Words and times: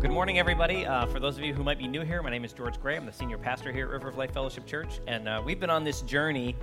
good 0.00 0.10
morning, 0.10 0.38
everybody. 0.38 0.86
Uh, 0.86 1.04
for 1.04 1.20
those 1.20 1.36
of 1.36 1.44
you 1.44 1.52
who 1.52 1.62
might 1.62 1.76
be 1.76 1.86
new 1.86 2.00
here, 2.00 2.22
my 2.22 2.30
name 2.30 2.42
is 2.42 2.54
George 2.54 2.80
Gray. 2.80 2.96
I'm 2.96 3.04
the 3.04 3.12
senior 3.12 3.36
pastor 3.36 3.70
here 3.70 3.84
at 3.84 3.90
River 3.90 4.08
of 4.08 4.16
Life 4.16 4.32
Fellowship 4.32 4.64
Church, 4.64 4.98
and 5.06 5.28
uh, 5.28 5.42
we've 5.44 5.60
been 5.60 5.68
on 5.68 5.84
this 5.84 6.00
journey 6.00 6.56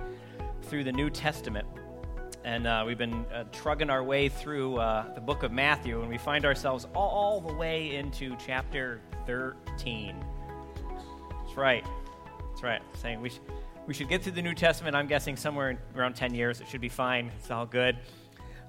through 0.62 0.82
the 0.82 0.90
New 0.90 1.08
Testament. 1.08 1.64
And 2.44 2.66
uh, 2.66 2.82
we've 2.84 2.98
been 2.98 3.24
uh, 3.32 3.44
trugging 3.52 3.90
our 3.90 4.02
way 4.02 4.28
through 4.28 4.78
uh, 4.78 5.14
the 5.14 5.20
book 5.20 5.44
of 5.44 5.52
Matthew, 5.52 6.00
and 6.00 6.08
we 6.08 6.18
find 6.18 6.44
ourselves 6.44 6.88
all 6.96 7.40
the 7.40 7.52
way 7.52 7.94
into 7.94 8.36
chapter 8.44 9.00
13. 9.24 10.16
That's 11.30 11.56
right. 11.56 11.84
That's 12.48 12.64
right. 12.64 12.82
Saying 12.94 13.20
we, 13.20 13.30
sh- 13.30 13.40
we 13.86 13.94
should 13.94 14.08
get 14.08 14.24
through 14.24 14.32
the 14.32 14.42
New 14.42 14.54
Testament, 14.54 14.96
I'm 14.96 15.06
guessing 15.06 15.36
somewhere 15.36 15.78
around 15.94 16.16
10 16.16 16.34
years. 16.34 16.60
It 16.60 16.66
should 16.66 16.80
be 16.80 16.88
fine. 16.88 17.30
It's 17.38 17.52
all 17.52 17.66
good. 17.66 17.98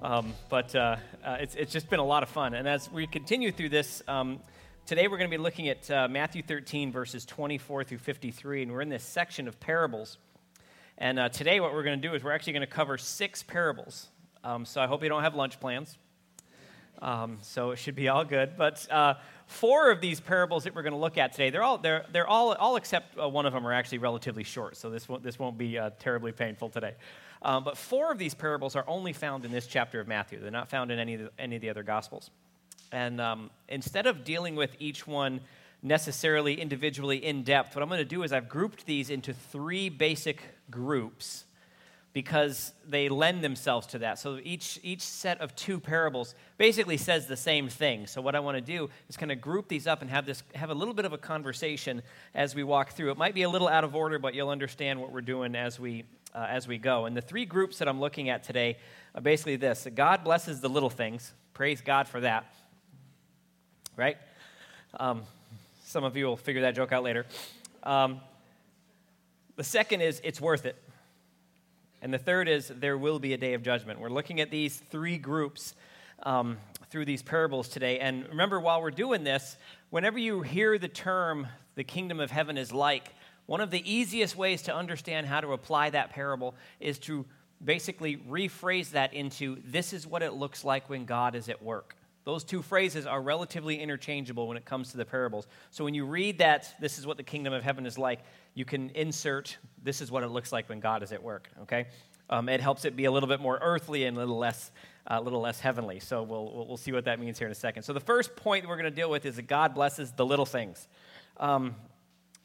Um, 0.04 0.34
but 0.48 0.76
uh, 0.76 0.98
uh, 1.26 1.38
it's, 1.40 1.56
it's 1.56 1.74
just 1.74 1.90
been 1.90 2.00
a 2.00 2.06
lot 2.06 2.22
of 2.22 2.30
fun. 2.30 2.54
And 2.54 2.68
as 2.68 2.92
we 2.92 3.08
continue 3.08 3.52
through 3.52 3.70
this, 3.70 4.02
um, 4.08 4.40
today 4.90 5.08
we're 5.08 5.20
going 5.20 5.30
to 5.30 5.38
be 5.38 5.40
looking 5.40 5.70
at 5.70 5.92
uh, 5.92 6.08
Matthew 6.10 6.42
13, 6.42 6.92
verses 6.92 7.24
24 7.24 7.84
through 7.84 8.00
53. 8.00 8.64
And 8.64 8.72
we're 8.72 8.82
in 8.82 8.90
this 8.90 9.04
section 9.04 9.48
of 9.48 9.60
parables. 9.60 10.18
And 10.98 11.20
uh, 11.20 11.30
today, 11.30 11.60
what 11.60 11.74
we're 11.74 11.84
going 11.84 12.02
to 12.02 12.08
do 12.08 12.16
is 12.16 12.24
we're 12.24 12.32
actually 12.32 12.54
going 12.54 12.62
to 12.62 12.68
cover 12.68 12.98
six 12.98 13.44
parables. 13.44 14.08
Um, 14.44 14.66
so 14.66 14.82
I 14.82 14.88
hope 14.88 15.04
you 15.04 15.10
don't 15.10 15.22
have 15.22 15.36
lunch 15.36 15.60
plans. 15.60 15.96
Um, 17.04 17.38
so 17.44 17.70
it 17.70 17.76
should 17.76 17.94
be 17.94 18.08
all 18.08 18.26
good. 18.26 18.58
But 18.58 18.92
uh, 18.92 19.14
four 19.46 19.92
of 19.92 20.02
these 20.02 20.20
parables 20.20 20.64
that 20.64 20.74
we're 20.74 20.82
going 20.82 20.94
to 20.94 21.00
look 21.00 21.20
at 21.20 21.34
today, 21.34 21.52
they're 21.52 21.62
all, 21.62 21.78
they're, 21.78 22.08
they're 22.12 22.28
all, 22.28 22.56
all 22.56 22.76
except 22.76 23.16
uh, 23.16 23.30
one 23.30 23.46
of 23.46 23.54
them 23.54 23.68
are 23.68 23.74
actually 23.74 24.00
relatively 24.00 24.44
short. 24.44 24.76
So 24.76 24.90
this 24.90 25.08
won't, 25.08 25.22
this 25.22 25.38
won't 25.38 25.60
be 25.60 25.80
terribly 26.00 26.32
painful 26.32 26.70
today. 26.70 26.96
Um, 27.44 27.64
but 27.64 27.78
four 27.78 28.12
of 28.12 28.18
these 28.18 28.34
parables 28.34 28.76
are 28.76 28.86
only 28.88 29.14
found 29.14 29.46
in 29.46 29.52
this 29.52 29.68
chapter 29.68 30.00
of 30.00 30.08
Matthew. 30.08 30.40
They're 30.40 30.50
not 30.50 30.68
found 30.68 30.90
in 30.90 30.98
any 30.98 31.14
of 31.14 31.22
the, 31.22 31.32
any 31.38 31.58
of 31.58 31.62
the 31.62 31.70
other 31.70 31.84
Gospels. 31.84 32.32
And 32.92 33.22
um, 33.22 33.50
instead 33.68 34.08
of 34.08 34.24
dealing 34.24 34.56
with 34.56 34.76
each 34.80 35.06
one 35.06 35.42
necessarily 35.82 36.60
individually 36.60 37.24
in 37.24 37.44
depth, 37.44 37.76
what 37.76 37.84
I'm 37.84 37.90
going 37.90 38.00
to 38.00 38.06
do 38.06 38.24
is 38.24 38.34
I've 38.34 38.50
grouped 38.50 38.86
these 38.86 39.10
into 39.10 39.34
three 39.34 39.90
basic 39.90 40.42
groups 40.70 41.46
because 42.12 42.74
they 42.88 43.08
lend 43.08 43.44
themselves 43.44 43.86
to 43.88 44.00
that. 44.00 44.18
So 44.18 44.40
each, 44.44 44.80
each 44.82 45.02
set 45.02 45.40
of 45.42 45.56
two 45.56 45.80
parables 45.80 46.34
basically 46.58 46.98
says 46.98 47.28
the 47.28 47.38
same 47.38 47.70
thing. 47.70 48.08
So 48.08 48.20
what 48.20 48.36
I 48.36 48.40
want 48.40 48.58
to 48.58 48.62
do 48.62 48.90
is 49.08 49.16
kind 49.16 49.32
of 49.32 49.40
group 49.40 49.68
these 49.68 49.86
up 49.86 50.02
and 50.02 50.10
have 50.10 50.26
this 50.26 50.42
have 50.56 50.72
a 50.72 50.74
little 50.74 50.94
bit 50.94 51.06
of 51.06 51.14
a 51.14 51.18
conversation 51.18 52.02
as 52.34 52.56
we 52.56 52.64
walk 52.64 52.94
through. 52.94 53.12
It 53.12 53.18
might 53.18 53.36
be 53.36 53.44
a 53.44 53.50
little 53.50 53.68
out 53.68 53.84
of 53.84 53.96
order, 53.96 54.18
but 54.18 54.34
you'll 54.34 54.50
understand 54.50 55.00
what 55.00 55.12
we're 55.12 55.22
doing 55.22 55.56
as 55.56 55.80
we 55.80 56.04
uh, 56.34 56.48
as 56.50 56.68
we 56.68 56.78
go. 56.78 57.06
And 57.06 57.16
the 57.16 57.22
three 57.22 57.46
groups 57.46 57.78
that 57.78 57.88
I'm 57.88 58.00
looking 58.00 58.30
at 58.30 58.44
today 58.44 58.78
are 59.14 59.22
basically 59.22 59.56
this: 59.56 59.88
God 59.94 60.24
blesses 60.24 60.62
the 60.62 60.70
little 60.70 60.90
things. 60.90 61.34
Praise 61.54 61.82
God 61.82 62.08
for 62.08 62.22
that. 62.22 62.52
Right? 64.00 64.16
Um, 64.98 65.24
some 65.84 66.06
of 66.06 66.16
you 66.16 66.26
will 66.26 66.38
figure 66.38 66.62
that 66.62 66.74
joke 66.74 66.94
out 66.94 67.04
later. 67.04 67.26
Um, 67.84 68.22
the 69.58 69.64
second 69.66 70.00
is 70.00 70.22
it's 70.24 70.40
worth 70.40 70.66
it. 70.66 70.82
And 72.02 72.14
the 72.14 72.18
third 72.18 72.48
is 72.48 72.70
there 72.70 72.98
will 72.98 73.20
be 73.20 73.34
a 73.34 73.38
day 73.38 73.56
of 73.56 73.62
judgment. 73.62 74.00
We're 74.00 74.08
looking 74.08 74.40
at 74.40 74.52
these 74.52 74.78
three 74.78 75.18
groups 75.18 75.76
um, 76.24 76.60
through 76.90 77.04
these 77.04 77.22
parables 77.22 77.68
today. 77.68 78.00
And 78.00 78.26
remember, 78.30 78.62
while 78.62 78.82
we're 78.82 78.90
doing 78.90 79.26
this, 79.26 79.58
whenever 79.90 80.18
you 80.18 80.44
hear 80.44 80.78
the 80.78 80.88
term 80.88 81.48
the 81.76 81.84
kingdom 81.84 82.22
of 82.22 82.32
heaven 82.32 82.58
is 82.58 82.72
like, 82.72 83.10
one 83.48 83.60
of 83.60 83.70
the 83.70 83.84
easiest 83.92 84.38
ways 84.38 84.62
to 84.62 84.74
understand 84.74 85.28
how 85.28 85.42
to 85.42 85.52
apply 85.52 85.90
that 85.90 86.12
parable 86.12 86.56
is 86.80 87.00
to 87.00 87.26
basically 87.62 88.16
rephrase 88.16 88.92
that 88.92 89.14
into 89.14 89.58
this 89.66 89.92
is 89.92 90.08
what 90.08 90.24
it 90.24 90.32
looks 90.32 90.64
like 90.64 90.90
when 90.90 91.04
God 91.04 91.36
is 91.36 91.50
at 91.50 91.62
work. 91.62 91.98
Those 92.30 92.44
two 92.44 92.62
phrases 92.62 93.08
are 93.08 93.20
relatively 93.20 93.82
interchangeable 93.82 94.48
when 94.48 94.56
it 94.56 94.64
comes 94.64 94.92
to 94.92 94.98
the 94.98 95.04
parables. 95.04 95.48
So 95.72 95.84
when 95.84 95.96
you 95.96 96.06
read 96.06 96.38
that, 96.38 96.72
this 96.80 97.00
is 97.00 97.08
what 97.08 97.18
the 97.18 97.24
kingdom 97.24 97.54
of 97.54 97.64
heaven 97.64 97.88
is 97.88 97.98
like, 97.98 98.20
you 98.54 98.66
can 98.66 98.92
insert, 98.92 99.58
this 99.82 100.00
is 100.00 100.12
what 100.12 100.22
it 100.22 100.28
looks 100.28 100.52
like 100.52 100.70
when 100.70 100.80
God 100.80 101.02
is 101.02 101.12
at 101.12 101.24
work, 101.24 101.50
okay? 101.64 101.88
Um, 102.30 102.48
it 102.48 102.62
helps 102.62 102.86
it 102.86 102.96
be 102.96 103.06
a 103.06 103.12
little 103.12 103.28
bit 103.28 103.40
more 103.40 103.58
earthly 103.64 104.06
and 104.06 104.16
a 104.16 104.20
little 104.20 104.38
less, 104.38 104.70
uh, 105.08 105.18
a 105.18 105.22
little 105.22 105.42
less 105.42 105.60
heavenly. 105.60 106.00
So 106.00 106.22
we'll, 106.22 106.68
we'll 106.68 106.78
see 106.78 106.92
what 106.92 107.06
that 107.06 107.20
means 107.20 107.40
here 107.40 107.48
in 107.48 107.52
a 107.52 107.56
second. 107.56 107.82
So 107.82 107.94
the 107.94 108.00
first 108.00 108.36
point 108.36 108.68
we're 108.68 108.78
going 108.78 108.84
to 108.84 108.92
deal 108.92 109.10
with 109.10 109.26
is 109.26 109.38
that 109.38 109.48
God 109.48 109.74
blesses 109.74 110.12
the 110.12 110.24
little 110.24 110.46
things. 110.46 110.88
Um, 111.38 111.74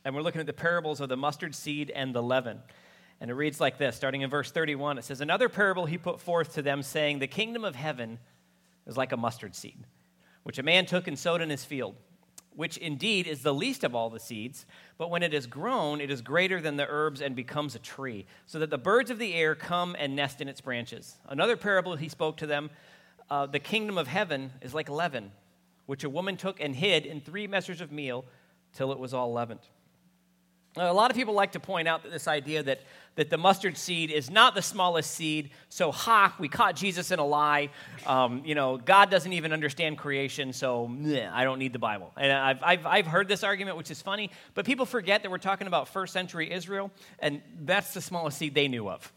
and 0.02 0.14
we're 0.14 0.22
looking 0.22 0.40
at 0.40 0.46
the 0.46 0.54
parables 0.54 1.02
of 1.02 1.10
the 1.10 1.18
mustard 1.18 1.54
seed 1.54 1.90
and 1.90 2.14
the 2.14 2.22
leaven. 2.22 2.60
And 3.20 3.30
it 3.30 3.34
reads 3.34 3.60
like 3.60 3.76
this, 3.76 3.96
starting 3.96 4.22
in 4.22 4.30
verse 4.30 4.50
31. 4.50 4.96
It 4.96 5.04
says, 5.04 5.20
Another 5.20 5.50
parable 5.50 5.84
he 5.84 5.98
put 5.98 6.22
forth 6.22 6.54
to 6.54 6.62
them, 6.62 6.82
saying, 6.82 7.18
The 7.18 7.26
kingdom 7.26 7.66
of 7.66 7.74
heaven 7.74 8.18
is 8.86 8.96
like 8.96 9.12
a 9.12 9.16
mustard 9.16 9.54
seed, 9.54 9.84
which 10.42 10.58
a 10.58 10.62
man 10.62 10.86
took 10.86 11.06
and 11.06 11.18
sowed 11.18 11.40
in 11.40 11.50
his 11.50 11.64
field, 11.64 11.94
which 12.54 12.76
indeed 12.78 13.26
is 13.26 13.42
the 13.42 13.54
least 13.54 13.84
of 13.84 13.94
all 13.94 14.10
the 14.10 14.20
seeds, 14.20 14.66
but 14.98 15.10
when 15.10 15.22
it 15.22 15.34
is 15.34 15.46
grown, 15.46 16.00
it 16.00 16.10
is 16.10 16.22
greater 16.22 16.60
than 16.60 16.76
the 16.76 16.86
herbs 16.88 17.20
and 17.20 17.34
becomes 17.34 17.74
a 17.74 17.80
tree, 17.80 18.26
so 18.46 18.58
that 18.58 18.70
the 18.70 18.78
birds 18.78 19.10
of 19.10 19.18
the 19.18 19.34
air 19.34 19.54
come 19.54 19.96
and 19.98 20.14
nest 20.14 20.40
in 20.40 20.48
its 20.48 20.60
branches. 20.60 21.16
Another 21.28 21.56
parable 21.56 21.96
he 21.96 22.08
spoke 22.08 22.36
to 22.36 22.46
them 22.46 22.70
uh, 23.30 23.46
The 23.46 23.58
kingdom 23.58 23.98
of 23.98 24.06
heaven 24.06 24.52
is 24.60 24.74
like 24.74 24.88
leaven, 24.88 25.32
which 25.86 26.04
a 26.04 26.10
woman 26.10 26.36
took 26.36 26.60
and 26.60 26.76
hid 26.76 27.06
in 27.06 27.20
three 27.20 27.46
measures 27.46 27.80
of 27.80 27.90
meal 27.90 28.24
till 28.72 28.92
it 28.92 28.98
was 28.98 29.14
all 29.14 29.32
leavened. 29.32 29.60
A 30.76 30.92
lot 30.92 31.12
of 31.12 31.16
people 31.16 31.34
like 31.34 31.52
to 31.52 31.60
point 31.60 31.86
out 31.86 32.02
that 32.02 32.10
this 32.10 32.26
idea 32.26 32.60
that, 32.64 32.80
that 33.14 33.30
the 33.30 33.38
mustard 33.38 33.76
seed 33.76 34.10
is 34.10 34.28
not 34.28 34.56
the 34.56 34.62
smallest 34.62 35.12
seed, 35.12 35.50
so 35.68 35.92
ha, 35.92 36.34
we 36.40 36.48
caught 36.48 36.74
Jesus 36.74 37.12
in 37.12 37.20
a 37.20 37.24
lie. 37.24 37.70
Um, 38.06 38.42
you 38.44 38.56
know, 38.56 38.76
God 38.76 39.08
doesn't 39.08 39.32
even 39.32 39.52
understand 39.52 39.98
creation, 39.98 40.52
so 40.52 40.88
meh, 40.88 41.30
I 41.32 41.44
don't 41.44 41.60
need 41.60 41.72
the 41.72 41.78
Bible. 41.78 42.10
And 42.16 42.32
I've, 42.32 42.60
I've, 42.60 42.86
I've 42.86 43.06
heard 43.06 43.28
this 43.28 43.44
argument, 43.44 43.76
which 43.76 43.92
is 43.92 44.02
funny, 44.02 44.32
but 44.54 44.66
people 44.66 44.84
forget 44.84 45.22
that 45.22 45.30
we're 45.30 45.38
talking 45.38 45.68
about 45.68 45.86
first 45.86 46.12
century 46.12 46.52
Israel, 46.52 46.90
and 47.20 47.40
that's 47.60 47.94
the 47.94 48.00
smallest 48.00 48.38
seed 48.38 48.54
they 48.54 48.66
knew 48.66 48.90
of. 48.90 49.12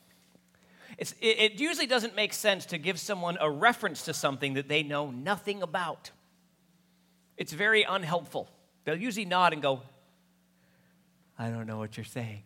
It, 1.00 1.16
it 1.22 1.60
usually 1.60 1.88
doesn't 1.88 2.16
make 2.16 2.34
sense 2.34 2.68
to 2.68 2.78
give 2.78 3.00
someone 3.00 3.38
a 3.42 3.50
reference 3.50 4.04
to 4.06 4.14
something 4.14 4.54
that 4.54 4.68
they 4.68 4.84
know 4.84 5.10
nothing 5.10 5.64
about. 5.64 6.12
It's 7.36 7.54
very 7.54 7.82
unhelpful. 7.82 8.48
They'll 8.84 8.96
usually 8.96 9.26
nod 9.26 9.54
and 9.54 9.62
go, 9.62 9.82
I 11.38 11.50
don't 11.50 11.68
know 11.68 11.78
what 11.78 11.98
you're 11.98 12.04
saying. 12.04 12.44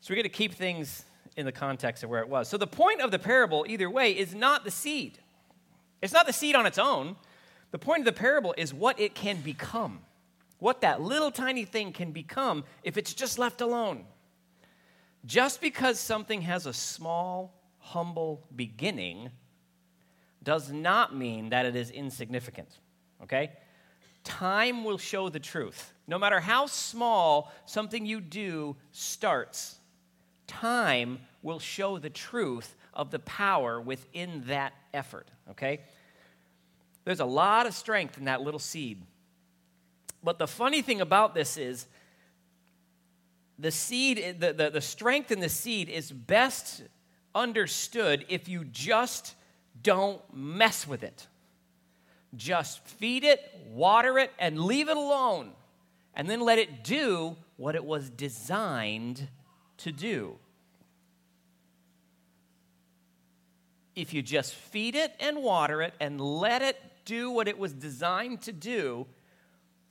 So 0.00 0.12
we're 0.12 0.16
going 0.16 0.24
to 0.24 0.28
keep 0.28 0.54
things 0.54 1.04
in 1.36 1.46
the 1.46 1.52
context 1.52 2.04
of 2.04 2.10
where 2.10 2.20
it 2.20 2.28
was. 2.28 2.48
So 2.48 2.56
the 2.56 2.66
point 2.66 3.00
of 3.00 3.10
the 3.10 3.18
parable, 3.18 3.66
either 3.68 3.90
way, 3.90 4.12
is 4.12 4.34
not 4.34 4.64
the 4.64 4.70
seed. 4.70 5.18
It's 6.00 6.12
not 6.12 6.26
the 6.26 6.32
seed 6.32 6.54
on 6.54 6.64
its 6.64 6.78
own. 6.78 7.16
The 7.72 7.78
point 7.78 8.00
of 8.00 8.04
the 8.04 8.12
parable 8.12 8.54
is 8.56 8.72
what 8.72 9.00
it 9.00 9.14
can 9.14 9.40
become, 9.40 10.00
what 10.60 10.80
that 10.82 11.00
little 11.02 11.30
tiny 11.30 11.64
thing 11.64 11.92
can 11.92 12.12
become 12.12 12.64
if 12.84 12.96
it's 12.96 13.12
just 13.12 13.38
left 13.38 13.60
alone. 13.60 14.04
Just 15.24 15.60
because 15.60 15.98
something 15.98 16.42
has 16.42 16.66
a 16.66 16.72
small, 16.72 17.52
humble 17.78 18.46
beginning 18.54 19.30
does 20.42 20.70
not 20.70 21.16
mean 21.16 21.50
that 21.50 21.66
it 21.66 21.74
is 21.74 21.90
insignificant. 21.90 22.68
Okay? 23.24 23.50
Time 24.26 24.82
will 24.82 24.98
show 24.98 25.28
the 25.28 25.38
truth. 25.38 25.92
No 26.08 26.18
matter 26.18 26.40
how 26.40 26.66
small 26.66 27.52
something 27.64 28.04
you 28.04 28.20
do 28.20 28.74
starts, 28.90 29.78
time 30.48 31.20
will 31.42 31.60
show 31.60 31.98
the 31.98 32.10
truth 32.10 32.74
of 32.92 33.12
the 33.12 33.20
power 33.20 33.80
within 33.80 34.42
that 34.48 34.72
effort, 34.92 35.30
okay? 35.52 35.82
There's 37.04 37.20
a 37.20 37.24
lot 37.24 37.66
of 37.66 37.74
strength 37.74 38.18
in 38.18 38.24
that 38.24 38.42
little 38.42 38.58
seed. 38.58 39.00
But 40.24 40.38
the 40.40 40.48
funny 40.48 40.82
thing 40.82 41.00
about 41.00 41.32
this 41.32 41.56
is 41.56 41.86
the 43.60 43.70
seed, 43.70 44.40
the, 44.40 44.52
the, 44.52 44.70
the 44.70 44.80
strength 44.80 45.30
in 45.30 45.38
the 45.38 45.48
seed 45.48 45.88
is 45.88 46.10
best 46.10 46.82
understood 47.32 48.26
if 48.28 48.48
you 48.48 48.64
just 48.64 49.36
don't 49.80 50.20
mess 50.34 50.84
with 50.84 51.04
it. 51.04 51.28
Just 52.36 52.86
feed 52.86 53.24
it, 53.24 53.40
water 53.70 54.18
it, 54.18 54.32
and 54.38 54.60
leave 54.60 54.88
it 54.88 54.96
alone. 54.96 55.52
And 56.14 56.28
then 56.28 56.40
let 56.40 56.58
it 56.58 56.84
do 56.84 57.36
what 57.56 57.74
it 57.74 57.84
was 57.84 58.10
designed 58.10 59.28
to 59.78 59.92
do. 59.92 60.36
If 63.94 64.12
you 64.12 64.22
just 64.22 64.54
feed 64.54 64.94
it 64.94 65.14
and 65.20 65.42
water 65.42 65.80
it 65.82 65.94
and 66.00 66.20
let 66.20 66.62
it 66.62 66.76
do 67.04 67.30
what 67.30 67.48
it 67.48 67.58
was 67.58 67.72
designed 67.72 68.42
to 68.42 68.52
do, 68.52 69.06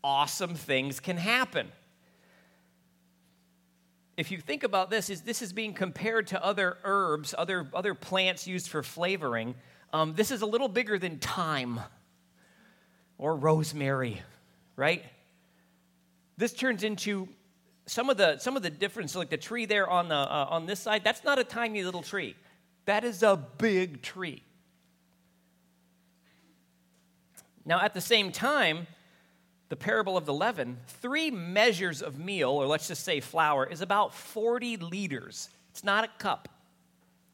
awesome 0.03 0.53
things 0.53 0.99
can 0.99 1.17
happen. 1.17 1.71
If 4.17 4.31
you 4.31 4.39
think 4.39 4.63
about 4.63 4.89
this, 4.89 5.09
is 5.09 5.21
this 5.21 5.41
is 5.41 5.51
being 5.51 5.73
compared 5.73 6.27
to 6.27 6.43
other 6.43 6.77
herbs, 6.83 7.33
other, 7.37 7.67
other 7.73 7.93
plants 7.93 8.47
used 8.47 8.69
for 8.69 8.83
flavoring. 8.83 9.55
Um, 9.91 10.13
this 10.15 10.31
is 10.31 10.41
a 10.41 10.45
little 10.45 10.69
bigger 10.69 10.97
than 10.99 11.17
thyme 11.17 11.79
or 13.17 13.35
rosemary, 13.35 14.21
right? 14.75 15.03
This 16.37 16.53
turns 16.53 16.83
into 16.83 17.29
some 17.85 18.09
of 18.09 18.17
the 18.17 18.37
some 18.37 18.57
of 18.57 18.63
the 18.63 18.69
difference, 18.69 19.15
like 19.15 19.29
the 19.29 19.37
tree 19.37 19.65
there 19.65 19.89
on 19.89 20.09
the 20.09 20.15
uh, 20.15 20.47
on 20.49 20.65
this 20.65 20.79
side. 20.79 21.03
That's 21.03 21.23
not 21.23 21.39
a 21.39 21.43
tiny 21.43 21.83
little 21.83 22.01
tree. 22.01 22.35
That 22.85 23.03
is 23.03 23.23
a 23.23 23.35
big 23.57 24.01
tree. 24.01 24.43
Now, 27.65 27.81
at 27.81 27.93
the 27.93 28.01
same 28.01 28.31
time, 28.31 28.85
the 29.69 29.75
parable 29.75 30.17
of 30.17 30.25
the 30.25 30.33
leaven, 30.33 30.77
three 30.87 31.31
measures 31.31 32.03
of 32.03 32.19
meal, 32.19 32.51
or 32.51 32.67
let's 32.67 32.87
just 32.87 33.03
say 33.03 33.19
flour, 33.19 33.65
is 33.65 33.81
about 33.81 34.13
40 34.13 34.77
liters. 34.77 35.49
It's 35.71 35.83
not 35.83 36.03
a 36.03 36.09
cup, 36.19 36.47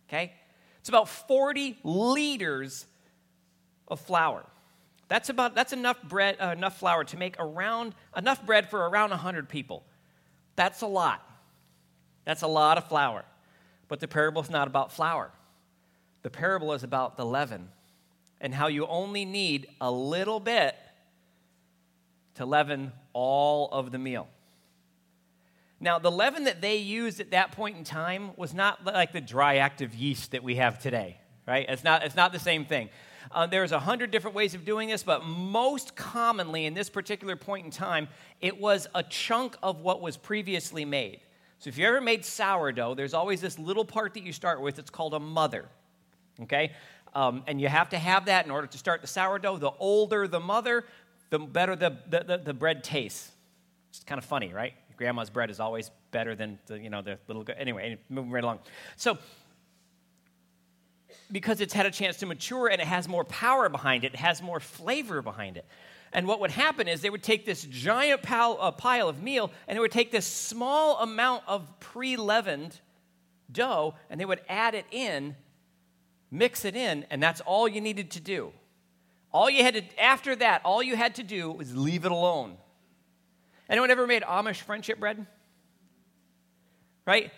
okay? 0.08 0.34
It's 0.80 0.88
about 0.88 1.10
40 1.10 1.78
liters 1.84 2.86
of 3.90 4.00
flour. 4.00 4.46
That's 5.12 5.28
about 5.28 5.56
that's 5.56 5.74
enough 5.74 6.02
bread, 6.04 6.38
uh, 6.40 6.54
enough 6.56 6.80
flour 6.80 7.04
to 7.04 7.18
make 7.18 7.36
around 7.38 7.96
enough 8.16 8.46
bread 8.46 8.70
for 8.70 8.88
around 8.88 9.10
100 9.10 9.50
people. 9.50 9.84
That's 10.56 10.80
a 10.80 10.88
lot. 10.88 11.22
That's 12.24 12.44
a 12.44 12.48
lot 12.48 12.78
of 12.78 12.88
flour. 12.88 13.26
But 13.90 14.00
the 14.00 14.08
parable 14.08 14.42
is 14.42 14.50
not 14.50 14.70
about 14.70 14.94
flour. 14.94 15.32
The 16.22 16.30
parable 16.30 16.72
is 16.72 16.84
about 16.84 17.18
the 17.18 17.26
leaven 17.26 17.68
and 18.40 18.54
how 18.54 18.68
you 18.68 18.88
only 18.88 19.26
need 19.26 19.68
a 19.82 19.92
little 19.92 20.40
bit 20.40 20.78
to 22.36 22.46
leaven 22.46 22.94
all 23.12 23.68
of 23.68 23.92
the 23.92 24.00
meal. 24.00 24.30
Now, 25.82 26.00
the 26.00 26.10
leaven 26.10 26.46
that 26.46 26.62
they 26.62 26.78
used 26.78 27.20
at 27.20 27.32
that 27.32 27.52
point 27.52 27.76
in 27.76 27.84
time 27.84 28.32
was 28.38 28.54
not 28.54 28.86
like 28.86 29.12
the 29.12 29.20
dry 29.20 29.58
active 29.58 29.94
yeast 29.94 30.32
that 30.32 30.42
we 30.42 30.56
have 30.56 30.80
today, 30.80 31.18
right? 31.46 31.66
It's 31.68 31.84
not, 31.84 32.06
it's 32.06 32.16
not 32.16 32.32
the 32.32 32.40
same 32.40 32.64
thing. 32.64 32.88
Uh, 33.34 33.46
there's 33.48 33.72
a 33.72 33.80
hundred 33.80 34.12
different 34.12 34.36
ways 34.36 34.54
of 34.54 34.66
doing 34.66 34.90
this, 34.90 35.04
but 35.04 35.26
most 35.26 35.96
commonly 35.96 36.66
in 36.66 36.74
this 36.74 36.90
particular 36.90 37.36
point 37.36 37.66
in 37.66 37.72
time, 37.72 38.08
it 38.42 38.60
was 38.60 38.88
a 38.94 39.04
chunk 39.04 39.56
of 39.64 39.82
what 39.82 40.02
was 40.02 40.18
previously 40.18 40.86
made. 40.86 41.22
So 41.60 41.70
if 41.70 41.78
you 41.78 41.86
ever 41.86 42.02
made 42.02 42.26
sourdough, 42.26 42.96
there's 42.96 43.14
always 43.14 43.40
this 43.40 43.60
little 43.60 43.86
part 43.86 44.16
that 44.16 44.24
you 44.24 44.34
start 44.34 44.62
with. 44.62 44.80
It's 44.80 44.90
called 44.90 45.14
a 45.14 45.20
mother. 45.20 45.66
Okay? 46.42 46.72
Um, 47.14 47.44
and 47.48 47.62
you 47.62 47.68
have 47.68 47.90
to 47.90 47.98
have 47.98 48.26
that 48.26 48.46
in 48.46 48.52
order 48.52 48.68
to 48.68 48.78
start 48.78 49.02
the 49.02 49.08
sourdough. 49.08 49.58
The 49.58 49.72
older 49.80 50.28
the 50.28 50.40
mother, 50.40 50.86
the 51.30 51.40
better 51.40 51.76
the, 51.76 51.98
the, 52.10 52.24
the, 52.24 52.38
the 52.38 52.54
bread 52.54 52.84
tastes. 52.84 53.32
It's 53.90 54.04
kind 54.04 54.18
of 54.18 54.26
funny, 54.26 54.54
right? 54.54 54.74
Grandma's 54.98 55.30
bread 55.30 55.50
is 55.50 55.60
always 55.60 55.92
better 56.12 56.36
than 56.36 56.60
the, 56.68 56.80
you 56.80 56.90
know, 56.90 57.02
the 57.02 57.18
little, 57.28 57.46
anyway, 57.58 57.98
moving 58.10 58.32
right 58.32 58.44
along. 58.44 58.60
So, 58.96 59.18
because 61.32 61.62
it's 61.62 61.74
had 61.74 61.86
a 61.86 61.92
chance 61.92 62.18
to 62.18 62.26
mature 62.26 62.68
and 62.68 62.82
it 62.82 62.88
has 62.88 63.08
more 63.08 63.24
power 63.26 63.70
behind 63.70 64.04
it, 64.04 64.14
it 64.14 64.20
has 64.20 64.42
more 64.42 64.60
flavor 64.60 65.22
behind 65.22 65.58
it. 65.58 65.66
And 66.14 66.28
what 66.28 66.42
would 66.42 66.52
happen 66.52 66.88
is 66.88 67.02
they 67.02 67.10
would 67.10 67.24
take 67.24 67.46
this 67.46 67.64
giant 67.64 68.22
pile, 68.22 68.58
uh, 68.60 68.72
pile 68.72 69.08
of 69.08 69.24
meal 69.24 69.52
and 69.68 69.78
they 69.78 69.80
would 69.80 69.92
take 69.92 70.12
this 70.12 70.26
small 70.26 70.98
amount 71.00 71.44
of 71.48 71.80
pre 71.80 72.18
leavened 72.18 72.80
dough 73.52 73.96
and 74.10 74.20
they 74.20 74.26
would 74.26 74.42
add 74.50 74.76
it 74.76 74.86
in 74.92 75.36
mix 76.32 76.64
it 76.64 76.76
in, 76.76 77.06
and 77.12 77.22
that's 77.22 77.42
all 77.42 77.68
you 77.68 77.82
needed 77.82 78.12
to 78.12 78.22
do. 78.22 78.54
All 79.34 79.50
you 79.50 79.64
had 79.64 79.76
to, 79.76 80.02
after 80.02 80.36
that, 80.38 80.62
all 80.64 80.82
you 80.82 80.96
had 80.96 81.16
to 81.16 81.24
do 81.24 81.52
was 81.52 81.76
leave 81.76 82.06
it 82.06 82.12
alone. 82.12 82.58
Anyone 83.70 83.92
ever 83.92 84.08
made 84.08 84.24
Amish 84.24 84.62
friendship 84.62 85.00
bread? 85.00 85.26
Right? 87.06 87.32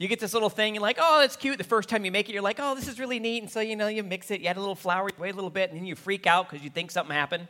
You 0.00 0.08
get 0.08 0.18
this 0.18 0.32
little 0.32 0.48
thing, 0.48 0.74
you're 0.74 0.80
like, 0.80 0.96
oh, 0.98 1.20
that's 1.20 1.36
cute. 1.36 1.58
The 1.58 1.64
first 1.64 1.90
time 1.90 2.06
you 2.06 2.10
make 2.10 2.30
it, 2.30 2.32
you're 2.32 2.40
like, 2.40 2.56
oh, 2.58 2.74
this 2.74 2.88
is 2.88 2.98
really 2.98 3.18
neat. 3.18 3.42
And 3.42 3.52
so, 3.52 3.60
you 3.60 3.76
know, 3.76 3.86
you 3.86 4.02
mix 4.02 4.30
it, 4.30 4.40
you 4.40 4.46
add 4.46 4.56
a 4.56 4.60
little 4.60 4.74
flour, 4.74 5.10
you 5.10 5.14
wait 5.18 5.32
a 5.32 5.34
little 5.34 5.50
bit, 5.50 5.68
and 5.68 5.78
then 5.78 5.84
you 5.84 5.94
freak 5.94 6.26
out 6.26 6.48
because 6.48 6.64
you 6.64 6.70
think 6.70 6.90
something 6.90 7.14
happened. 7.14 7.46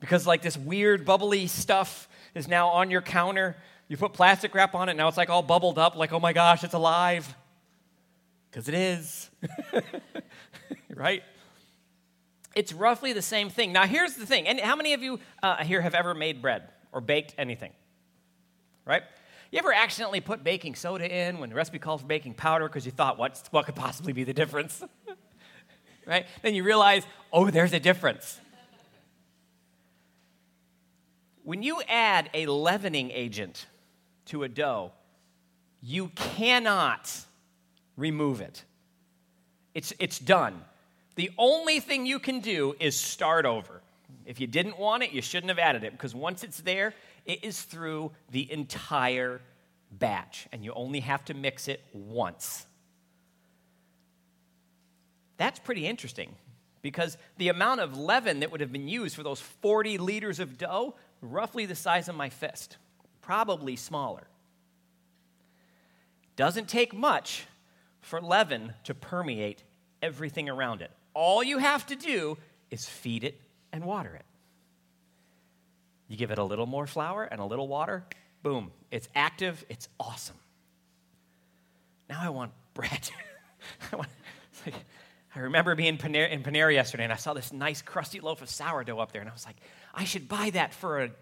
Because, 0.00 0.26
like, 0.26 0.40
this 0.40 0.56
weird, 0.56 1.04
bubbly 1.04 1.48
stuff 1.48 2.08
is 2.34 2.48
now 2.48 2.68
on 2.68 2.90
your 2.90 3.02
counter. 3.02 3.58
You 3.88 3.98
put 3.98 4.14
plastic 4.14 4.54
wrap 4.54 4.74
on 4.74 4.88
it, 4.88 4.96
now 4.96 5.06
it's 5.06 5.18
like 5.18 5.28
all 5.28 5.42
bubbled 5.42 5.78
up, 5.78 5.96
like, 5.96 6.14
oh 6.14 6.18
my 6.18 6.32
gosh, 6.32 6.64
it's 6.64 6.72
alive. 6.72 7.36
Because 8.50 8.68
it 8.68 8.74
is. 8.74 9.28
right? 10.94 11.22
It's 12.56 12.72
roughly 12.72 13.12
the 13.12 13.20
same 13.20 13.50
thing. 13.50 13.70
Now, 13.70 13.84
here's 13.84 14.14
the 14.14 14.24
thing. 14.24 14.48
And 14.48 14.58
how 14.58 14.76
many 14.76 14.94
of 14.94 15.02
you 15.02 15.20
uh, 15.42 15.62
here 15.62 15.82
have 15.82 15.94
ever 15.94 16.14
made 16.14 16.40
bread 16.40 16.62
or 16.90 17.02
baked 17.02 17.34
anything? 17.36 17.72
Right? 18.86 19.02
You 19.52 19.58
ever 19.58 19.72
accidentally 19.72 20.22
put 20.22 20.42
baking 20.42 20.76
soda 20.76 21.06
in 21.06 21.38
when 21.38 21.50
the 21.50 21.54
recipe 21.54 21.78
called 21.78 22.00
for 22.00 22.06
baking 22.06 22.32
powder 22.32 22.66
because 22.66 22.86
you 22.86 22.90
thought, 22.90 23.18
What's, 23.18 23.44
what 23.50 23.66
could 23.66 23.74
possibly 23.74 24.14
be 24.14 24.24
the 24.24 24.32
difference? 24.32 24.82
right? 26.06 26.24
Then 26.40 26.54
you 26.54 26.64
realize, 26.64 27.04
oh, 27.30 27.50
there's 27.50 27.74
a 27.74 27.78
difference. 27.78 28.40
When 31.44 31.62
you 31.62 31.82
add 31.86 32.30
a 32.32 32.46
leavening 32.46 33.10
agent 33.10 33.66
to 34.26 34.42
a 34.42 34.48
dough, 34.48 34.92
you 35.82 36.08
cannot 36.14 37.14
remove 37.98 38.40
it. 38.40 38.64
It's, 39.74 39.92
it's 39.98 40.18
done. 40.18 40.62
The 41.16 41.30
only 41.36 41.78
thing 41.80 42.06
you 42.06 42.20
can 42.20 42.40
do 42.40 42.74
is 42.80 42.98
start 42.98 43.44
over. 43.44 43.82
If 44.24 44.40
you 44.40 44.46
didn't 44.46 44.78
want 44.78 45.02
it, 45.02 45.10
you 45.10 45.20
shouldn't 45.20 45.50
have 45.50 45.58
added 45.58 45.84
it 45.84 45.92
because 45.92 46.14
once 46.14 46.42
it's 46.42 46.62
there, 46.62 46.94
it 47.24 47.44
is 47.44 47.62
through 47.62 48.12
the 48.30 48.50
entire 48.50 49.40
batch, 49.90 50.48
and 50.52 50.64
you 50.64 50.72
only 50.72 51.00
have 51.00 51.24
to 51.26 51.34
mix 51.34 51.68
it 51.68 51.82
once. 51.92 52.66
That's 55.36 55.58
pretty 55.58 55.86
interesting 55.86 56.34
because 56.82 57.16
the 57.38 57.48
amount 57.48 57.80
of 57.80 57.96
leaven 57.96 58.40
that 58.40 58.50
would 58.50 58.60
have 58.60 58.72
been 58.72 58.88
used 58.88 59.14
for 59.14 59.22
those 59.22 59.40
40 59.40 59.98
liters 59.98 60.40
of 60.40 60.58
dough, 60.58 60.94
roughly 61.20 61.66
the 61.66 61.74
size 61.74 62.08
of 62.08 62.14
my 62.14 62.28
fist, 62.28 62.76
probably 63.20 63.76
smaller. 63.76 64.26
Doesn't 66.36 66.68
take 66.68 66.94
much 66.94 67.46
for 68.00 68.20
leaven 68.20 68.74
to 68.84 68.94
permeate 68.94 69.62
everything 70.02 70.48
around 70.48 70.82
it. 70.82 70.90
All 71.14 71.42
you 71.42 71.58
have 71.58 71.86
to 71.86 71.96
do 71.96 72.36
is 72.70 72.88
feed 72.88 73.22
it 73.22 73.40
and 73.72 73.84
water 73.84 74.14
it. 74.14 74.24
You 76.12 76.18
give 76.18 76.30
it 76.30 76.36
a 76.36 76.44
little 76.44 76.66
more 76.66 76.86
flour 76.86 77.24
and 77.24 77.40
a 77.40 77.44
little 77.46 77.66
water, 77.66 78.04
boom, 78.42 78.70
it's 78.90 79.08
active, 79.14 79.64
it's 79.70 79.88
awesome. 79.98 80.36
Now 82.06 82.20
I 82.20 82.28
want 82.28 82.52
bread. 82.74 83.08
I, 83.92 83.96
want, 83.96 84.10
like, 84.66 84.74
I, 85.34 85.38
remember 85.38 85.74
being 85.74 85.98
in 85.98 86.42
Panera 86.42 86.74
yesterday 86.74 87.04
and 87.04 87.12
I 87.14 87.16
saw 87.16 87.32
this 87.32 87.50
nice 87.50 87.80
crusty 87.80 88.20
loaf 88.20 88.42
of 88.42 88.50
sourdough 88.50 88.98
up 88.98 89.12
there, 89.12 89.22
and 89.22 89.30
I 89.30 89.32
was 89.32 89.46
like, 89.46 89.56
I 89.94 90.04
should 90.04 90.28
buy 90.28 90.50
that 90.50 90.74
for 90.74 90.98
an 90.98 91.12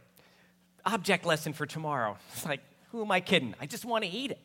object 0.84 1.24
lesson 1.24 1.52
for 1.52 1.66
tomorrow. 1.66 2.16
It's 2.32 2.44
like, 2.44 2.62
who 2.90 3.02
am 3.02 3.12
I 3.12 3.20
kidding? 3.20 3.54
I 3.60 3.66
just 3.66 3.84
want 3.84 4.02
to 4.02 4.10
eat 4.10 4.32
it. 4.32 4.44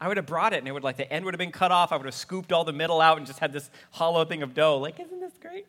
I 0.00 0.08
would 0.08 0.16
have 0.16 0.24
brought 0.24 0.54
it 0.54 0.60
and 0.60 0.68
it 0.68 0.72
would 0.72 0.84
like 0.84 0.96
the 0.96 1.12
end 1.12 1.26
would 1.26 1.34
have 1.34 1.38
been 1.38 1.52
cut 1.52 1.70
off. 1.70 1.92
I 1.92 1.98
would 1.98 2.06
have 2.06 2.14
scooped 2.14 2.50
all 2.50 2.64
the 2.64 2.72
middle 2.72 3.02
out 3.02 3.18
and 3.18 3.26
just 3.26 3.40
had 3.40 3.52
this 3.52 3.68
hollow 3.90 4.24
thing 4.24 4.42
of 4.42 4.54
dough. 4.54 4.78
Like, 4.78 4.98
isn't 5.00 5.20
this 5.20 5.34
great? 5.38 5.66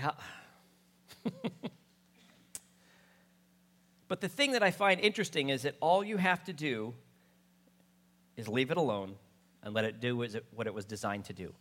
Yeah. 0.00 0.12
but 4.08 4.20
the 4.20 4.28
thing 4.28 4.52
that 4.52 4.62
I 4.62 4.70
find 4.70 5.00
interesting 5.00 5.50
is 5.50 5.62
that 5.62 5.76
all 5.80 6.02
you 6.02 6.16
have 6.16 6.42
to 6.44 6.52
do 6.52 6.94
is 8.36 8.48
leave 8.48 8.70
it 8.70 8.78
alone 8.78 9.16
and 9.62 9.74
let 9.74 9.84
it 9.84 10.00
do 10.00 10.16
what 10.16 10.66
it 10.66 10.74
was 10.74 10.84
designed 10.86 11.26
to 11.26 11.34
do. 11.34 11.52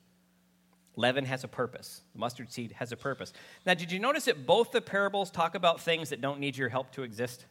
Leaven 0.95 1.25
has 1.25 1.43
a 1.43 1.47
purpose. 1.47 2.01
The 2.13 2.19
mustard 2.19 2.51
seed 2.51 2.71
has 2.73 2.91
a 2.91 2.97
purpose. 2.97 3.33
Now, 3.65 3.73
did 3.73 3.91
you 3.91 3.99
notice 3.99 4.25
that 4.25 4.45
both 4.45 4.71
the 4.71 4.81
parables 4.81 5.31
talk 5.31 5.55
about 5.55 5.81
things 5.81 6.09
that 6.09 6.21
don't 6.21 6.39
need 6.39 6.57
your 6.57 6.69
help 6.69 6.91
to 6.93 7.03
exist? 7.03 7.45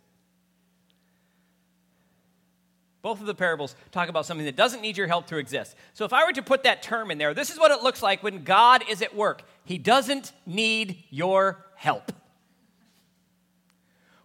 Both 3.01 3.21
of 3.21 3.27
the 3.27 3.35
parables 3.35 3.77
talk 3.93 4.09
about 4.09 4.27
something 4.27 4.45
that 4.47 4.57
doesn't 4.57 4.83
need 4.83 4.97
your 4.97 5.07
help 5.07 5.29
to 5.29 5.37
exist. 5.37 5.77
So 5.95 6.05
if 6.05 6.13
I 6.13 6.25
were 6.25 6.33
to 6.33 6.43
put 6.43 6.65
that 6.65 6.83
term 6.83 7.11
in 7.11 7.19
there, 7.19 7.33
this 7.33 7.51
is 7.51 7.59
what 7.59 7.71
it 7.71 7.83
looks 7.83 8.03
like 8.03 8.23
when 8.23 8.43
God 8.43 8.83
is 8.89 9.03
at 9.03 9.15
work. 9.15 9.43
He 9.69 9.77
doesn't 9.77 10.33
need 10.47 11.05
your 11.11 11.65
help. 11.77 12.11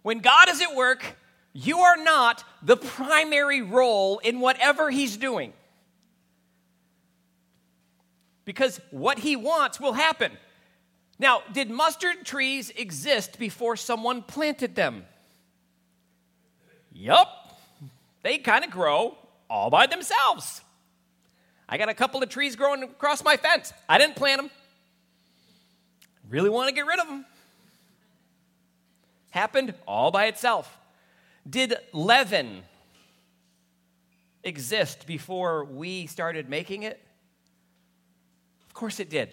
When 0.00 0.20
God 0.20 0.48
is 0.48 0.62
at 0.62 0.74
work, 0.74 1.04
you 1.52 1.78
are 1.80 2.02
not 2.02 2.42
the 2.62 2.78
primary 2.78 3.60
role 3.60 4.18
in 4.20 4.40
whatever 4.40 4.90
He's 4.90 5.18
doing. 5.18 5.52
Because 8.46 8.80
what 8.90 9.18
He 9.18 9.36
wants 9.36 9.78
will 9.78 9.92
happen. 9.92 10.32
Now, 11.18 11.42
did 11.52 11.68
mustard 11.68 12.24
trees 12.24 12.70
exist 12.70 13.38
before 13.38 13.76
someone 13.76 14.22
planted 14.22 14.74
them? 14.74 15.04
Yup 16.92 17.44
they 18.24 18.38
kind 18.38 18.64
of 18.64 18.70
grow 18.70 19.18
all 19.50 19.68
by 19.68 19.86
themselves. 19.86 20.62
I 21.68 21.76
got 21.76 21.90
a 21.90 21.94
couple 21.94 22.22
of 22.22 22.30
trees 22.30 22.56
growing 22.56 22.82
across 22.82 23.22
my 23.22 23.36
fence. 23.36 23.74
I 23.86 23.98
didn't 23.98 24.16
plant 24.16 24.40
them. 24.40 24.50
Really 26.34 26.50
want 26.50 26.68
to 26.68 26.74
get 26.74 26.84
rid 26.84 26.98
of 26.98 27.06
them. 27.06 27.24
Happened 29.30 29.72
all 29.86 30.10
by 30.10 30.24
itself. 30.26 30.76
Did 31.48 31.76
leaven 31.92 32.64
exist 34.42 35.06
before 35.06 35.64
we 35.64 36.08
started 36.08 36.48
making 36.48 36.82
it? 36.82 37.00
Of 38.66 38.74
course 38.74 38.98
it 38.98 39.10
did. 39.10 39.28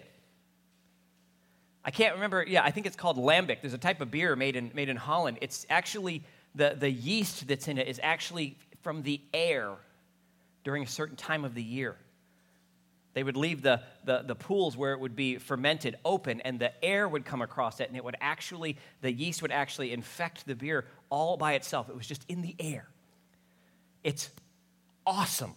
I 1.84 1.90
can't 1.90 2.14
remember. 2.14 2.44
Yeah, 2.46 2.62
I 2.62 2.70
think 2.70 2.86
it's 2.86 2.94
called 2.94 3.16
lambic. 3.16 3.62
There's 3.62 3.74
a 3.74 3.78
type 3.78 4.00
of 4.00 4.12
beer 4.12 4.36
made 4.36 4.54
in, 4.54 4.70
made 4.72 4.88
in 4.88 4.96
Holland. 4.96 5.38
It's 5.40 5.66
actually, 5.68 6.22
the, 6.54 6.76
the 6.78 6.88
yeast 6.88 7.48
that's 7.48 7.66
in 7.66 7.78
it 7.78 7.88
is 7.88 7.98
actually 8.00 8.56
from 8.82 9.02
the 9.02 9.20
air 9.34 9.72
during 10.62 10.84
a 10.84 10.86
certain 10.86 11.16
time 11.16 11.44
of 11.44 11.56
the 11.56 11.64
year. 11.64 11.96
They 13.14 13.22
would 13.22 13.36
leave 13.36 13.62
the, 13.62 13.82
the, 14.04 14.22
the, 14.26 14.34
pools 14.34 14.76
where 14.76 14.94
it 14.94 15.00
would 15.00 15.14
be 15.14 15.36
fermented 15.36 15.96
open, 16.04 16.40
and 16.40 16.58
the 16.58 16.72
air 16.82 17.06
would 17.06 17.26
come 17.26 17.42
across 17.42 17.78
it, 17.78 17.88
and 17.88 17.96
it 17.96 18.02
would 18.02 18.16
actually, 18.20 18.78
the 19.02 19.12
yeast 19.12 19.42
would 19.42 19.52
actually 19.52 19.92
infect 19.92 20.46
the 20.46 20.54
beer 20.54 20.86
all 21.10 21.36
by 21.36 21.52
itself. 21.52 21.90
It 21.90 21.96
was 21.96 22.06
just 22.06 22.24
in 22.28 22.40
the 22.40 22.56
air. 22.58 22.88
It's 24.02 24.30
awesome. 25.06 25.54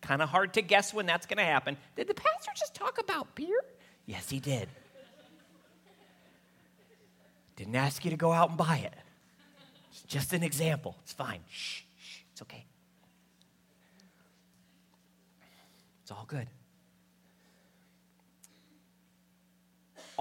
Kind 0.00 0.22
of 0.22 0.28
hard 0.28 0.54
to 0.54 0.62
guess 0.62 0.94
when 0.94 1.06
that's 1.06 1.26
going 1.26 1.38
to 1.38 1.44
happen. 1.44 1.76
Did 1.96 2.06
the 2.06 2.14
pastor 2.14 2.52
just 2.56 2.74
talk 2.74 2.98
about 2.98 3.34
beer? 3.34 3.60
Yes, 4.06 4.30
he 4.30 4.38
did. 4.38 4.68
Didn't 7.56 7.76
ask 7.76 8.04
you 8.04 8.10
to 8.12 8.16
go 8.16 8.32
out 8.32 8.50
and 8.50 8.58
buy 8.58 8.78
it. 8.78 8.94
It's 9.90 10.02
just 10.02 10.32
an 10.32 10.42
example. 10.42 10.96
It's 11.02 11.12
fine. 11.12 11.40
Shh, 11.50 11.82
shh, 12.00 12.18
it's 12.32 12.42
okay. 12.42 12.64
It's 16.02 16.10
all 16.10 16.24
good. 16.26 16.48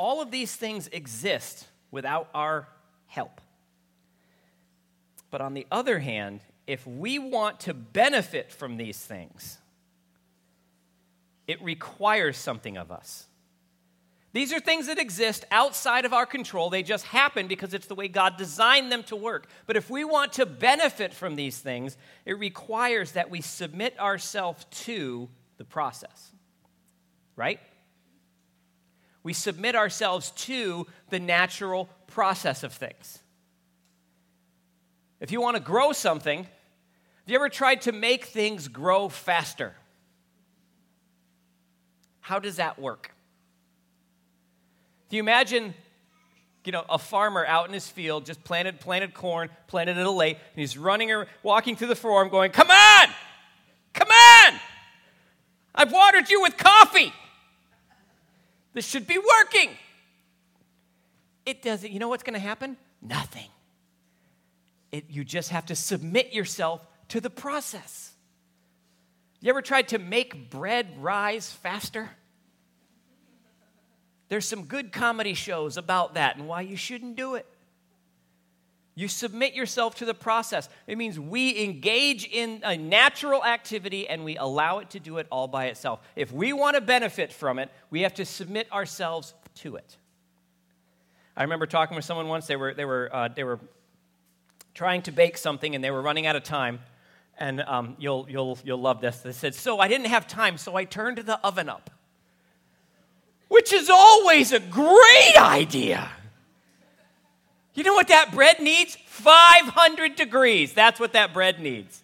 All 0.02 0.20
of 0.20 0.32
these 0.32 0.56
things 0.56 0.88
exist 0.88 1.68
without 1.92 2.28
our 2.34 2.68
help. 3.06 3.40
But 5.30 5.42
on 5.42 5.54
the 5.54 5.68
other 5.72 6.00
hand, 6.00 6.40
if 6.66 6.88
we 6.88 7.20
want 7.20 7.60
to 7.62 7.76
benefit 7.76 8.52
from 8.52 8.78
these 8.78 8.98
things, 8.98 9.60
it 11.46 11.62
requires 11.62 12.36
something 12.36 12.78
of 12.78 12.92
us. 12.92 13.28
These 14.34 14.52
are 14.52 14.60
things 14.60 14.88
that 14.88 14.98
exist 14.98 15.46
outside 15.52 16.06
of 16.06 16.14
our 16.14 16.26
control. 16.26 16.72
They 16.72 16.82
just 16.82 17.06
happen 17.06 17.46
because 17.46 17.76
it's 17.76 17.86
the 17.86 17.94
way 17.94 18.08
God 18.08 18.38
designed 18.38 18.92
them 18.92 19.04
to 19.04 19.16
work. 19.16 19.50
But 19.68 19.78
if 19.78 19.88
we 19.92 20.04
want 20.04 20.34
to 20.34 20.48
benefit 20.48 21.14
from 21.14 21.36
these 21.36 21.60
things, 21.60 21.96
it 22.26 22.40
requires 22.40 23.12
that 23.12 23.30
we 23.30 23.42
submit 23.42 24.00
ourselves 24.00 24.66
to 24.86 25.30
the 25.60 25.64
process. 25.64 26.32
Right? 27.36 27.60
We 29.24 29.34
submit 29.34 29.76
ourselves 29.76 30.32
to 30.32 30.88
the 31.10 31.20
natural 31.20 31.90
process 32.08 32.64
of 32.64 32.74
things. 32.74 33.20
If 35.20 35.32
you 35.32 35.40
want 35.40 35.58
to 35.58 35.62
grow 35.62 35.92
something, 35.92 36.44
have 36.44 36.50
you 37.28 37.36
ever 37.36 37.50
tried 37.50 37.82
to 37.82 37.92
make 37.92 38.26
things 38.26 38.68
grow 38.68 39.10
faster? 39.10 39.76
How 42.22 42.40
does 42.40 42.56
that 42.56 42.80
work? 42.80 43.12
Do 45.10 45.18
you 45.18 45.22
imagine, 45.22 45.76
you 46.64 46.72
know, 46.72 46.86
a 46.90 46.98
farmer 46.98 47.46
out 47.46 47.68
in 47.68 47.74
his 47.74 47.88
field 47.88 48.26
just 48.26 48.44
planted 48.44 48.80
planted 48.80 49.14
corn, 49.14 49.50
planted 49.68 49.98
it 49.98 50.06
a 50.06 50.10
late, 50.10 50.38
and 50.38 50.60
he's 50.60 50.78
running 50.78 51.12
or 51.12 51.28
walking 51.44 51.76
through 51.76 51.90
the 51.90 51.96
farm 51.96 52.30
going, 52.30 52.52
"Come 52.52 52.72
on, 52.72 53.08
come 53.94 54.10
on! 54.10 54.60
I've 55.76 55.92
watered 55.92 56.30
you 56.30 56.42
with 56.42 56.58
coffee. 56.58 57.14
This 58.74 58.86
should 58.86 59.08
be 59.08 59.18
working." 59.18 59.70
It 61.46 61.62
doesn't. 61.62 61.92
You 61.92 62.00
know 62.00 62.08
what's 62.08 62.24
going 62.24 62.36
to 62.36 62.40
happen? 62.40 62.78
Nothing. 63.02 63.50
It, 64.92 65.06
you 65.10 65.24
just 65.24 65.50
have 65.50 65.66
to 65.68 65.76
submit 65.76 66.34
yourself 66.34 66.86
to 67.10 67.20
the 67.20 67.30
process. 67.30 68.12
You 69.40 69.50
ever 69.50 69.62
tried 69.62 69.88
to 69.90 69.98
make 69.98 70.52
bread 70.52 71.02
rise 71.02 71.52
faster? 71.52 72.10
There's 74.30 74.46
some 74.46 74.66
good 74.66 74.92
comedy 74.92 75.34
shows 75.34 75.78
about 75.78 76.14
that 76.14 76.38
and 76.38 76.48
why 76.48 76.62
you 76.62 76.78
shouldn't 76.78 77.16
do 77.16 77.36
it. 77.36 77.46
You 78.94 79.08
submit 79.08 79.54
yourself 79.54 79.96
to 79.96 80.06
the 80.06 80.14
process. 80.14 80.68
It 80.86 80.98
means 80.98 81.20
we 81.20 81.64
engage 81.64 82.26
in 82.26 82.62
a 82.64 82.78
natural 82.78 83.44
activity 83.44 84.08
and 84.08 84.26
we 84.26 84.38
allow 84.38 84.80
it 84.80 84.90
to 84.92 85.00
do 85.00 85.18
it 85.18 85.28
all 85.32 85.48
by 85.48 85.68
itself. 85.68 86.02
If 86.16 86.32
we 86.32 86.52
want 86.54 86.76
to 86.76 86.82
benefit 86.82 87.32
from 87.32 87.58
it, 87.58 87.70
we 87.90 88.02
have 88.02 88.14
to 88.16 88.26
submit 88.26 88.72
ourselves 88.72 89.34
to 89.56 89.78
it. 89.78 89.98
I 91.38 91.44
remember 91.44 91.66
talking 91.66 91.96
with 91.96 92.04
someone 92.04 92.28
once. 92.28 92.48
They 92.48 92.58
were, 92.58 92.74
they 92.74 92.86
were, 92.86 93.10
uh, 93.14 93.30
they 93.30 93.46
were 93.46 93.60
trying 94.74 95.02
to 95.04 95.12
bake 95.12 95.38
something 95.38 95.74
and 95.74 95.84
they 95.84 95.92
were 95.92 96.02
running 96.02 96.28
out 96.28 96.36
of 96.36 96.44
time. 96.44 96.80
And 97.38 97.62
um, 97.62 97.96
you'll, 97.98 98.28
you'll, 98.30 98.60
you'll 98.64 98.82
love 98.82 99.00
this. 99.00 99.20
They 99.20 99.32
said, 99.32 99.56
So 99.56 99.80
I 99.80 99.88
didn't 99.88 100.08
have 100.08 100.28
time, 100.28 100.58
so 100.58 100.76
I 100.76 100.84
turned 100.84 101.18
the 101.20 101.40
oven 101.46 101.70
up 101.70 101.90
which 103.52 103.74
is 103.74 103.90
always 103.90 104.54
a 104.54 104.62
great 104.62 105.36
idea. 105.38 106.10
You 107.74 107.84
know 107.84 107.94
what 107.94 108.10
that 108.10 108.32
bread 108.34 108.60
needs? 108.60 108.98
500 109.06 110.16
degrees. 110.16 110.74
That's 110.74 111.00
what 111.00 111.14
that 111.14 111.34
bread 111.34 111.60
needs. 111.60 112.04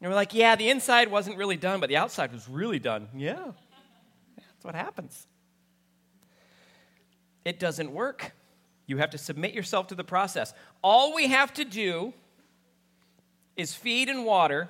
And 0.00 0.10
we're 0.10 0.16
like, 0.16 0.34
yeah, 0.34 0.56
the 0.56 0.68
inside 0.68 1.10
wasn't 1.10 1.36
really 1.36 1.56
done, 1.56 1.78
but 1.78 1.88
the 1.88 1.96
outside 1.96 2.32
was 2.32 2.48
really 2.48 2.80
done. 2.80 3.08
Yeah, 3.14 3.52
that's 4.36 4.64
what 4.64 4.74
happens. 4.74 5.26
It 7.44 7.60
doesn't 7.60 7.92
work. 7.92 8.32
You 8.86 8.98
have 8.98 9.10
to 9.10 9.18
submit 9.18 9.54
yourself 9.54 9.86
to 9.88 9.94
the 9.94 10.04
process. 10.04 10.52
All 10.82 11.14
we 11.14 11.28
have 11.28 11.54
to 11.54 11.64
do 11.64 12.12
is 13.56 13.74
feed 13.74 14.08
and 14.08 14.24
water 14.24 14.68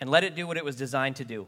and 0.00 0.08
let 0.10 0.24
it 0.24 0.34
do 0.34 0.46
what 0.46 0.56
it 0.56 0.64
was 0.64 0.76
designed 0.76 1.16
to 1.16 1.24
do. 1.24 1.46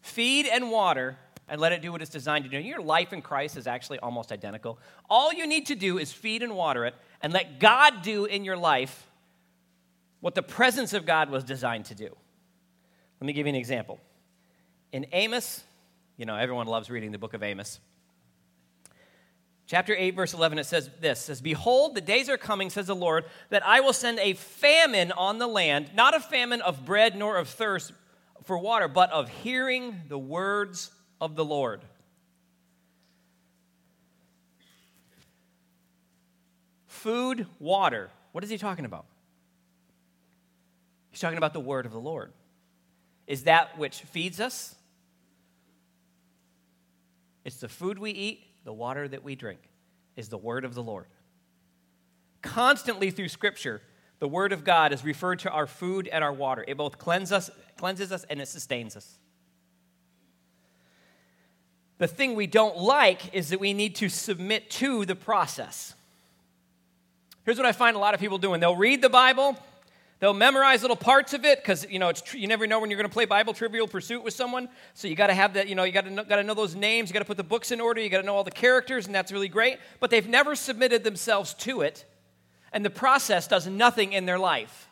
Feed 0.00 0.46
and 0.46 0.70
water 0.70 1.16
and 1.52 1.60
let 1.60 1.70
it 1.72 1.82
do 1.82 1.92
what 1.92 2.00
it's 2.00 2.10
designed 2.10 2.44
to 2.44 2.50
do. 2.50 2.58
Your 2.58 2.80
life 2.80 3.12
in 3.12 3.20
Christ 3.20 3.58
is 3.58 3.66
actually 3.66 3.98
almost 3.98 4.32
identical. 4.32 4.78
All 5.10 5.34
you 5.34 5.46
need 5.46 5.66
to 5.66 5.74
do 5.74 5.98
is 5.98 6.10
feed 6.10 6.42
and 6.42 6.56
water 6.56 6.86
it 6.86 6.94
and 7.20 7.30
let 7.30 7.60
God 7.60 8.00
do 8.00 8.24
in 8.24 8.42
your 8.42 8.56
life 8.56 9.06
what 10.20 10.34
the 10.34 10.42
presence 10.42 10.94
of 10.94 11.04
God 11.04 11.28
was 11.28 11.44
designed 11.44 11.84
to 11.86 11.94
do. 11.94 12.08
Let 13.20 13.26
me 13.26 13.34
give 13.34 13.46
you 13.46 13.50
an 13.50 13.56
example. 13.56 14.00
In 14.92 15.04
Amos, 15.12 15.62
you 16.16 16.24
know, 16.24 16.36
everyone 16.36 16.68
loves 16.68 16.88
reading 16.88 17.12
the 17.12 17.18
book 17.18 17.34
of 17.34 17.42
Amos. 17.42 17.80
Chapter 19.66 19.94
8, 19.94 20.16
verse 20.16 20.32
11, 20.32 20.58
it 20.58 20.64
says 20.64 20.88
this 21.00 21.20
says, 21.20 21.42
Behold, 21.42 21.94
the 21.94 22.00
days 22.00 22.30
are 22.30 22.38
coming, 22.38 22.70
says 22.70 22.86
the 22.86 22.96
Lord, 22.96 23.26
that 23.50 23.62
I 23.66 23.80
will 23.80 23.92
send 23.92 24.18
a 24.20 24.32
famine 24.32 25.12
on 25.12 25.38
the 25.38 25.46
land, 25.46 25.90
not 25.94 26.16
a 26.16 26.20
famine 26.20 26.62
of 26.62 26.86
bread 26.86 27.14
nor 27.14 27.36
of 27.36 27.46
thirst, 27.46 27.92
for 28.44 28.56
water, 28.56 28.88
but 28.88 29.10
of 29.10 29.28
hearing 29.28 30.00
the 30.08 30.18
words 30.18 30.90
of 31.22 31.36
the 31.36 31.44
Lord. 31.44 31.82
Food, 36.88 37.46
water. 37.60 38.10
What 38.32 38.42
is 38.42 38.50
he 38.50 38.58
talking 38.58 38.84
about? 38.84 39.06
He's 41.12 41.20
talking 41.20 41.38
about 41.38 41.52
the 41.52 41.60
word 41.60 41.86
of 41.86 41.92
the 41.92 42.00
Lord. 42.00 42.32
Is 43.28 43.44
that 43.44 43.78
which 43.78 44.00
feeds 44.00 44.40
us? 44.40 44.74
It's 47.44 47.56
the 47.56 47.68
food 47.68 48.00
we 48.00 48.10
eat, 48.10 48.44
the 48.64 48.72
water 48.72 49.06
that 49.06 49.22
we 49.22 49.36
drink, 49.36 49.60
is 50.16 50.28
the 50.28 50.38
word 50.38 50.64
of 50.64 50.74
the 50.74 50.82
Lord. 50.82 51.06
Constantly 52.42 53.12
through 53.12 53.28
Scripture, 53.28 53.80
the 54.18 54.26
Word 54.28 54.52
of 54.52 54.64
God 54.64 54.92
is 54.92 55.04
referred 55.04 55.38
to 55.40 55.50
our 55.50 55.68
food 55.68 56.08
and 56.08 56.24
our 56.24 56.32
water. 56.32 56.64
It 56.66 56.76
both 56.76 56.98
cleanses 56.98 57.32
us, 57.32 57.50
cleanses 57.76 58.10
us 58.10 58.24
and 58.28 58.40
it 58.40 58.48
sustains 58.48 58.96
us. 58.96 59.18
The 61.98 62.08
thing 62.08 62.34
we 62.34 62.46
don't 62.46 62.78
like 62.78 63.34
is 63.34 63.50
that 63.50 63.60
we 63.60 63.74
need 63.74 63.96
to 63.96 64.08
submit 64.08 64.70
to 64.70 65.04
the 65.04 65.14
process. 65.14 65.94
Here's 67.44 67.56
what 67.56 67.66
I 67.66 67.72
find 67.72 67.96
a 67.96 67.98
lot 67.98 68.14
of 68.14 68.20
people 68.20 68.38
doing 68.38 68.60
they'll 68.60 68.76
read 68.76 69.02
the 69.02 69.08
Bible, 69.08 69.56
they'll 70.20 70.34
memorize 70.34 70.82
little 70.82 70.96
parts 70.96 71.32
of 71.32 71.44
it 71.44 71.60
because 71.62 71.86
you 71.88 71.98
know 71.98 72.12
tr- 72.12 72.36
you 72.36 72.48
never 72.48 72.66
know 72.66 72.80
when 72.80 72.90
you're 72.90 72.98
going 72.98 73.08
to 73.08 73.12
play 73.12 73.24
Bible 73.24 73.54
Trivial 73.54 73.86
Pursuit 73.86 74.24
with 74.24 74.34
someone. 74.34 74.68
So 74.94 75.08
you 75.08 75.14
got 75.14 75.28
to 75.28 75.34
have 75.34 75.54
that. 75.54 75.68
You 75.68 75.74
know 75.74 75.84
you 75.84 75.92
got 75.92 76.04
to 76.04 76.24
got 76.24 76.36
to 76.36 76.44
know 76.44 76.54
those 76.54 76.74
names. 76.74 77.08
You 77.08 77.14
got 77.14 77.20
to 77.20 77.24
put 77.24 77.36
the 77.36 77.44
books 77.44 77.70
in 77.70 77.80
order. 77.80 78.00
You 78.00 78.08
got 78.08 78.20
to 78.20 78.26
know 78.26 78.36
all 78.36 78.44
the 78.44 78.50
characters, 78.50 79.06
and 79.06 79.14
that's 79.14 79.32
really 79.32 79.48
great. 79.48 79.78
But 80.00 80.10
they've 80.10 80.28
never 80.28 80.54
submitted 80.54 81.04
themselves 81.04 81.54
to 81.54 81.82
it 81.82 82.04
and 82.72 82.84
the 82.84 82.90
process 82.90 83.46
does 83.46 83.66
nothing 83.66 84.12
in 84.12 84.26
their 84.26 84.38
life 84.38 84.88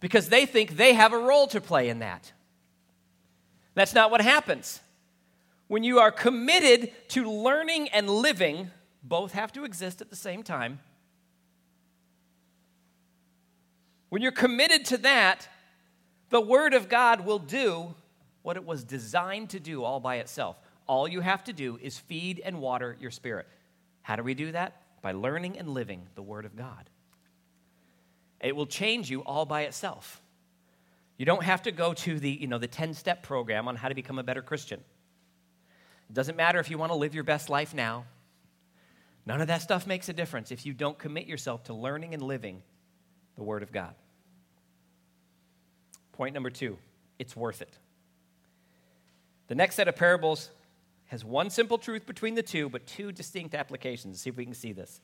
because 0.00 0.28
they 0.28 0.46
think 0.46 0.76
they 0.76 0.94
have 0.94 1.12
a 1.12 1.18
role 1.18 1.46
to 1.48 1.60
play 1.60 1.88
in 1.88 1.98
that. 1.98 2.32
That's 3.74 3.94
not 3.94 4.10
what 4.10 4.20
happens. 4.20 4.80
When 5.72 5.84
you 5.84 6.00
are 6.00 6.12
committed 6.12 6.92
to 7.08 7.24
learning 7.30 7.88
and 7.88 8.06
living, 8.10 8.70
both 9.02 9.32
have 9.32 9.54
to 9.54 9.64
exist 9.64 10.02
at 10.02 10.10
the 10.10 10.16
same 10.16 10.42
time. 10.42 10.80
When 14.10 14.20
you're 14.20 14.32
committed 14.32 14.84
to 14.84 14.98
that, 14.98 15.48
the 16.28 16.42
Word 16.42 16.74
of 16.74 16.90
God 16.90 17.24
will 17.24 17.38
do 17.38 17.94
what 18.42 18.58
it 18.58 18.66
was 18.66 18.84
designed 18.84 19.48
to 19.48 19.60
do 19.60 19.82
all 19.82 19.98
by 19.98 20.16
itself. 20.16 20.58
All 20.86 21.08
you 21.08 21.22
have 21.22 21.42
to 21.44 21.54
do 21.54 21.78
is 21.80 21.98
feed 21.98 22.42
and 22.44 22.60
water 22.60 22.98
your 23.00 23.10
spirit. 23.10 23.48
How 24.02 24.16
do 24.16 24.22
we 24.22 24.34
do 24.34 24.52
that? 24.52 24.76
by 25.00 25.12
learning 25.12 25.58
and 25.58 25.70
living 25.70 26.02
the 26.16 26.22
Word 26.22 26.44
of 26.44 26.54
God. 26.54 26.90
It 28.42 28.54
will 28.54 28.66
change 28.66 29.10
you 29.10 29.22
all 29.24 29.46
by 29.46 29.62
itself. 29.62 30.20
You 31.16 31.24
don't 31.24 31.42
have 31.42 31.62
to 31.62 31.72
go 31.72 31.94
to 31.94 32.20
the, 32.20 32.30
you 32.30 32.46
know, 32.46 32.58
the 32.58 32.68
10 32.68 32.92
step 32.92 33.22
program 33.22 33.68
on 33.68 33.74
how 33.74 33.88
to 33.88 33.94
become 33.94 34.18
a 34.18 34.22
better 34.22 34.42
Christian. 34.42 34.84
It 36.12 36.14
doesn't 36.14 36.36
matter 36.36 36.60
if 36.60 36.68
you 36.68 36.76
want 36.76 36.92
to 36.92 36.96
live 36.96 37.14
your 37.14 37.24
best 37.24 37.48
life 37.48 37.72
now. 37.72 38.04
None 39.24 39.40
of 39.40 39.46
that 39.46 39.62
stuff 39.62 39.86
makes 39.86 40.10
a 40.10 40.12
difference 40.12 40.50
if 40.50 40.66
you 40.66 40.74
don't 40.74 40.98
commit 40.98 41.26
yourself 41.26 41.64
to 41.64 41.72
learning 41.72 42.12
and 42.12 42.22
living 42.22 42.62
the 43.34 43.42
Word 43.42 43.62
of 43.62 43.72
God. 43.72 43.94
Point 46.12 46.34
number 46.34 46.50
two 46.50 46.76
it's 47.18 47.34
worth 47.34 47.62
it. 47.62 47.78
The 49.46 49.54
next 49.54 49.76
set 49.76 49.88
of 49.88 49.96
parables 49.96 50.50
has 51.06 51.24
one 51.24 51.48
simple 51.48 51.78
truth 51.78 52.04
between 52.04 52.34
the 52.34 52.42
two, 52.42 52.68
but 52.68 52.86
two 52.86 53.10
distinct 53.10 53.54
applications. 53.54 54.20
See 54.20 54.28
if 54.28 54.36
we 54.36 54.44
can 54.44 54.52
see 54.52 54.72
this. 54.74 55.00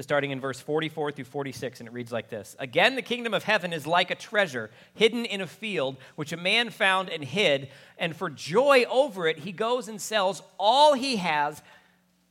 Starting 0.00 0.32
in 0.32 0.40
verse 0.40 0.58
44 0.58 1.12
through 1.12 1.24
46, 1.24 1.78
and 1.78 1.88
it 1.88 1.92
reads 1.92 2.10
like 2.10 2.28
this 2.28 2.56
Again, 2.58 2.96
the 2.96 3.02
kingdom 3.02 3.32
of 3.32 3.44
heaven 3.44 3.72
is 3.72 3.86
like 3.86 4.10
a 4.10 4.16
treasure 4.16 4.70
hidden 4.94 5.24
in 5.24 5.40
a 5.40 5.46
field, 5.46 5.96
which 6.16 6.32
a 6.32 6.36
man 6.36 6.70
found 6.70 7.08
and 7.08 7.22
hid, 7.22 7.68
and 7.96 8.16
for 8.16 8.28
joy 8.28 8.84
over 8.90 9.28
it, 9.28 9.38
he 9.38 9.52
goes 9.52 9.86
and 9.86 10.00
sells 10.00 10.42
all 10.58 10.94
he 10.94 11.16
has 11.16 11.62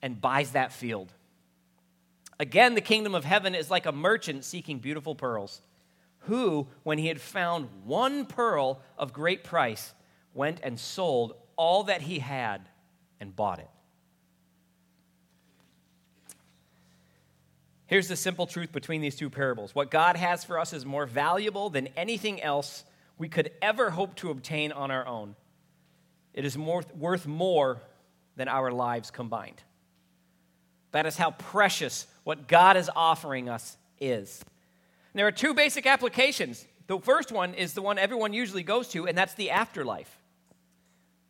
and 0.02 0.20
buys 0.20 0.52
that 0.52 0.74
field. 0.74 1.14
Again, 2.38 2.76
the 2.76 2.82
kingdom 2.82 3.16
of 3.16 3.24
heaven 3.24 3.56
is 3.56 3.72
like 3.72 3.86
a 3.86 3.94
merchant 3.94 4.44
seeking 4.44 4.80
beautiful 4.80 5.16
pearls, 5.16 5.62
who, 6.22 6.68
when 6.84 6.98
he 6.98 7.08
had 7.08 7.22
found 7.22 7.70
one 7.86 8.26
pearl 8.26 8.82
of 8.98 9.14
great 9.14 9.46
price, 9.46 9.94
went 10.34 10.60
and 10.64 10.78
sold 10.78 11.36
all 11.56 11.84
that 11.84 12.02
he 12.02 12.20
had 12.20 12.68
and 13.22 13.34
bought 13.34 13.60
it. 13.60 13.70
Here's 17.94 18.08
the 18.08 18.16
simple 18.16 18.48
truth 18.48 18.72
between 18.72 19.02
these 19.02 19.16
two 19.16 19.30
parables 19.30 19.76
what 19.76 19.92
God 19.92 20.16
has 20.16 20.44
for 20.44 20.58
us 20.58 20.74
is 20.74 20.84
more 20.84 21.06
valuable 21.06 21.70
than 21.70 21.90
anything 21.96 22.42
else 22.42 22.86
we 23.20 23.30
could 23.30 23.52
ever 23.62 23.92
hope 23.92 24.16
to 24.16 24.32
obtain 24.32 24.72
on 24.72 24.90
our 24.90 25.06
own. 25.06 25.36
It 26.34 26.44
is 26.44 26.58
more, 26.58 26.82
worth 26.98 27.28
more 27.28 27.84
than 28.36 28.48
our 28.48 28.72
lives 28.72 29.12
combined. 29.12 29.62
That 30.92 31.06
is 31.06 31.18
how 31.18 31.30
precious 31.38 32.08
what 32.24 32.48
God 32.48 32.78
is 32.78 32.90
offering 32.96 33.48
us 33.48 33.78
is. 34.00 34.42
And 35.14 35.20
there 35.20 35.28
are 35.28 35.32
two 35.32 35.54
basic 35.54 35.86
applications. 35.86 36.66
The 36.88 36.98
first 36.98 37.32
one 37.32 37.54
is 37.54 37.76
the 37.76 37.84
one 37.84 38.00
everyone 38.00 38.34
usually 38.34 38.64
goes 38.64 38.88
to, 38.88 39.08
and 39.08 39.16
that's 39.16 39.36
the 39.36 39.52
afterlife. 39.52 40.18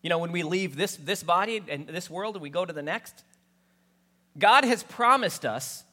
You 0.02 0.10
know, 0.10 0.20
when 0.20 0.32
we 0.32 0.44
leave 0.44 0.78
this, 0.78 0.96
this 0.96 1.24
body 1.24 1.62
and 1.68 1.88
this 1.88 2.10
world 2.10 2.38
and 2.38 2.42
we 2.42 2.50
go 2.50 2.64
to 2.64 2.72
the 2.72 2.82
next, 2.82 3.26
God 4.40 4.64
has 4.64 4.82
promised 4.82 5.44
us 5.44 5.84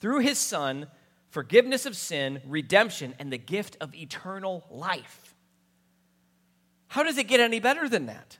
through 0.00 0.20
his 0.20 0.38
Son 0.38 0.86
forgiveness 1.34 1.84
of 1.84 1.96
sin, 1.96 2.40
redemption, 2.46 3.12
and 3.18 3.32
the 3.32 3.38
gift 3.38 3.76
of 3.80 3.92
eternal 3.92 4.64
life. 4.70 5.34
How 6.86 7.02
does 7.02 7.18
it 7.18 7.24
get 7.24 7.40
any 7.40 7.58
better 7.58 7.88
than 7.88 8.06
that? 8.06 8.38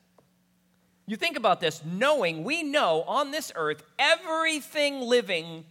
You 1.07 1.17
think 1.17 1.37
about 1.37 1.61
this, 1.61 1.83
knowing 1.85 2.45
we 2.45 2.63
know 2.63 3.03
on 3.03 3.33
this 3.33 3.51
earth 3.57 3.83
everything 3.99 5.01
living 5.01 5.65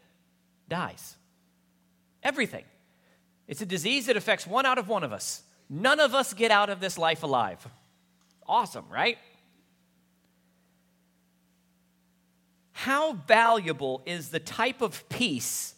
dies. 0.67 1.15
Everything. 2.21 2.65
It's 3.47 3.61
a 3.61 3.65
disease 3.65 4.07
that 4.07 4.17
affects 4.17 4.45
one 4.45 4.65
out 4.65 4.77
of 4.77 4.89
one 4.89 5.05
of 5.05 5.13
us. 5.13 5.43
None 5.69 6.01
of 6.01 6.13
us 6.13 6.33
get 6.33 6.51
out 6.51 6.69
of 6.69 6.81
this 6.81 6.97
life 6.97 7.23
alive. 7.23 7.65
Awesome, 8.45 8.85
right? 8.89 9.17
How 12.83 13.13
valuable 13.13 14.01
is 14.05 14.27
the 14.27 14.41
type 14.41 14.81
of 14.81 15.07
peace 15.07 15.73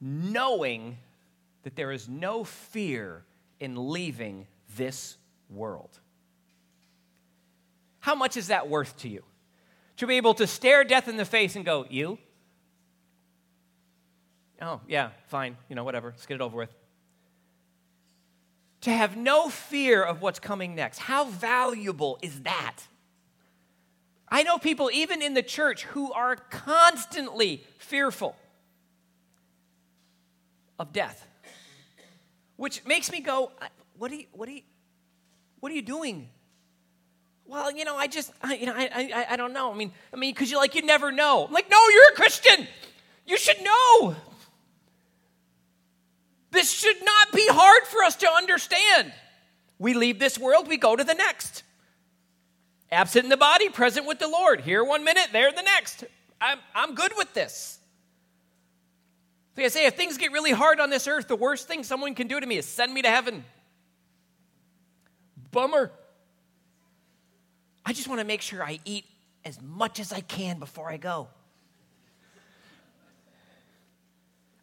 knowing 0.00 0.98
that 1.62 1.76
there 1.76 1.92
is 1.92 2.08
no 2.08 2.42
fear 2.42 3.22
in 3.60 3.92
leaving 3.92 4.48
this 4.76 5.18
world? 5.48 6.00
How 8.00 8.16
much 8.16 8.36
is 8.36 8.48
that 8.48 8.68
worth 8.68 8.96
to 9.02 9.08
you? 9.08 9.22
To 9.98 10.06
be 10.08 10.16
able 10.16 10.34
to 10.34 10.48
stare 10.48 10.82
death 10.82 11.06
in 11.06 11.16
the 11.16 11.24
face 11.24 11.54
and 11.54 11.64
go, 11.64 11.86
You? 11.88 12.18
Oh, 14.60 14.80
yeah, 14.88 15.10
fine, 15.28 15.56
you 15.68 15.76
know, 15.76 15.84
whatever, 15.84 16.08
let's 16.08 16.26
get 16.26 16.34
it 16.34 16.40
over 16.40 16.56
with. 16.56 16.74
To 18.80 18.90
have 18.90 19.16
no 19.16 19.48
fear 19.48 20.02
of 20.02 20.22
what's 20.22 20.40
coming 20.40 20.74
next. 20.74 20.98
How 20.98 21.26
valuable 21.26 22.18
is 22.20 22.40
that? 22.40 22.78
I 24.28 24.42
know 24.42 24.58
people, 24.58 24.90
even 24.92 25.22
in 25.22 25.34
the 25.34 25.42
church, 25.42 25.84
who 25.84 26.12
are 26.12 26.36
constantly 26.36 27.64
fearful 27.78 28.36
of 30.78 30.92
death, 30.92 31.26
which 32.56 32.84
makes 32.84 33.10
me 33.10 33.20
go, 33.20 33.52
"What 33.96 34.10
are 34.10 34.16
you? 34.16 34.26
What 34.32 34.48
are 34.48 34.52
you? 34.52 34.62
What 35.60 35.72
are 35.72 35.74
you 35.74 35.82
doing?" 35.82 36.28
Well, 37.48 37.70
you 37.70 37.84
know, 37.84 37.96
I 37.96 38.08
just, 38.08 38.32
I, 38.42 38.54
you 38.54 38.66
know, 38.66 38.74
I, 38.74 38.90
I, 38.92 39.26
I 39.30 39.36
don't 39.36 39.52
know. 39.52 39.72
I 39.72 39.76
mean, 39.76 39.92
I 40.12 40.16
mean, 40.16 40.34
because 40.34 40.50
you're 40.50 40.60
like, 40.60 40.74
you 40.74 40.82
never 40.82 41.12
know. 41.12 41.46
I'm 41.46 41.52
like, 41.52 41.70
no, 41.70 41.78
you're 41.88 42.12
a 42.12 42.16
Christian. 42.16 42.66
You 43.24 43.38
should 43.38 43.62
know. 43.62 44.16
This 46.50 46.72
should 46.72 47.04
not 47.04 47.32
be 47.32 47.46
hard 47.48 47.84
for 47.84 48.02
us 48.02 48.16
to 48.16 48.30
understand. 48.30 49.12
We 49.78 49.94
leave 49.94 50.18
this 50.18 50.38
world, 50.38 50.68
we 50.68 50.76
go 50.76 50.96
to 50.96 51.04
the 51.04 51.14
next. 51.14 51.62
Absent 52.90 53.24
in 53.24 53.30
the 53.30 53.36
body, 53.36 53.68
present 53.68 54.06
with 54.06 54.18
the 54.18 54.28
Lord. 54.28 54.60
Here 54.60 54.84
one 54.84 55.04
minute, 55.04 55.28
there 55.32 55.50
the 55.50 55.62
next. 55.62 56.04
I'm, 56.40 56.58
I'm 56.74 56.94
good 56.94 57.12
with 57.16 57.34
this. 57.34 57.78
So 59.56 59.62
I 59.62 59.68
say, 59.68 59.86
if 59.86 59.94
things 59.96 60.18
get 60.18 60.32
really 60.32 60.52
hard 60.52 60.80
on 60.80 60.90
this 60.90 61.08
earth, 61.08 61.28
the 61.28 61.36
worst 61.36 61.66
thing 61.66 61.82
someone 61.82 62.14
can 62.14 62.28
do 62.28 62.38
to 62.38 62.46
me 62.46 62.58
is 62.58 62.66
send 62.66 62.92
me 62.92 63.02
to 63.02 63.08
heaven. 63.08 63.44
Bummer. 65.50 65.90
I 67.84 67.92
just 67.92 68.06
want 68.06 68.20
to 68.20 68.26
make 68.26 68.42
sure 68.42 68.62
I 68.62 68.78
eat 68.84 69.06
as 69.44 69.60
much 69.62 69.98
as 69.98 70.12
I 70.12 70.20
can 70.20 70.58
before 70.58 70.90
I 70.90 70.98
go. 70.98 71.28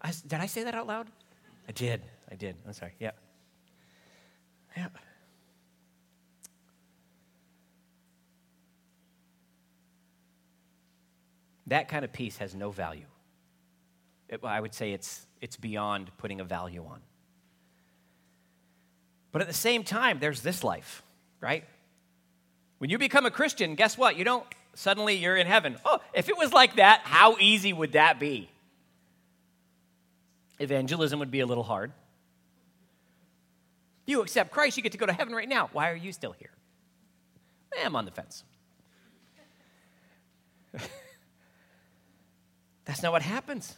I, 0.01 0.12
did 0.27 0.39
I 0.39 0.45
say 0.45 0.63
that 0.63 0.75
out 0.75 0.86
loud? 0.86 1.07
I 1.67 1.71
did. 1.71 2.01
I 2.29 2.36
did. 2.36 2.55
I'm 2.67 2.73
sorry. 2.73 2.93
Yeah. 2.99 3.12
Yeah. 4.77 4.88
That 11.67 11.88
kind 11.88 12.04
of 12.04 12.12
peace 12.12 12.38
has 12.38 12.54
no 12.54 12.71
value. 12.71 13.06
It, 14.30 14.41
I 14.43 14.60
would 14.60 14.73
say 14.73 14.91
it's, 14.91 15.26
it's 15.41 15.58
beyond 15.58 16.12
putting 16.17 16.39
a 16.39 16.43
value 16.43 16.84
on. 16.86 16.99
But 19.32 19.41
at 19.41 19.47
the 19.47 19.54
same 19.54 19.84
time, 19.84 20.19
there's 20.19 20.41
this 20.41 20.63
life, 20.63 21.04
right? 21.41 21.63
When 22.78 22.89
you 22.89 22.97
become 22.97 23.26
a 23.26 23.32
Christian, 23.32 23.76
guess 23.76 23.97
what? 23.97 24.17
You 24.17 24.23
don't 24.23 24.45
suddenly 24.76 25.15
you're 25.15 25.38
in 25.38 25.47
heaven. 25.47 25.78
Oh, 25.86 25.99
if 26.13 26.30
it 26.30 26.38
was 26.38 26.52
like 26.54 26.76
that, 26.76 27.02
how 27.04 27.38
easy 27.39 27.73
would 27.73 27.93
that 27.93 28.19
be? 28.19 28.49
Evangelism 30.60 31.19
would 31.19 31.32
be 31.32 31.39
a 31.39 31.45
little 31.45 31.63
hard. 31.63 31.91
You 34.06 34.21
accept 34.21 34.52
Christ, 34.52 34.78
you 34.78 34.84
get 34.84 34.91
to 34.91 34.97
go 34.97 35.06
to 35.06 35.13
heaven 35.13 35.34
right 35.34 35.47
now. 35.47 35.69
Why 35.71 35.89
are 35.89 35.95
you 35.95 36.12
still 36.12 36.34
here? 36.34 36.52
Eh, 37.78 37.86
I'm 37.86 37.95
on 37.95 38.06
the 38.06 38.12
fence. 38.12 38.43
That's 42.86 43.02
not 43.02 43.12
what 43.12 43.22
happens. 43.22 43.78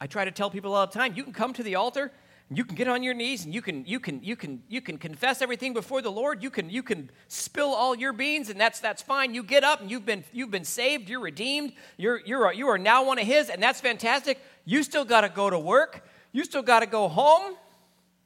I 0.00 0.06
try 0.06 0.24
to 0.24 0.30
tell 0.30 0.50
people 0.50 0.74
all 0.74 0.86
the 0.86 0.92
time 0.92 1.14
you 1.16 1.24
can 1.24 1.32
come 1.32 1.52
to 1.54 1.62
the 1.62 1.76
altar 1.76 2.12
and 2.48 2.58
you 2.58 2.64
can 2.64 2.74
get 2.74 2.88
on 2.88 3.02
your 3.02 3.14
knees 3.14 3.44
and 3.44 3.54
you 3.54 3.62
can 3.62 3.86
you 3.86 3.98
can 3.98 4.22
you 4.22 4.36
can 4.36 4.62
you 4.68 4.80
can 4.80 4.98
confess 4.98 5.40
everything 5.40 5.72
before 5.72 6.02
the 6.02 6.10
Lord. 6.10 6.42
You 6.42 6.50
can 6.50 6.68
you 6.68 6.82
can 6.82 7.10
spill 7.28 7.72
all 7.72 7.94
your 7.94 8.12
beans 8.12 8.50
and 8.50 8.60
that's 8.60 8.80
that's 8.80 9.02
fine. 9.02 9.34
You 9.34 9.42
get 9.42 9.64
up 9.64 9.80
and 9.80 9.90
you've 9.90 10.04
been 10.04 10.24
you've 10.32 10.50
been 10.50 10.64
saved, 10.64 11.08
you're 11.08 11.20
redeemed. 11.20 11.72
You're 11.96 12.20
you're 12.24 12.52
you 12.52 12.68
are 12.68 12.78
now 12.78 13.04
one 13.04 13.18
of 13.18 13.26
his 13.26 13.48
and 13.48 13.62
that's 13.62 13.80
fantastic. 13.80 14.40
You 14.64 14.82
still 14.82 15.04
got 15.04 15.22
to 15.22 15.28
go 15.28 15.48
to 15.48 15.58
work. 15.58 16.06
You 16.32 16.44
still 16.44 16.62
got 16.62 16.80
to 16.80 16.86
go 16.86 17.08
home. 17.08 17.56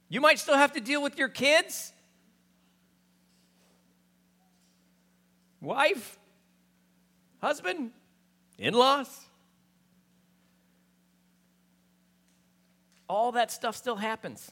You 0.09 0.21
might 0.21 0.39
still 0.39 0.57
have 0.57 0.73
to 0.73 0.81
deal 0.81 1.03
with 1.03 1.19
your 1.19 1.29
kids. 1.29 1.93
Wife, 5.61 6.19
husband, 7.41 7.91
in-laws. 8.59 9.28
All 13.09 13.33
that 13.33 13.51
stuff 13.51 13.77
still 13.77 13.97
happens. 13.97 14.51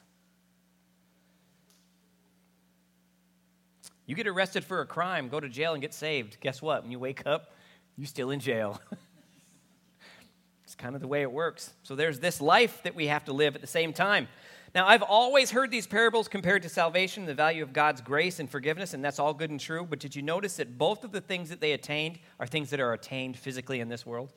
You 4.07 4.15
get 4.15 4.27
arrested 4.29 4.65
for 4.65 4.81
a 4.81 4.87
crime, 4.87 5.29
go 5.29 5.41
to 5.41 5.49
jail, 5.49 5.73
and 5.73 5.83
get 5.83 5.93
saved. 5.93 6.39
Guess 6.41 6.63
what? 6.63 6.83
When 6.83 6.93
you 6.93 6.99
wake 6.99 7.27
up, 7.27 7.53
you're 7.97 8.07
still 8.07 8.31
in 8.31 8.39
jail. 8.39 8.81
it's 10.65 10.77
kind 10.77 10.95
of 10.95 11.01
the 11.01 11.09
way 11.09 11.23
it 11.23 11.33
works. 11.33 11.73
So 11.83 11.97
there's 11.97 12.21
this 12.21 12.41
life 12.41 12.83
that 12.85 12.95
we 12.95 13.09
have 13.09 13.25
to 13.25 13.33
live 13.33 13.57
at 13.57 13.61
the 13.61 13.67
same 13.67 13.93
time. 13.93 14.29
Now, 14.75 14.87
I've 14.87 15.03
always 15.03 15.51
heard 15.51 15.71
these 15.71 15.87
parables 15.87 16.29
compared 16.29 16.63
to 16.63 16.69
salvation, 16.69 17.25
the 17.25 17.35
value 17.35 17.63
of 17.63 17.73
God's 17.73 18.01
grace 18.01 18.39
and 18.39 18.49
forgiveness, 18.49 18.95
and 18.95 19.05
that's 19.05 19.19
all 19.19 19.35
good 19.35 19.51
and 19.51 19.59
true. 19.59 19.87
But 19.89 19.99
did 19.99 20.15
you 20.15 20.23
notice 20.23 20.57
that 20.57 20.79
both 20.79 21.03
of 21.03 21.13
the 21.13 21.21
things 21.21 21.49
that 21.49 21.61
they 21.61 21.73
attained 21.73 22.19
are 22.39 22.47
things 22.47 22.71
that 22.71 22.81
are 22.81 22.93
attained 22.93 23.37
physically 23.37 23.81
in 23.81 23.89
this 23.89 24.05
world? 24.05 24.33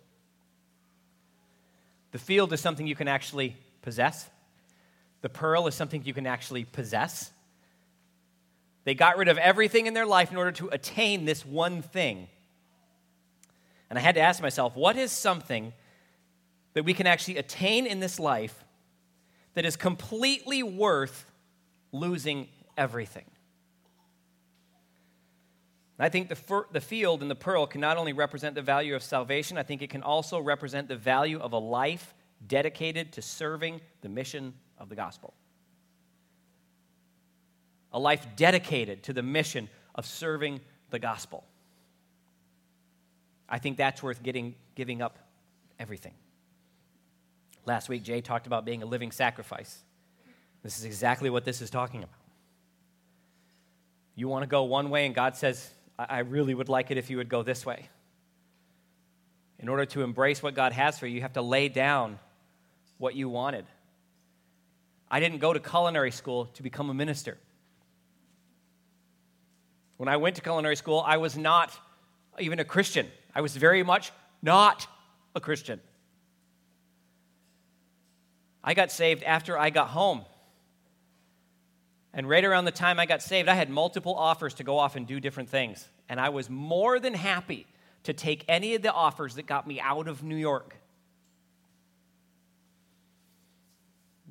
The 2.11 2.19
field 2.19 2.53
is 2.53 2.61
something 2.61 2.87
you 2.87 2.95
can 2.95 3.07
actually 3.07 3.55
possess. 3.81 4.29
The 5.21 5.29
pearl 5.29 5.67
is 5.67 5.75
something 5.75 6.03
you 6.05 6.13
can 6.13 6.27
actually 6.27 6.63
possess. 6.63 7.31
They 8.85 8.93
got 8.95 9.17
rid 9.17 9.27
of 9.27 9.37
everything 9.37 9.87
in 9.87 9.93
their 9.93 10.05
life 10.05 10.31
in 10.31 10.37
order 10.37 10.51
to 10.53 10.69
attain 10.69 11.25
this 11.25 11.45
one 11.45 11.81
thing. 11.81 12.27
And 13.89 13.99
I 13.99 14.01
had 14.01 14.15
to 14.15 14.21
ask 14.21 14.41
myself, 14.41 14.75
what 14.75 14.95
is 14.95 15.11
something 15.11 15.73
that 16.73 16.85
we 16.85 16.93
can 16.93 17.07
actually 17.07 17.37
attain 17.37 17.85
in 17.85 17.99
this 17.99 18.19
life 18.19 18.63
that 19.55 19.65
is 19.65 19.75
completely 19.75 20.63
worth 20.63 21.29
losing 21.91 22.47
everything? 22.77 23.25
I 26.01 26.07
think 26.07 26.29
the, 26.29 26.35
fir- 26.35 26.67
the 26.71 26.79
field 26.79 27.21
and 27.21 27.29
the 27.29 27.35
pearl 27.35 27.67
can 27.67 27.81
not 27.81 27.97
only 27.97 28.13
represent 28.13 28.55
the 28.55 28.61
value 28.61 28.95
of 28.95 29.03
salvation, 29.03 29.57
I 29.57 29.63
think 29.63 29.81
it 29.81 29.89
can 29.89 30.01
also 30.01 30.39
represent 30.39 30.87
the 30.87 30.95
value 30.95 31.39
of 31.39 31.51
a 31.51 31.57
life 31.57 32.13
dedicated 32.47 33.11
to 33.13 33.21
serving 33.21 33.81
the 34.01 34.09
mission 34.09 34.53
of 34.77 34.89
the 34.89 34.95
gospel. 34.95 35.33
A 37.91 37.99
life 37.99 38.25
dedicated 38.35 39.03
to 39.03 39.13
the 39.13 39.23
mission 39.23 39.69
of 39.95 40.05
serving 40.05 40.61
the 40.89 40.99
gospel. 40.99 41.43
I 43.47 43.57
think 43.57 43.77
that's 43.77 44.03
worth 44.03 44.21
getting, 44.21 44.55
giving 44.75 45.01
up 45.01 45.17
everything. 45.79 46.13
Last 47.65 47.89
week, 47.89 48.03
Jay 48.03 48.21
talked 48.21 48.47
about 48.47 48.63
being 48.63 48.83
a 48.83 48.85
living 48.85 49.11
sacrifice. 49.11 49.83
This 50.63 50.77
is 50.77 50.85
exactly 50.85 51.29
what 51.29 51.45
this 51.45 51.61
is 51.61 51.69
talking 51.69 52.03
about. 52.03 52.15
You 54.15 54.27
want 54.27 54.43
to 54.43 54.47
go 54.47 54.63
one 54.63 54.89
way, 54.89 55.05
and 55.05 55.15
God 55.15 55.35
says, 55.35 55.69
I 55.97 56.19
really 56.19 56.53
would 56.53 56.69
like 56.69 56.91
it 56.91 56.97
if 56.97 57.09
you 57.09 57.17
would 57.17 57.29
go 57.29 57.43
this 57.43 57.65
way. 57.65 57.89
In 59.59 59.67
order 59.67 59.85
to 59.87 60.01
embrace 60.03 60.41
what 60.41 60.53
God 60.53 60.71
has 60.71 60.97
for 60.97 61.07
you, 61.07 61.15
you 61.15 61.21
have 61.21 61.33
to 61.33 61.41
lay 61.41 61.69
down 61.69 62.19
what 62.99 63.15
you 63.15 63.27
wanted. 63.27 63.65
I 65.09 65.19
didn't 65.19 65.39
go 65.39 65.51
to 65.51 65.59
culinary 65.59 66.11
school 66.11 66.45
to 66.53 66.61
become 66.61 66.91
a 66.91 66.93
minister. 66.93 67.37
When 69.97 70.07
I 70.07 70.17
went 70.17 70.35
to 70.35 70.41
culinary 70.41 70.75
school, 70.75 71.03
I 71.05 71.17
was 71.17 71.35
not 71.35 71.77
even 72.37 72.59
a 72.59 72.63
Christian. 72.63 73.07
I 73.33 73.41
was 73.41 73.57
very 73.57 73.81
much 73.83 74.11
not 74.41 74.87
a 75.35 75.41
Christian. 75.41 75.81
I 78.63 78.73
got 78.73 78.91
saved 78.91 79.23
after 79.23 79.57
I 79.57 79.71
got 79.71 79.87
home. 79.87 80.21
And 82.13 82.27
right 82.27 82.43
around 82.43 82.65
the 82.65 82.71
time 82.71 82.99
I 82.99 83.05
got 83.05 83.21
saved, 83.21 83.49
I 83.49 83.55
had 83.55 83.69
multiple 83.69 84.15
offers 84.15 84.55
to 84.55 84.63
go 84.63 84.77
off 84.77 84.95
and 84.95 85.07
do 85.07 85.19
different 85.19 85.49
things. 85.49 85.87
And 86.07 86.19
I 86.19 86.29
was 86.29 86.49
more 86.49 86.99
than 86.99 87.13
happy 87.13 87.67
to 88.03 88.13
take 88.13 88.45
any 88.47 88.75
of 88.75 88.81
the 88.81 88.91
offers 88.91 89.35
that 89.35 89.45
got 89.45 89.67
me 89.67 89.79
out 89.79 90.07
of 90.07 90.23
New 90.23 90.35
York. 90.35 90.75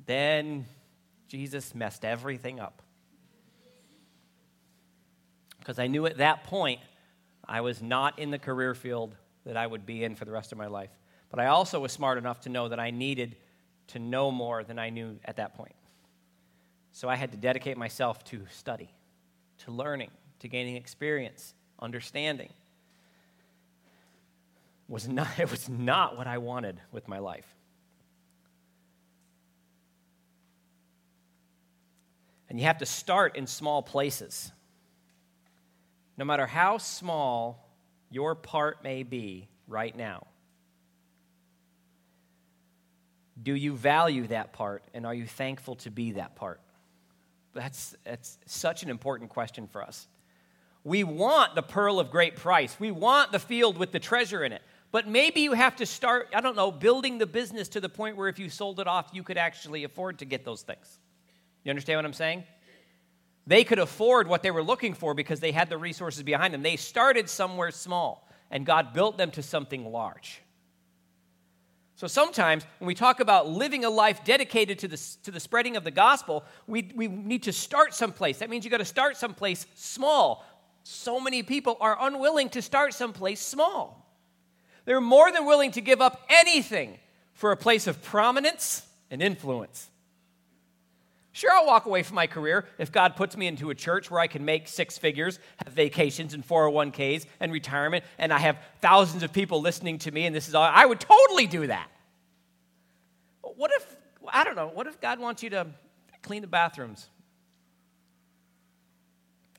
Then 0.09 0.65
Jesus 1.27 1.75
messed 1.75 2.03
everything 2.03 2.59
up. 2.59 2.81
Because 5.59 5.77
I 5.77 5.85
knew 5.85 6.07
at 6.07 6.17
that 6.17 6.45
point 6.45 6.79
I 7.45 7.61
was 7.61 7.79
not 7.79 8.17
in 8.17 8.31
the 8.31 8.39
career 8.39 8.73
field 8.73 9.15
that 9.45 9.55
I 9.55 9.67
would 9.67 9.85
be 9.85 10.03
in 10.03 10.15
for 10.15 10.25
the 10.25 10.31
rest 10.31 10.51
of 10.51 10.57
my 10.57 10.65
life. 10.65 10.89
But 11.29 11.39
I 11.39 11.45
also 11.45 11.79
was 11.79 11.91
smart 11.91 12.17
enough 12.17 12.41
to 12.41 12.49
know 12.49 12.69
that 12.69 12.79
I 12.79 12.89
needed 12.89 13.35
to 13.89 13.99
know 13.99 14.31
more 14.31 14.63
than 14.63 14.79
I 14.79 14.89
knew 14.89 15.19
at 15.25 15.35
that 15.35 15.53
point. 15.53 15.75
So 16.91 17.07
I 17.07 17.15
had 17.15 17.31
to 17.33 17.37
dedicate 17.37 17.77
myself 17.77 18.23
to 18.25 18.47
study, 18.49 18.89
to 19.65 19.71
learning, 19.71 20.09
to 20.39 20.47
gaining 20.47 20.75
experience, 20.75 21.53
understanding. 21.79 22.49
Was 24.87 25.07
not, 25.07 25.27
it 25.37 25.51
was 25.51 25.69
not 25.69 26.17
what 26.17 26.25
I 26.25 26.39
wanted 26.39 26.81
with 26.91 27.07
my 27.07 27.19
life. 27.19 27.45
And 32.49 32.59
you 32.59 32.65
have 32.65 32.79
to 32.79 32.85
start 32.85 33.35
in 33.35 33.47
small 33.47 33.81
places. 33.81 34.51
No 36.17 36.25
matter 36.25 36.47
how 36.47 36.77
small 36.79 37.69
your 38.09 38.35
part 38.35 38.83
may 38.83 39.03
be 39.03 39.47
right 39.67 39.95
now, 39.95 40.25
do 43.41 43.53
you 43.53 43.75
value 43.75 44.27
that 44.27 44.51
part 44.51 44.83
and 44.93 45.05
are 45.05 45.13
you 45.13 45.25
thankful 45.25 45.75
to 45.75 45.91
be 45.91 46.13
that 46.13 46.35
part? 46.35 46.59
That's, 47.53 47.95
that's 48.03 48.37
such 48.45 48.83
an 48.83 48.89
important 48.89 49.29
question 49.29 49.67
for 49.67 49.81
us. 49.81 50.07
We 50.83 51.03
want 51.03 51.55
the 51.55 51.61
pearl 51.61 51.99
of 51.99 52.09
great 52.09 52.35
price, 52.35 52.75
we 52.79 52.91
want 52.91 53.31
the 53.31 53.39
field 53.39 53.77
with 53.77 53.91
the 53.91 53.99
treasure 53.99 54.43
in 54.43 54.51
it. 54.51 54.61
But 54.91 55.07
maybe 55.07 55.41
you 55.41 55.53
have 55.53 55.75
to 55.75 55.85
start, 55.85 56.29
I 56.33 56.41
don't 56.41 56.55
know, 56.55 56.71
building 56.71 57.19
the 57.19 57.27
business 57.27 57.67
to 57.69 57.79
the 57.79 57.89
point 57.89 58.17
where 58.17 58.27
if 58.27 58.39
you 58.39 58.49
sold 58.49 58.79
it 58.79 58.87
off, 58.87 59.11
you 59.13 59.21
could 59.21 59.37
actually 59.37 59.83
afford 59.83 60.17
to 60.19 60.25
get 60.25 60.43
those 60.43 60.63
things. 60.63 60.97
You 61.63 61.69
understand 61.69 61.97
what 61.97 62.05
I'm 62.05 62.13
saying? 62.13 62.43
They 63.47 63.63
could 63.63 63.79
afford 63.79 64.27
what 64.27 64.43
they 64.43 64.51
were 64.51 64.63
looking 64.63 64.93
for 64.93 65.13
because 65.13 65.39
they 65.39 65.51
had 65.51 65.69
the 65.69 65.77
resources 65.77 66.23
behind 66.23 66.53
them. 66.53 66.61
They 66.61 66.75
started 66.75 67.29
somewhere 67.29 67.71
small, 67.71 68.29
and 68.51 68.65
God 68.65 68.93
built 68.93 69.17
them 69.17 69.31
to 69.31 69.41
something 69.41 69.91
large. 69.91 70.41
So 71.95 72.07
sometimes 72.07 72.65
when 72.77 72.87
we 72.87 72.95
talk 72.95 73.19
about 73.19 73.49
living 73.49 73.83
a 73.83 73.89
life 73.89 74.23
dedicated 74.23 74.79
to 74.79 74.87
the, 74.87 74.97
to 75.23 75.31
the 75.31 75.39
spreading 75.39 75.75
of 75.75 75.83
the 75.83 75.91
gospel, 75.91 76.45
we, 76.65 76.91
we 76.95 77.07
need 77.07 77.43
to 77.43 77.51
start 77.51 77.93
someplace. 77.93 78.37
That 78.37 78.49
means 78.49 78.63
you 78.63 78.71
got 78.71 78.77
to 78.77 78.85
start 78.85 79.17
someplace 79.17 79.65
small. 79.75 80.45
So 80.83 81.19
many 81.19 81.43
people 81.43 81.75
are 81.81 81.97
unwilling 81.99 82.49
to 82.49 82.61
start 82.61 82.93
someplace 82.93 83.41
small. 83.41 84.05
They're 84.85 85.01
more 85.01 85.29
than 85.31 85.45
willing 85.45 85.71
to 85.71 85.81
give 85.81 86.01
up 86.01 86.25
anything 86.29 86.97
for 87.33 87.51
a 87.51 87.57
place 87.57 87.85
of 87.85 88.01
prominence 88.01 88.81
and 89.11 89.21
influence. 89.21 89.89
Sure, 91.31 91.51
I'll 91.51 91.67
walk 91.67 91.85
away 91.85 92.03
from 92.03 92.15
my 92.15 92.27
career 92.27 92.65
if 92.79 92.91
God 92.91 93.15
puts 93.15 93.37
me 93.37 93.47
into 93.47 93.69
a 93.69 93.75
church 93.75 94.09
where 94.09 94.19
I 94.19 94.27
can 94.27 94.45
make 94.45 94.67
six 94.67 94.97
figures, 94.97 95.39
have 95.63 95.73
vacations 95.73 96.33
and 96.33 96.45
401ks 96.45 97.25
and 97.39 97.51
retirement, 97.51 98.03
and 98.17 98.33
I 98.33 98.39
have 98.39 98.57
thousands 98.81 99.21
of 99.21 99.31
people 99.31 99.61
listening 99.61 99.99
to 99.99 100.11
me, 100.11 100.25
and 100.25 100.35
this 100.35 100.47
is 100.47 100.55
all. 100.55 100.63
I 100.63 100.85
would 100.85 100.99
totally 100.99 101.45
do 101.45 101.67
that. 101.67 101.89
But 103.43 103.57
what 103.57 103.71
if, 103.75 103.95
I 104.27 104.43
don't 104.43 104.55
know, 104.55 104.69
what 104.73 104.87
if 104.87 104.99
God 104.99 105.19
wants 105.19 105.43
you 105.43 105.51
to 105.51 105.67
clean 106.23 106.41
the 106.41 106.47
bathrooms? 106.47 107.07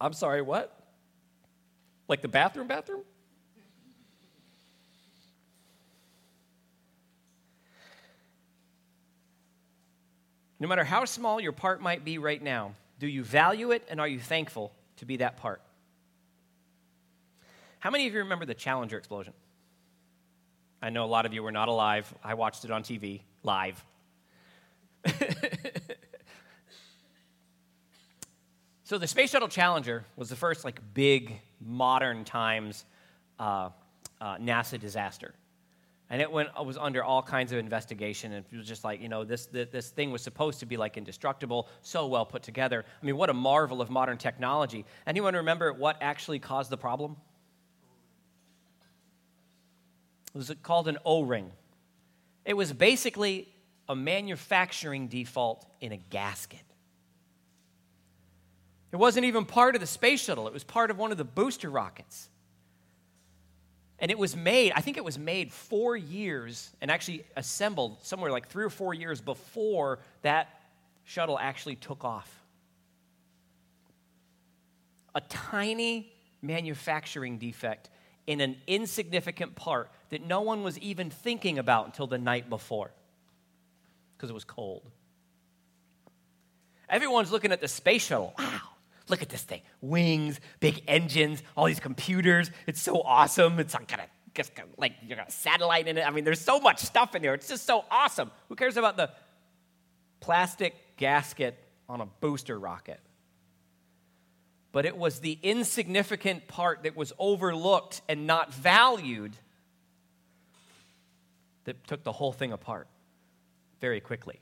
I'm 0.00 0.12
sorry, 0.12 0.42
what? 0.42 0.76
Like 2.08 2.22
the 2.22 2.28
bathroom, 2.28 2.66
bathroom? 2.66 3.02
No 10.60 10.68
matter 10.68 10.84
how 10.84 11.04
small 11.06 11.40
your 11.40 11.52
part 11.52 11.80
might 11.80 12.04
be 12.04 12.18
right 12.18 12.40
now, 12.40 12.74
do 12.98 13.06
you 13.08 13.24
value 13.24 13.70
it 13.72 13.88
and 13.90 13.98
are 13.98 14.06
you 14.06 14.20
thankful 14.20 14.72
to 14.98 15.06
be 15.06 15.16
that 15.16 15.38
part? 15.38 15.62
How 17.78 17.90
many 17.90 18.06
of 18.06 18.12
you 18.12 18.18
remember 18.20 18.44
the 18.44 18.52
Challenger 18.52 18.98
explosion? 18.98 19.32
I 20.82 20.90
know 20.90 21.04
a 21.04 21.06
lot 21.06 21.24
of 21.24 21.32
you 21.32 21.42
were 21.42 21.50
not 21.50 21.68
alive. 21.68 22.14
I 22.22 22.34
watched 22.34 22.66
it 22.66 22.70
on 22.70 22.82
TV 22.82 23.22
live. 23.42 23.82
so 28.84 28.98
the 28.98 29.06
Space 29.06 29.30
Shuttle 29.30 29.48
Challenger 29.48 30.04
was 30.16 30.28
the 30.28 30.36
first 30.36 30.62
like 30.62 30.78
big 30.92 31.40
modern 31.58 32.24
times 32.24 32.84
uh, 33.38 33.70
uh, 34.20 34.36
NASA 34.36 34.78
disaster 34.78 35.32
and 36.10 36.20
it 36.20 36.30
went 36.30 36.48
it 36.58 36.66
was 36.66 36.76
under 36.76 37.04
all 37.04 37.22
kinds 37.22 37.52
of 37.52 37.58
investigation. 37.58 38.32
And 38.32 38.44
it 38.50 38.56
was 38.56 38.66
just 38.66 38.82
like 38.82 39.00
you 39.00 39.08
know 39.08 39.24
this, 39.24 39.46
this, 39.46 39.68
this 39.70 39.90
thing 39.90 40.10
was 40.10 40.22
supposed 40.22 40.60
to 40.60 40.66
be 40.66 40.76
like 40.76 40.96
indestructible 40.96 41.68
so 41.82 42.08
well 42.08 42.26
put 42.26 42.42
together. 42.42 42.84
I 43.00 43.06
mean 43.06 43.16
what 43.16 43.30
a 43.30 43.34
marvel 43.34 43.80
of 43.80 43.88
modern 43.88 44.18
technology. 44.18 44.84
Anyone 45.06 45.34
remember 45.34 45.72
what 45.72 45.96
actually 46.00 46.40
caused 46.40 46.68
the 46.68 46.76
problem? 46.76 47.16
It 50.34 50.38
was 50.38 50.52
called 50.62 50.88
an 50.88 50.98
o-ring. 51.04 51.50
It 52.44 52.54
was 52.54 52.72
basically 52.72 53.48
a 53.88 53.94
manufacturing 53.94 55.08
default 55.08 55.66
in 55.80 55.92
a 55.92 55.96
gasket. 55.96 56.60
It 58.92 58.96
wasn't 58.96 59.26
even 59.26 59.44
part 59.44 59.76
of 59.76 59.80
the 59.80 59.86
space 59.86 60.20
shuttle. 60.20 60.48
It 60.48 60.52
was 60.52 60.64
part 60.64 60.90
of 60.90 60.98
one 60.98 61.12
of 61.12 61.18
the 61.18 61.24
booster 61.24 61.70
rockets 61.70 62.28
and 64.00 64.10
it 64.10 64.18
was 64.18 64.34
made, 64.34 64.72
I 64.74 64.80
think 64.80 64.96
it 64.96 65.04
was 65.04 65.18
made 65.18 65.52
four 65.52 65.96
years 65.96 66.70
and 66.80 66.90
actually 66.90 67.24
assembled 67.36 67.98
somewhere 68.02 68.32
like 68.32 68.48
three 68.48 68.64
or 68.64 68.70
four 68.70 68.94
years 68.94 69.20
before 69.20 69.98
that 70.22 70.48
shuttle 71.04 71.38
actually 71.38 71.76
took 71.76 72.02
off. 72.02 72.34
A 75.14 75.20
tiny 75.20 76.12
manufacturing 76.40 77.36
defect 77.36 77.90
in 78.26 78.40
an 78.40 78.56
insignificant 78.66 79.54
part 79.54 79.90
that 80.08 80.24
no 80.24 80.40
one 80.40 80.62
was 80.62 80.78
even 80.78 81.10
thinking 81.10 81.58
about 81.58 81.86
until 81.86 82.06
the 82.06 82.18
night 82.18 82.48
before 82.48 82.90
because 84.16 84.30
it 84.30 84.34
was 84.34 84.44
cold. 84.44 84.82
Everyone's 86.88 87.30
looking 87.30 87.52
at 87.52 87.60
the 87.60 87.68
space 87.68 88.06
shuttle. 88.06 88.34
Wow, 88.38 88.60
Look 89.10 89.22
at 89.22 89.28
this 89.28 89.42
thing 89.42 89.62
wings, 89.80 90.40
big 90.60 90.84
engines, 90.86 91.42
all 91.56 91.66
these 91.66 91.80
computers. 91.80 92.50
It's 92.68 92.80
so 92.80 93.02
awesome. 93.02 93.58
It's 93.58 93.74
like, 93.74 93.88
got 93.88 94.00
a, 94.00 94.62
like 94.78 94.94
you 95.02 95.16
got 95.16 95.28
a 95.28 95.32
satellite 95.32 95.88
in 95.88 95.98
it. 95.98 96.06
I 96.06 96.10
mean, 96.10 96.24
there's 96.24 96.40
so 96.40 96.60
much 96.60 96.78
stuff 96.78 97.16
in 97.16 97.22
there. 97.22 97.34
It's 97.34 97.48
just 97.48 97.66
so 97.66 97.84
awesome. 97.90 98.30
Who 98.48 98.54
cares 98.54 98.76
about 98.76 98.96
the 98.96 99.10
plastic 100.20 100.74
gasket 100.96 101.58
on 101.88 102.00
a 102.00 102.06
booster 102.06 102.58
rocket? 102.58 103.00
But 104.70 104.86
it 104.86 104.96
was 104.96 105.18
the 105.18 105.36
insignificant 105.42 106.46
part 106.46 106.84
that 106.84 106.96
was 106.96 107.12
overlooked 107.18 108.02
and 108.08 108.28
not 108.28 108.54
valued 108.54 109.36
that 111.64 111.84
took 111.88 112.04
the 112.04 112.12
whole 112.12 112.32
thing 112.32 112.52
apart 112.52 112.86
very 113.80 114.00
quickly. 114.00 114.38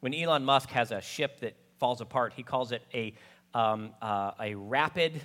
When 0.00 0.14
Elon 0.14 0.44
Musk 0.44 0.70
has 0.70 0.90
a 0.90 1.02
ship 1.02 1.40
that 1.40 1.54
falls 1.78 2.00
apart. 2.00 2.32
He 2.34 2.42
calls 2.42 2.72
it 2.72 2.82
a, 2.92 3.14
um, 3.54 3.90
uh, 4.02 4.32
a 4.40 4.54
rapid 4.54 5.20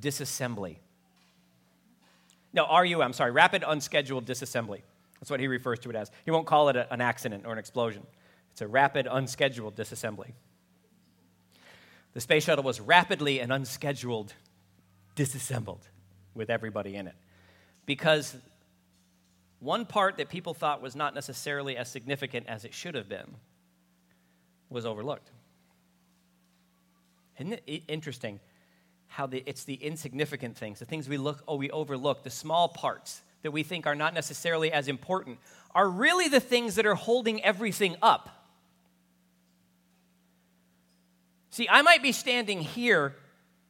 disassembly. 0.00 0.76
No, 2.52 2.66
RUM, 2.66 3.02
I'm 3.02 3.12
sorry, 3.12 3.32
rapid 3.32 3.64
unscheduled 3.66 4.26
disassembly. 4.26 4.82
That's 5.20 5.30
what 5.30 5.40
he 5.40 5.48
refers 5.48 5.78
to 5.80 5.90
it 5.90 5.96
as. 5.96 6.10
He 6.24 6.30
won't 6.30 6.46
call 6.46 6.68
it 6.68 6.76
a, 6.76 6.92
an 6.92 7.00
accident 7.00 7.44
or 7.46 7.52
an 7.52 7.58
explosion. 7.58 8.06
It's 8.52 8.60
a 8.60 8.68
rapid 8.68 9.08
unscheduled 9.10 9.74
disassembly. 9.74 10.32
The 12.12 12.20
space 12.20 12.44
shuttle 12.44 12.62
was 12.62 12.80
rapidly 12.80 13.40
and 13.40 13.52
unscheduled 13.52 14.34
disassembled 15.16 15.88
with 16.34 16.50
everybody 16.50 16.94
in 16.94 17.08
it. 17.08 17.14
Because 17.86 18.36
one 19.58 19.86
part 19.86 20.18
that 20.18 20.28
people 20.28 20.54
thought 20.54 20.80
was 20.80 20.94
not 20.94 21.14
necessarily 21.14 21.76
as 21.76 21.90
significant 21.90 22.46
as 22.48 22.64
it 22.64 22.72
should 22.72 22.94
have 22.94 23.08
been 23.08 23.34
was 24.70 24.86
overlooked. 24.86 25.30
Isn't 27.38 27.60
it 27.66 27.82
interesting 27.88 28.40
how 29.08 29.26
the, 29.26 29.42
it's 29.46 29.64
the 29.64 29.74
insignificant 29.74 30.56
things, 30.56 30.78
the 30.78 30.84
things 30.84 31.08
we 31.08 31.16
look, 31.16 31.42
oh, 31.46 31.56
we 31.56 31.70
overlook, 31.70 32.22
the 32.22 32.30
small 32.30 32.68
parts 32.68 33.22
that 33.42 33.50
we 33.50 33.62
think 33.62 33.86
are 33.86 33.94
not 33.94 34.14
necessarily 34.14 34.72
as 34.72 34.88
important, 34.88 35.38
are 35.74 35.88
really 35.88 36.28
the 36.28 36.40
things 36.40 36.76
that 36.76 36.86
are 36.86 36.94
holding 36.94 37.42
everything 37.44 37.96
up. 38.02 38.44
See, 41.50 41.68
I 41.68 41.82
might 41.82 42.02
be 42.02 42.10
standing 42.10 42.60
here 42.60 43.14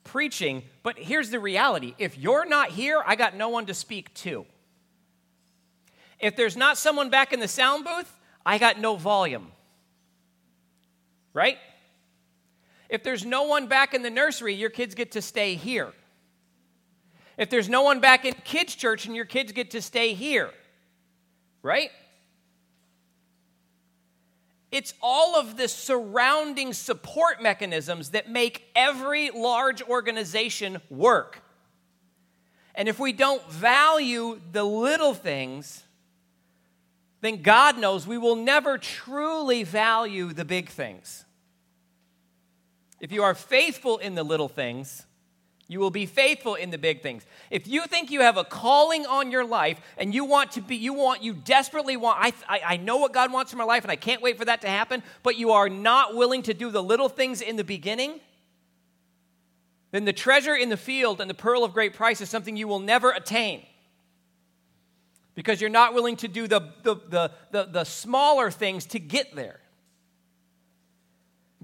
preaching, 0.04 0.62
but 0.82 0.98
here's 0.98 1.30
the 1.30 1.40
reality 1.40 1.94
if 1.98 2.16
you're 2.16 2.46
not 2.46 2.70
here, 2.70 3.02
I 3.04 3.16
got 3.16 3.34
no 3.36 3.48
one 3.48 3.66
to 3.66 3.74
speak 3.74 4.14
to. 4.14 4.46
If 6.20 6.36
there's 6.36 6.56
not 6.56 6.78
someone 6.78 7.10
back 7.10 7.32
in 7.32 7.40
the 7.40 7.48
sound 7.48 7.84
booth, 7.84 8.10
I 8.46 8.58
got 8.58 8.78
no 8.78 8.96
volume. 8.96 9.52
Right? 11.34 11.58
If 12.88 13.02
there's 13.02 13.26
no 13.26 13.42
one 13.42 13.66
back 13.66 13.92
in 13.92 14.02
the 14.02 14.10
nursery, 14.10 14.54
your 14.54 14.70
kids 14.70 14.94
get 14.94 15.12
to 15.12 15.20
stay 15.20 15.56
here. 15.56 15.92
If 17.36 17.50
there's 17.50 17.68
no 17.68 17.82
one 17.82 18.00
back 18.00 18.24
in 18.24 18.34
kids' 18.44 18.74
church 18.74 19.06
and 19.06 19.16
your 19.16 19.24
kids 19.24 19.52
get 19.52 19.72
to 19.72 19.82
stay 19.82 20.14
here. 20.14 20.50
Right? 21.62 21.90
It's 24.70 24.94
all 25.00 25.36
of 25.36 25.56
the 25.56 25.68
surrounding 25.68 26.72
support 26.72 27.42
mechanisms 27.42 28.10
that 28.10 28.28
make 28.28 28.64
every 28.74 29.30
large 29.30 29.82
organization 29.82 30.80
work. 30.90 31.42
And 32.74 32.88
if 32.88 32.98
we 32.98 33.12
don't 33.12 33.48
value 33.50 34.40
the 34.50 34.64
little 34.64 35.14
things, 35.14 35.84
then 37.24 37.42
God 37.42 37.78
knows 37.78 38.06
we 38.06 38.18
will 38.18 38.36
never 38.36 38.78
truly 38.78 39.62
value 39.62 40.32
the 40.32 40.44
big 40.44 40.68
things. 40.68 41.24
If 43.00 43.12
you 43.12 43.22
are 43.22 43.34
faithful 43.34 43.98
in 43.98 44.14
the 44.14 44.22
little 44.22 44.48
things, 44.48 45.06
you 45.66 45.80
will 45.80 45.90
be 45.90 46.04
faithful 46.04 46.54
in 46.54 46.70
the 46.70 46.78
big 46.78 47.02
things. 47.02 47.24
If 47.50 47.66
you 47.66 47.86
think 47.86 48.10
you 48.10 48.20
have 48.20 48.36
a 48.36 48.44
calling 48.44 49.06
on 49.06 49.30
your 49.30 49.44
life 49.44 49.80
and 49.96 50.14
you 50.14 50.24
want 50.24 50.52
to 50.52 50.60
be, 50.60 50.76
you 50.76 50.92
want, 50.92 51.22
you 51.22 51.32
desperately 51.32 51.96
want, 51.96 52.18
I, 52.20 52.32
I, 52.48 52.60
I, 52.74 52.76
know 52.76 52.98
what 52.98 53.14
God 53.14 53.32
wants 53.32 53.50
for 53.50 53.56
my 53.56 53.64
life 53.64 53.82
and 53.82 53.90
I 53.90 53.96
can't 53.96 54.20
wait 54.20 54.36
for 54.36 54.44
that 54.44 54.60
to 54.60 54.68
happen, 54.68 55.02
but 55.22 55.36
you 55.36 55.52
are 55.52 55.70
not 55.70 56.14
willing 56.14 56.42
to 56.42 56.54
do 56.54 56.70
the 56.70 56.82
little 56.82 57.08
things 57.08 57.40
in 57.40 57.56
the 57.56 57.64
beginning, 57.64 58.20
then 59.90 60.04
the 60.04 60.12
treasure 60.12 60.54
in 60.54 60.68
the 60.68 60.76
field 60.76 61.20
and 61.20 61.30
the 61.30 61.34
pearl 61.34 61.64
of 61.64 61.72
great 61.72 61.94
price 61.94 62.20
is 62.20 62.28
something 62.28 62.56
you 62.56 62.68
will 62.68 62.80
never 62.80 63.10
attain. 63.10 63.62
Because 65.34 65.60
you're 65.60 65.70
not 65.70 65.94
willing 65.94 66.16
to 66.16 66.28
do 66.28 66.46
the, 66.46 66.60
the, 66.82 66.96
the, 67.08 67.30
the, 67.50 67.64
the 67.64 67.84
smaller 67.84 68.50
things 68.50 68.86
to 68.86 68.98
get 68.98 69.34
there. 69.34 69.60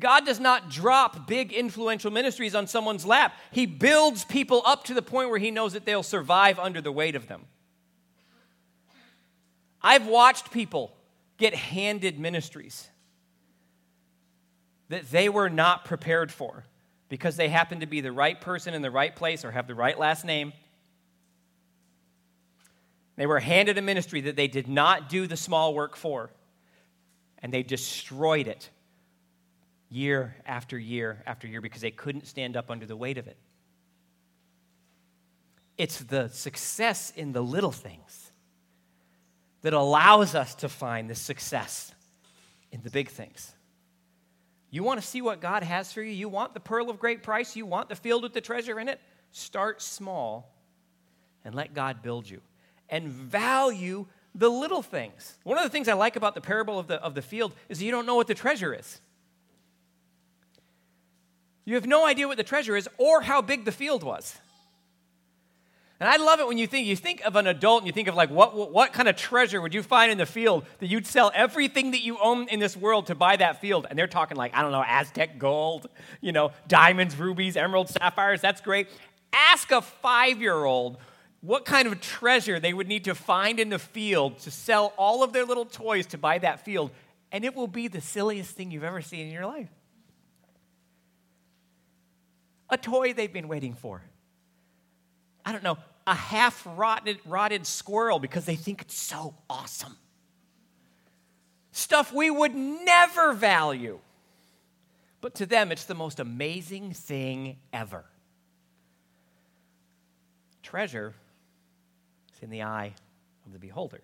God 0.01 0.25
does 0.25 0.41
not 0.41 0.71
drop 0.71 1.29
big 1.29 1.53
influential 1.53 2.11
ministries 2.11 2.55
on 2.55 2.67
someone's 2.67 3.05
lap. 3.05 3.35
He 3.53 3.67
builds 3.67 4.25
people 4.25 4.63
up 4.65 4.85
to 4.85 4.95
the 4.95 5.03
point 5.03 5.29
where 5.29 5.39
He 5.39 5.51
knows 5.51 5.75
that 5.75 5.85
they'll 5.85 6.03
survive 6.03 6.59
under 6.59 6.81
the 6.81 6.91
weight 6.91 7.15
of 7.15 7.29
them. 7.29 7.43
I've 9.83 10.07
watched 10.07 10.51
people 10.51 10.97
get 11.37 11.55
handed 11.55 12.19
ministries 12.19 12.89
that 14.89 15.11
they 15.11 15.29
were 15.29 15.49
not 15.49 15.85
prepared 15.85 16.33
for 16.33 16.65
because 17.09 17.37
they 17.37 17.49
happen 17.49 17.81
to 17.81 17.87
be 17.87 18.01
the 18.01 18.13
right 18.13 18.41
person 18.41 18.75
in 18.75 18.83
the 18.83 18.91
right 18.91 19.15
place 19.15 19.45
or 19.45 19.51
have 19.51 19.67
the 19.67 19.75
right 19.75 19.99
last 19.99 20.25
name. 20.25 20.53
They 23.21 23.27
were 23.27 23.39
handed 23.39 23.77
a 23.77 23.83
ministry 23.83 24.23
that 24.23 24.37
they 24.37 24.49
did 24.49 24.67
not 24.67 25.11
do 25.11 25.27
the 25.27 25.37
small 25.37 25.75
work 25.75 25.95
for, 25.95 26.31
and 27.43 27.53
they 27.53 27.63
destroyed 27.63 28.49
it 28.49 28.71
year 29.91 30.35
after 30.47 30.79
year 30.79 31.23
after 31.27 31.47
year 31.47 31.61
because 31.61 31.83
they 31.83 31.91
couldn't 31.91 32.27
stand 32.27 32.57
up 32.57 32.71
under 32.71 32.87
the 32.87 32.97
weight 32.97 33.19
of 33.19 33.27
it. 33.27 33.37
It's 35.77 35.99
the 35.99 36.29
success 36.29 37.13
in 37.15 37.33
the 37.33 37.43
little 37.43 37.73
things 37.73 38.33
that 39.61 39.75
allows 39.75 40.35
us 40.35 40.55
to 40.55 40.71
find 40.71 41.11
the 41.11 41.15
success 41.15 41.93
in 42.73 42.81
the 42.81 42.91
big 42.91 43.11
things. 43.11 43.53
You 44.71 44.83
want 44.83 44.99
to 44.99 45.07
see 45.07 45.21
what 45.21 45.43
God 45.43 45.63
has 45.63 45.93
for 45.93 46.01
you? 46.01 46.13
You 46.13 46.31
want 46.31 46.55
the 46.55 46.61
pearl 46.61 46.89
of 46.89 46.99
great 46.99 47.23
price? 47.23 47.55
You 47.55 47.67
want 47.67 47.91
the 47.91 47.97
field 47.97 48.23
with 48.23 48.33
the 48.33 48.41
treasure 48.41 48.81
in 48.81 48.89
it? 48.89 48.99
Start 49.31 49.83
small 49.83 50.55
and 51.45 51.55
let 51.55 51.75
God 51.75 52.01
build 52.01 52.27
you. 52.27 52.41
And 52.91 53.09
value 53.09 54.07
the 54.35 54.49
little 54.49 54.83
things. 54.83 55.39
One 55.45 55.59
of 55.59 55.65
the 55.65 55.71
things 55.71 55.89
I 55.89 55.95
like 55.95 56.17
about 56.17 56.35
the 56.35 56.41
parable 56.41 56.79
of 56.79 56.87
the, 56.87 57.03
of 57.03 57.15
the 57.15 57.23
field 57.23 57.55
is 57.69 57.83
you 57.83 57.91
don't 57.91 58.07
know 58.07 58.15
what 58.15 58.27
the 58.27 58.35
treasure 58.35 58.75
is. 58.75 59.01
You 61.65 61.75
have 61.75 61.87
no 61.87 62.07
idea 62.07 62.27
what 62.27 62.37
the 62.37 62.45
treasure 62.45 62.77
is 62.77 62.89
or 62.99 63.21
how 63.23 63.43
big 63.43 63.65
the 63.65 63.73
field 63.73 64.03
was. 64.03 64.37
And 66.01 66.09
I 66.09 66.17
love 66.17 66.41
it 66.41 66.49
when 66.49 66.57
you 66.57 66.67
think 66.67 66.87
you 66.87 66.97
think 66.97 67.21
of 67.27 67.37
an 67.37 67.47
adult 67.47 67.83
and 67.83 67.87
you 67.87 67.93
think 67.93 68.09
of 68.09 68.15
like 68.15 68.31
what, 68.31 68.57
what, 68.57 68.73
what 68.73 68.93
kind 68.95 69.07
of 69.07 69.17
treasure 69.17 69.61
would 69.61 69.75
you 69.75 69.83
find 69.83 70.11
in 70.11 70.17
the 70.17 70.25
field 70.25 70.65
that 70.79 70.87
you'd 70.87 71.07
sell 71.07 71.31
everything 71.35 71.91
that 71.91 72.01
you 72.01 72.17
own 72.23 72.49
in 72.49 72.59
this 72.59 72.75
world 72.75 73.09
to 73.09 73.15
buy 73.15 73.37
that 73.37 73.61
field? 73.61 73.87
And 73.91 73.99
they're 73.99 74.07
talking 74.07 74.39
like 74.39 74.55
I 74.55 74.63
don't 74.63 74.73
know 74.73 74.85
Aztec 74.87 75.39
gold, 75.39 75.89
you 76.23 76.33
know, 76.33 76.53
diamonds, 76.69 77.17
rubies, 77.17 77.55
emeralds, 77.55 77.93
sapphires. 77.93 78.41
That's 78.41 78.63
great. 78.63 78.89
Ask 79.33 79.71
a 79.73 79.83
five 79.83 80.41
year 80.41 80.65
old 80.65 80.97
what 81.41 81.65
kind 81.65 81.89
of 81.89 82.01
treasure 82.01 82.61
they 82.61 82.73
would 82.73 82.89
need 82.89 83.05
to 83.05 83.15
find 83.15 83.59
in 83.59 83.71
the 83.71 83.79
field 83.79 84.39
to 84.41 84.51
sell 84.51 84.93
all 84.97 85.23
of 85.23 85.33
their 85.33 85.45
little 85.45 85.65
toys 85.65 86.07
to 86.07 86.19
buy 86.19 86.39
that 86.39 86.65
field, 86.65 86.91
and 87.33 87.45
it 87.45 87.55
will 87.55 87.67
be 87.67 87.89
the 87.89 88.01
silliest 88.01 88.55
thing 88.55 88.71
you've 88.71 88.85
ever 88.85 89.01
seen 89.01 89.27
in 89.27 89.33
your 89.33 89.47
life 89.47 89.69
a 92.71 92.77
toy 92.77 93.13
they've 93.13 93.33
been 93.33 93.49
waiting 93.49 93.75
for. 93.75 94.03
I 95.45 95.53
don't 95.53 95.65
know, 95.65 95.79
a 96.07 96.15
half 96.15 96.67
rotted, 96.77 97.19
rotted 97.27 97.67
squirrel 97.67 98.19
because 98.19 98.45
they 98.45 98.57
think 98.57 98.83
it's 98.83 98.97
so 98.97 99.35
awesome. 99.49 99.97
Stuff 101.73 102.13
we 102.13 102.31
would 102.31 102.55
never 102.55 103.33
value. 103.33 103.99
But 105.21 105.35
to 105.37 105.47
them, 105.47 105.71
it's 105.71 105.85
the 105.85 105.95
most 105.95 106.19
amazing 106.21 106.93
thing 106.93 107.57
ever. 107.73 108.05
Treasure 110.63 111.15
is 112.41 112.45
in 112.45 112.51
the 112.51 112.63
eye 112.63 112.95
of 113.47 113.53
the 113.53 113.59
beholder. 113.59 114.01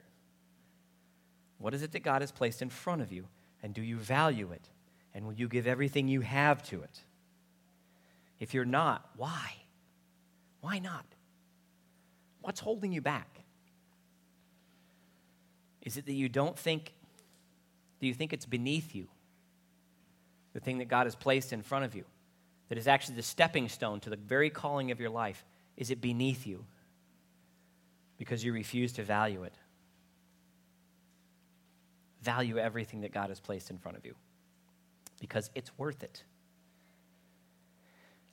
What 1.59 1.75
is 1.75 1.83
it 1.83 1.92
that 1.92 2.03
God 2.03 2.20
has 2.22 2.31
placed 2.31 2.62
in 2.62 2.68
front 2.68 3.03
of 3.03 3.12
you? 3.12 3.27
And 3.62 3.72
do 3.72 3.83
you 3.83 3.96
value 3.96 4.53
it? 4.53 4.68
And 5.14 5.25
will 5.25 5.33
you 5.33 5.49
give 5.49 5.66
everything 5.66 6.09
you 6.09 6.20
have 6.20 6.62
to 6.64 6.83
it? 6.83 7.01
If 8.38 8.53
you're 8.53 8.66
not, 8.66 9.09
why? 9.16 9.55
Why 10.61 10.79
not? 10.79 11.07
What's 12.42 12.61
holding 12.61 12.92
you 12.92 13.01
back? 13.01 13.40
Is 15.83 15.96
it 15.96 16.07
that 16.07 16.12
you 16.12 16.29
don't 16.29 16.59
think, 16.59 16.92
do 18.01 18.07
you 18.07 18.14
think 18.14 18.33
it's 18.33 18.44
beneath 18.44 18.94
you? 18.94 19.09
The 20.53 20.61
thing 20.61 20.79
that 20.79 20.88
God 20.88 21.07
has 21.07 21.14
placed 21.14 21.53
in 21.53 21.62
front 21.62 21.85
of 21.85 21.94
you, 21.94 22.05
that 22.68 22.77
is 22.77 22.88
actually 22.88 23.16
the 23.16 23.22
stepping 23.22 23.68
stone 23.68 24.01
to 24.01 24.11
the 24.11 24.16
very 24.16 24.51
calling 24.51 24.90
of 24.90 25.01
your 25.01 25.11
life, 25.11 25.44
is 25.77 25.90
it 25.90 26.01
beneath 26.01 26.46
you? 26.46 26.64
Because 28.18 28.44
you 28.44 28.52
refuse 28.52 28.92
to 28.94 29.02
value 29.02 29.44
it. 29.44 29.55
Value 32.22 32.59
everything 32.59 33.02
that 33.02 33.12
God 33.12 33.29
has 33.29 33.40
placed 33.40 33.70
in 33.70 33.79
front 33.79 33.96
of 33.96 34.05
you 34.05 34.14
because 35.20 35.50
it's 35.55 35.70
worth 35.79 36.02
it 36.02 36.22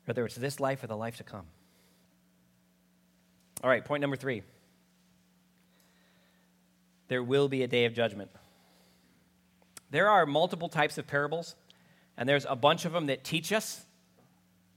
whether 0.06 0.26
it's 0.26 0.36
this 0.36 0.60
life 0.60 0.84
or 0.84 0.88
the 0.88 0.98
life 0.98 1.18
to 1.18 1.24
come. 1.24 1.46
All 3.64 3.70
right, 3.70 3.84
point 3.84 4.02
number 4.02 4.16
three 4.16 4.44
there 7.10 7.24
will 7.24 7.48
be 7.48 7.62
a 7.64 7.68
day 7.68 7.86
of 7.86 7.94
judgment. 7.94 8.32
There 9.92 10.10
are 10.10 10.26
multiple 10.26 10.70
types 10.70 10.98
of 10.98 11.06
parables, 11.06 11.56
and 12.18 12.28
there's 12.28 12.48
a 12.50 12.56
bunch 12.56 12.86
of 12.86 12.94
them 12.94 13.08
that 13.08 13.24
teach 13.24 13.54
us, 13.54 13.86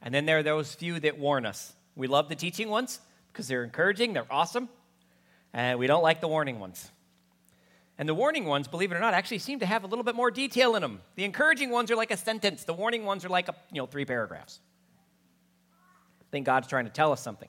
and 0.03 0.13
then 0.13 0.27
there 0.27 0.39
are 0.39 0.43
those 0.43 0.75
few 0.75 1.01
that 1.01 1.19
warn 1.19 1.47
us. 1.47 1.73
We 1.95 2.09
love 2.09 2.29
the 2.29 2.35
teaching 2.35 2.69
ones 2.69 3.01
because 3.33 3.49
they're 3.49 3.65
encouraging, 3.65 4.13
they're 4.13 4.31
awesome, 4.31 4.69
and 5.57 5.79
we 5.79 5.87
don't 5.87 6.03
like 6.03 6.21
the 6.21 6.29
warning 6.29 6.61
ones. 6.61 6.91
And 7.99 8.07
the 8.07 8.15
warning 8.15 8.45
ones, 8.45 8.69
believe 8.69 8.93
it 8.93 8.95
or 8.95 9.01
not, 9.01 9.15
actually 9.15 9.39
seem 9.39 9.61
to 9.61 9.67
have 9.67 9.85
a 9.85 9.87
little 9.87 10.05
bit 10.05 10.15
more 10.15 10.31
detail 10.31 10.77
in 10.77 10.83
them. 10.83 11.01
The 11.15 11.25
encouraging 11.25 11.71
ones 11.71 11.91
are 11.91 11.97
like 11.97 12.11
a 12.11 12.17
sentence, 12.17 12.65
the 12.65 12.75
warning 12.75 13.07
ones 13.07 13.25
are 13.25 13.31
like 13.31 13.49
a, 13.49 13.55
you 13.73 13.81
know, 13.81 13.87
three 13.87 14.05
paragraphs. 14.05 14.61
I 16.21 16.29
think 16.31 16.45
God's 16.45 16.69
trying 16.69 16.85
to 16.85 16.91
tell 16.91 17.11
us 17.11 17.23
something. 17.23 17.49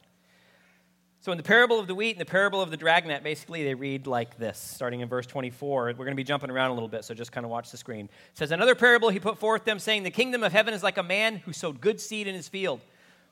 So, 1.20 1.34
in 1.34 1.38
the 1.38 1.44
parable 1.44 1.80
of 1.82 1.88
the 1.88 1.96
wheat 1.96 2.12
and 2.12 2.22
the 2.22 2.30
parable 2.30 2.62
of 2.62 2.72
the 2.72 2.78
dragnet, 2.78 3.24
basically 3.24 3.66
they 3.66 3.74
read 3.74 4.08
like 4.08 4.38
this, 4.38 4.58
starting 4.58 5.02
in 5.02 5.10
verse 5.10 5.26
24. 5.26 5.88
We're 5.88 5.94
going 5.94 6.12
to 6.12 6.16
be 6.16 6.24
jumping 6.24 6.50
around 6.50 6.72
a 6.72 6.74
little 6.76 6.88
bit, 6.88 7.04
so 7.04 7.14
just 7.14 7.34
kind 7.34 7.44
of 7.44 7.50
watch 7.52 7.72
the 7.72 7.78
screen. 7.78 8.06
It 8.06 8.38
says, 8.38 8.52
Another 8.52 8.76
parable 8.76 9.10
he 9.10 9.20
put 9.20 9.38
forth 9.38 9.66
them, 9.66 9.80
saying, 9.80 10.04
The 10.04 10.12
kingdom 10.12 10.44
of 10.44 10.54
heaven 10.54 10.74
is 10.74 10.82
like 10.82 10.98
a 10.98 11.04
man 11.04 11.38
who 11.38 11.52
sowed 11.52 11.82
good 11.82 12.00
seed 12.00 12.28
in 12.28 12.36
his 12.36 12.48
field. 12.48 12.80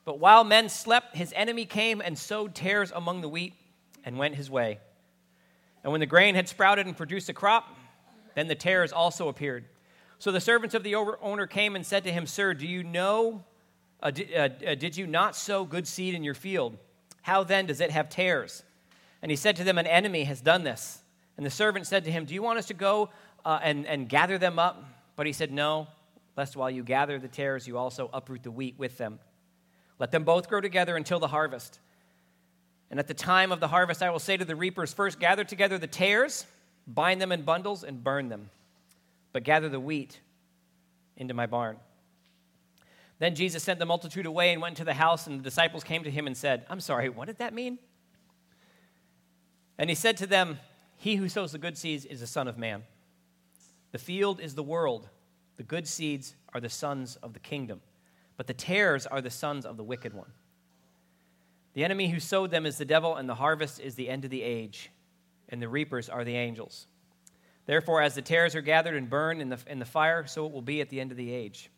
But 0.04 0.18
while 0.18 0.44
men 0.44 0.68
slept, 0.68 1.16
his 1.16 1.32
enemy 1.34 1.64
came 1.64 2.02
and 2.02 2.18
sowed 2.18 2.54
tares 2.54 2.92
among 2.94 3.22
the 3.22 3.28
wheat 3.28 3.54
and 4.06 4.16
went 4.16 4.36
his 4.36 4.48
way. 4.48 4.78
And 5.82 5.92
when 5.92 6.00
the 6.00 6.06
grain 6.06 6.34
had 6.34 6.48
sprouted 6.48 6.86
and 6.86 6.96
produced 6.96 7.28
a 7.28 7.34
crop, 7.34 7.76
then 8.34 8.48
the 8.48 8.54
tares 8.54 8.92
also 8.92 9.28
appeared. 9.28 9.66
So 10.18 10.32
the 10.32 10.40
servants 10.40 10.74
of 10.74 10.82
the 10.82 10.94
owner 10.94 11.46
came 11.46 11.76
and 11.76 11.84
said 11.84 12.04
to 12.04 12.12
him, 12.12 12.26
Sir, 12.26 12.54
do 12.54 12.66
you 12.66 12.82
know, 12.82 13.44
uh, 14.02 14.10
did, 14.10 14.32
uh, 14.32 14.48
uh, 14.66 14.74
did 14.76 14.96
you 14.96 15.06
not 15.06 15.36
sow 15.36 15.64
good 15.64 15.86
seed 15.86 16.14
in 16.14 16.24
your 16.24 16.34
field? 16.34 16.78
How 17.20 17.44
then 17.44 17.66
does 17.66 17.80
it 17.80 17.90
have 17.90 18.08
tares? 18.08 18.62
And 19.20 19.30
he 19.30 19.36
said 19.36 19.56
to 19.56 19.64
them, 19.64 19.76
An 19.76 19.86
enemy 19.86 20.24
has 20.24 20.40
done 20.40 20.64
this. 20.64 21.02
And 21.36 21.44
the 21.44 21.50
servant 21.50 21.86
said 21.86 22.04
to 22.04 22.10
him, 22.10 22.24
Do 22.24 22.32
you 22.32 22.42
want 22.42 22.58
us 22.58 22.66
to 22.66 22.74
go 22.74 23.10
uh, 23.44 23.58
and, 23.62 23.86
and 23.86 24.08
gather 24.08 24.38
them 24.38 24.58
up? 24.58 24.82
But 25.16 25.26
he 25.26 25.32
said, 25.32 25.52
No, 25.52 25.88
lest 26.36 26.56
while 26.56 26.70
you 26.70 26.82
gather 26.82 27.18
the 27.18 27.28
tares, 27.28 27.66
you 27.66 27.76
also 27.76 28.08
uproot 28.12 28.42
the 28.42 28.50
wheat 28.50 28.78
with 28.78 28.96
them. 28.96 29.18
Let 29.98 30.12
them 30.12 30.24
both 30.24 30.48
grow 30.48 30.60
together 30.60 30.96
until 30.96 31.18
the 31.18 31.28
harvest. 31.28 31.80
And 32.90 33.00
at 33.00 33.08
the 33.08 33.14
time 33.14 33.52
of 33.52 33.60
the 33.60 33.68
harvest, 33.68 34.02
I 34.02 34.10
will 34.10 34.18
say 34.18 34.36
to 34.36 34.44
the 34.44 34.56
reapers, 34.56 34.92
First 34.92 35.18
gather 35.18 35.44
together 35.44 35.78
the 35.78 35.86
tares, 35.86 36.46
bind 36.86 37.20
them 37.20 37.32
in 37.32 37.42
bundles, 37.42 37.82
and 37.82 38.02
burn 38.02 38.28
them 38.28 38.50
but 39.36 39.44
gather 39.44 39.68
the 39.68 39.78
wheat 39.78 40.18
into 41.18 41.34
my 41.34 41.44
barn. 41.44 41.76
Then 43.18 43.34
Jesus 43.34 43.62
sent 43.62 43.78
the 43.78 43.84
multitude 43.84 44.24
away 44.24 44.54
and 44.54 44.62
went 44.62 44.78
into 44.78 44.84
the 44.86 44.94
house, 44.94 45.26
and 45.26 45.38
the 45.38 45.44
disciples 45.44 45.84
came 45.84 46.04
to 46.04 46.10
him 46.10 46.26
and 46.26 46.34
said, 46.34 46.64
I'm 46.70 46.80
sorry, 46.80 47.10
what 47.10 47.26
did 47.26 47.36
that 47.36 47.52
mean? 47.52 47.78
And 49.76 49.90
he 49.90 49.94
said 49.94 50.16
to 50.16 50.26
them, 50.26 50.58
He 50.96 51.16
who 51.16 51.28
sows 51.28 51.52
the 51.52 51.58
good 51.58 51.76
seeds 51.76 52.06
is 52.06 52.20
the 52.20 52.26
Son 52.26 52.48
of 52.48 52.56
Man. 52.56 52.84
The 53.92 53.98
field 53.98 54.40
is 54.40 54.54
the 54.54 54.62
world. 54.62 55.06
The 55.58 55.64
good 55.64 55.86
seeds 55.86 56.34
are 56.54 56.60
the 56.62 56.70
sons 56.70 57.16
of 57.16 57.34
the 57.34 57.38
kingdom, 57.38 57.82
but 58.38 58.46
the 58.46 58.54
tares 58.54 59.06
are 59.06 59.20
the 59.20 59.28
sons 59.28 59.66
of 59.66 59.76
the 59.76 59.84
wicked 59.84 60.14
one. 60.14 60.32
The 61.76 61.84
enemy 61.84 62.08
who 62.08 62.20
sowed 62.20 62.50
them 62.50 62.64
is 62.64 62.78
the 62.78 62.86
devil, 62.86 63.16
and 63.16 63.28
the 63.28 63.34
harvest 63.34 63.80
is 63.80 63.96
the 63.96 64.08
end 64.08 64.24
of 64.24 64.30
the 64.30 64.40
age, 64.40 64.90
and 65.50 65.60
the 65.60 65.68
reapers 65.68 66.08
are 66.08 66.24
the 66.24 66.34
angels. 66.34 66.86
Therefore, 67.66 68.00
as 68.00 68.14
the 68.14 68.22
tares 68.22 68.54
are 68.54 68.62
gathered 68.62 68.94
and 68.94 69.10
burned 69.10 69.42
in 69.42 69.50
the, 69.50 69.58
in 69.66 69.78
the 69.78 69.84
fire, 69.84 70.26
so 70.26 70.46
it 70.46 70.52
will 70.52 70.62
be 70.62 70.80
at 70.80 70.88
the 70.88 70.98
end 70.98 71.10
of 71.10 71.18
the 71.18 71.30
age. 71.30 71.68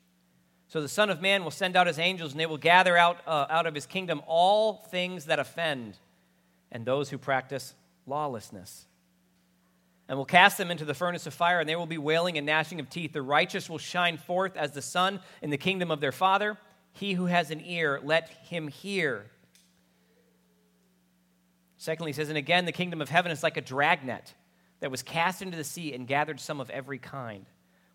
So 0.69 0.81
the 0.81 0.89
Son 0.89 1.11
of 1.11 1.21
Man 1.21 1.43
will 1.43 1.51
send 1.51 1.75
out 1.75 1.89
his 1.89 1.99
angels, 1.99 2.31
and 2.31 2.39
they 2.39 2.47
will 2.47 2.59
gather 2.59 2.97
out, 2.97 3.19
uh, 3.27 3.47
out 3.51 3.67
of 3.67 3.75
his 3.75 3.87
kingdom 3.87 4.23
all 4.29 4.87
things 4.89 5.25
that 5.25 5.41
offend 5.41 5.97
and 6.71 6.87
those 6.87 7.11
who 7.11 7.19
practice 7.19 7.75
lawlessness. 8.07 8.87
And 10.09 10.17
will 10.17 10.25
cast 10.25 10.59
them 10.59 10.71
into 10.71 10.85
the 10.85 10.95
furnace 10.95 11.27
of 11.27 11.35
fire, 11.35 11.59
and 11.59 11.69
there 11.69 11.77
will 11.77 11.87
be 11.87 11.99
wailing 11.99 12.39
and 12.39 12.47
gnashing 12.47 12.79
of 12.79 12.89
teeth. 12.89 13.15
The 13.15 13.21
righteous 13.21 13.69
will 13.69 13.79
shine 13.79 14.17
forth 14.17 14.57
as 14.57 14.71
the 14.71 14.81
sun 14.81 15.19
in 15.43 15.51
the 15.51 15.59
kingdom 15.59 15.91
of 15.91 16.01
their 16.01 16.13
Father. 16.13 16.57
He 16.93 17.15
who 17.15 17.27
has 17.27 17.51
an 17.51 17.61
ear, 17.65 18.01
let 18.05 18.29
him 18.29 18.69
hear. 18.69 19.27
Secondly, 21.79 22.11
he 22.11 22.15
says, 22.15 22.29
And 22.29 22.37
again, 22.37 22.67
the 22.67 22.73
kingdom 22.73 23.01
of 23.01 23.09
heaven 23.09 23.33
is 23.33 23.43
like 23.43 23.57
a 23.57 23.61
dragnet 23.61 24.35
that 24.81 24.91
was 24.91 25.03
cast 25.03 25.41
into 25.41 25.57
the 25.57 25.65
sea 25.65 25.95
and 25.95 26.07
gathered 26.07 26.41
some 26.41 26.61
of 26.61 26.69
every 26.71 26.99
kind, 26.99 27.47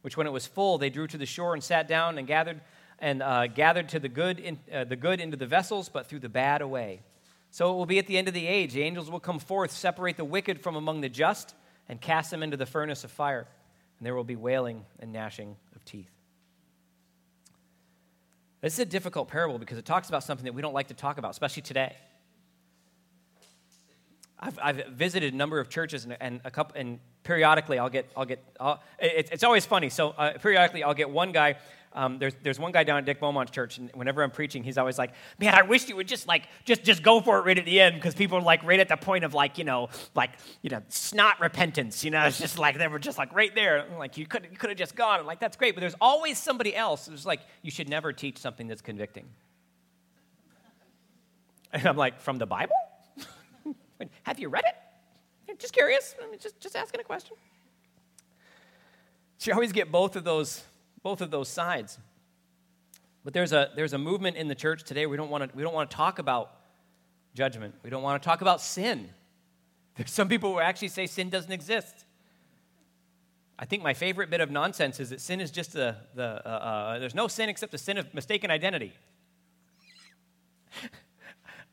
which 0.02 0.18
when 0.18 0.26
it 0.26 0.32
was 0.32 0.48
full, 0.48 0.78
they 0.78 0.90
drew 0.90 1.06
to 1.08 1.18
the 1.18 1.26
shore 1.26 1.54
and 1.54 1.64
sat 1.64 1.88
down 1.88 2.18
and 2.18 2.26
gathered 2.28 2.62
and 3.00 3.22
uh, 3.22 3.48
gathered 3.48 3.90
to 3.90 4.00
the 4.00 4.08
good, 4.08 4.40
in, 4.40 4.58
uh, 4.74 4.86
the 4.86 4.96
good 4.96 5.20
into 5.20 5.36
the 5.36 5.46
vessels, 5.46 5.90
but 5.90 6.08
threw 6.08 6.20
the 6.20 6.30
bad 6.30 6.62
away. 6.62 7.02
So 7.52 7.72
it 7.72 7.76
will 7.76 7.86
be 7.86 8.00
at 8.00 8.08
the 8.08 8.18
end 8.18 8.30
of 8.30 8.34
the 8.34 8.48
age. 8.48 8.74
The 8.74 8.82
angels 8.82 9.12
will 9.12 9.20
come 9.20 9.40
forth, 9.40 9.72
separate 9.72 10.16
the 10.16 10.26
wicked 10.26 10.62
from 10.62 10.76
among 10.76 11.02
the 11.02 11.10
just, 11.10 11.54
and 11.90 12.00
cast 12.00 12.32
them 12.32 12.42
into 12.42 12.56
the 12.56 12.66
furnace 12.66 13.04
of 13.04 13.12
fire. 13.12 13.46
And 14.00 14.06
there 14.06 14.16
will 14.16 14.24
be 14.24 14.38
wailing 14.38 14.86
and 15.00 15.12
gnashing 15.12 15.58
of 15.76 15.84
teeth. 15.84 16.10
This 18.62 18.74
is 18.74 18.80
a 18.80 18.86
difficult 18.86 19.28
parable 19.28 19.60
because 19.60 19.78
it 19.78 19.86
talks 19.86 20.08
about 20.08 20.24
something 20.24 20.46
that 20.46 20.54
we 20.54 20.62
don't 20.62 20.74
like 20.74 20.88
to 20.88 20.94
talk 20.94 21.18
about, 21.18 21.32
especially 21.32 21.64
today. 21.64 21.98
I've, 24.40 24.60
I've 24.62 24.88
visited 24.88 25.34
a 25.34 25.38
number 25.38 25.60
of 25.60 25.70
churches 25.70 26.04
and, 26.06 26.18
and 26.20 26.42
a 26.44 26.52
couple, 26.52 26.80
and 26.80 27.00
periodically 27.24 27.80
I'll 27.80 27.90
get, 27.90 28.10
I'll 28.16 28.26
get, 28.26 28.44
I'll, 28.60 28.82
it, 29.00 29.30
it's 29.32 29.44
always 29.44 29.66
funny. 29.66 29.90
So 29.90 30.10
uh, 30.10 30.38
periodically 30.38 30.84
I'll 30.84 30.94
get 30.94 31.10
one 31.10 31.32
guy. 31.32 31.56
Um, 31.96 32.18
there's, 32.18 32.34
there's 32.42 32.60
one 32.60 32.72
guy 32.72 32.84
down 32.84 32.98
at 32.98 33.06
Dick 33.06 33.20
Beaumont's 33.20 33.52
church, 33.52 33.78
and 33.78 33.92
whenever 33.94 34.24
I'm 34.24 34.32
preaching, 34.32 34.64
he's 34.64 34.80
always 34.80 34.98
like, 34.98 35.12
"Man, 35.40 35.54
I 35.54 35.62
wish 35.62 35.88
you 35.88 35.96
would 35.96 36.08
just 36.08 36.28
like, 36.28 36.48
just, 36.66 36.84
just 36.84 37.04
go 37.04 37.22
for 37.22 37.38
it 37.38 37.46
right 37.46 37.58
at 37.58 37.66
the 37.66 37.80
end," 37.80 37.96
because 37.96 38.16
people 38.16 38.40
are 38.40 38.42
like 38.42 38.64
right 38.64 38.80
at 38.80 38.90
the 38.90 38.98
point 38.98 39.24
of 39.24 39.36
like, 39.36 39.60
you 39.60 39.64
know, 39.64 39.90
like, 40.16 40.32
you 40.64 40.72
know, 40.72 40.82
snot 40.90 41.40
repentance. 41.40 42.04
You 42.04 42.10
know, 42.10 42.24
it's 42.26 42.40
just 42.40 42.58
like 42.58 42.80
they 42.80 42.88
were 42.88 42.98
just 42.98 43.20
like 43.20 43.32
right 43.36 43.54
there. 43.54 43.86
like 44.00 44.18
you 44.18 44.26
could, 44.26 44.48
you 44.52 44.58
could 44.58 44.72
have 44.72 44.80
just 44.80 44.96
gone. 44.96 45.20
I'm 45.20 45.28
like, 45.28 45.40
that's 45.40 45.56
great, 45.56 45.76
but 45.76 45.82
there's 45.82 45.96
always 46.02 46.40
somebody 46.40 46.76
else 46.76 47.06
who's 47.06 47.28
like, 47.28 47.42
you 47.62 47.70
should 47.70 47.90
never 47.90 48.12
teach 48.12 48.40
something 48.40 48.68
that's 48.68 48.82
convicting. 48.82 49.26
And 51.74 51.88
I'm 51.88 51.98
like, 51.98 52.22
from 52.22 52.38
the 52.38 52.46
Bible? 52.46 52.76
Have 54.24 54.40
you 54.40 54.50
read 54.50 54.64
it? 54.66 55.60
Just 55.60 55.74
curious. 55.74 56.16
I 56.22 56.30
mean, 56.30 56.40
just, 56.40 56.60
just 56.60 56.76
asking 56.76 57.02
a 57.02 57.04
question. 57.04 57.36
So 59.38 59.52
you 59.52 59.54
always 59.54 59.72
get 59.72 59.92
both 59.92 60.16
of 60.16 60.24
those, 60.24 60.64
both 61.04 61.22
of 61.22 61.32
those 61.32 61.50
sides. 61.50 62.00
But 63.24 63.34
there's 63.34 63.54
a, 63.54 63.70
there's 63.76 63.94
a 63.94 63.98
movement 63.98 64.38
in 64.38 64.48
the 64.48 64.56
church 64.56 64.84
today. 64.84 65.06
We 65.06 65.18
don't, 65.18 65.30
want 65.30 65.50
to, 65.50 65.56
we 65.56 65.64
don't 65.64 65.74
want 65.74 65.90
to 65.90 65.96
talk 65.96 66.20
about 66.20 66.52
judgment. 67.34 67.76
We 67.84 67.90
don't 67.90 68.04
want 68.04 68.22
to 68.22 68.28
talk 68.28 68.42
about 68.42 68.62
sin. 68.62 69.10
There's 69.96 70.12
some 70.12 70.28
people 70.28 70.54
who 70.54 70.60
actually 70.60 70.88
say 70.88 71.06
sin 71.06 71.30
doesn't 71.30 71.52
exist. 71.52 72.06
I 73.60 73.66
think 73.66 73.84
my 73.84 73.94
favorite 73.94 74.32
bit 74.32 74.42
of 74.42 74.50
nonsense 74.50 75.00
is 75.00 75.12
that 75.12 75.22
sin 75.22 75.40
is 75.40 75.52
just 75.52 75.74
the, 75.74 75.96
the 76.16 76.42
uh, 76.46 76.50
uh, 76.50 77.00
there's 77.00 77.14
no 77.14 77.28
sin 77.28 77.48
except 77.48 77.72
the 77.72 77.78
sin 77.78 78.00
of 78.00 78.12
mistaken 78.14 78.50
identity. 78.50 78.94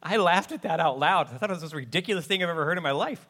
I 0.02 0.16
laughed 0.16 0.52
at 0.52 0.62
that 0.62 0.80
out 0.80 0.98
loud. 0.98 1.28
I 1.32 1.36
thought 1.36 1.50
it 1.50 1.52
was 1.52 1.60
the 1.60 1.66
most 1.66 1.74
ridiculous 1.74 2.26
thing 2.26 2.42
I've 2.42 2.48
ever 2.48 2.64
heard 2.64 2.78
in 2.78 2.82
my 2.82 2.90
life. 2.92 3.26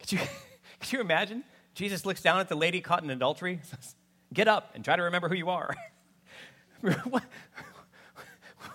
Could 0.00 0.12
you, 0.12 0.18
could 0.80 0.92
you 0.92 1.00
imagine? 1.00 1.44
Jesus 1.74 2.06
looks 2.06 2.22
down 2.22 2.40
at 2.40 2.48
the 2.48 2.54
lady 2.54 2.80
caught 2.80 3.02
in 3.02 3.10
adultery, 3.10 3.60
says, 3.70 3.94
Get 4.32 4.48
up 4.48 4.72
and 4.74 4.84
try 4.84 4.96
to 4.96 5.02
remember 5.02 5.28
who 5.28 5.36
you 5.36 5.50
are. 5.50 5.74
what, 6.80 7.22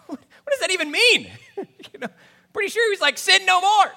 what, 0.06 0.20
does 0.50 0.60
that 0.62 0.72
even 0.72 0.92
mean? 0.92 1.30
you 1.58 2.00
know, 2.00 2.08
pretty 2.54 2.70
sure 2.70 2.86
he 2.86 2.92
was 2.92 3.02
like, 3.02 3.18
Sin 3.18 3.46
no 3.46 3.60
more. 3.60 3.92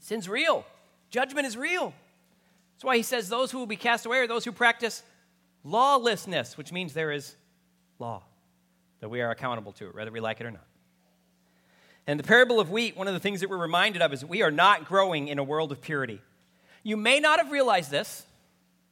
Sin's 0.00 0.28
real, 0.28 0.64
judgment 1.10 1.46
is 1.46 1.56
real. 1.56 1.94
That's 2.74 2.84
why 2.84 2.96
he 2.96 3.02
says, 3.02 3.28
Those 3.28 3.52
who 3.52 3.58
will 3.58 3.66
be 3.66 3.76
cast 3.76 4.06
away 4.06 4.18
are 4.18 4.26
those 4.26 4.44
who 4.44 4.52
practice 4.52 5.02
lawlessness, 5.62 6.56
which 6.56 6.72
means 6.72 6.94
there 6.94 7.12
is 7.12 7.36
law 7.98 8.22
that 9.00 9.08
we 9.08 9.20
are 9.20 9.30
accountable 9.30 9.72
to 9.72 9.88
it, 9.88 9.94
whether 9.94 10.10
we 10.10 10.20
like 10.20 10.40
it 10.40 10.46
or 10.46 10.50
not. 10.50 10.66
And 12.06 12.18
the 12.18 12.24
parable 12.24 12.60
of 12.60 12.70
wheat, 12.70 12.96
one 12.96 13.08
of 13.08 13.14
the 13.14 13.20
things 13.20 13.40
that 13.40 13.50
we're 13.50 13.58
reminded 13.58 14.02
of 14.02 14.12
is 14.12 14.24
we 14.24 14.42
are 14.42 14.50
not 14.50 14.86
growing 14.86 15.28
in 15.28 15.38
a 15.38 15.44
world 15.44 15.72
of 15.72 15.80
purity. 15.80 16.20
You 16.82 16.96
may 16.96 17.20
not 17.20 17.38
have 17.38 17.50
realized 17.50 17.90
this. 17.90 18.24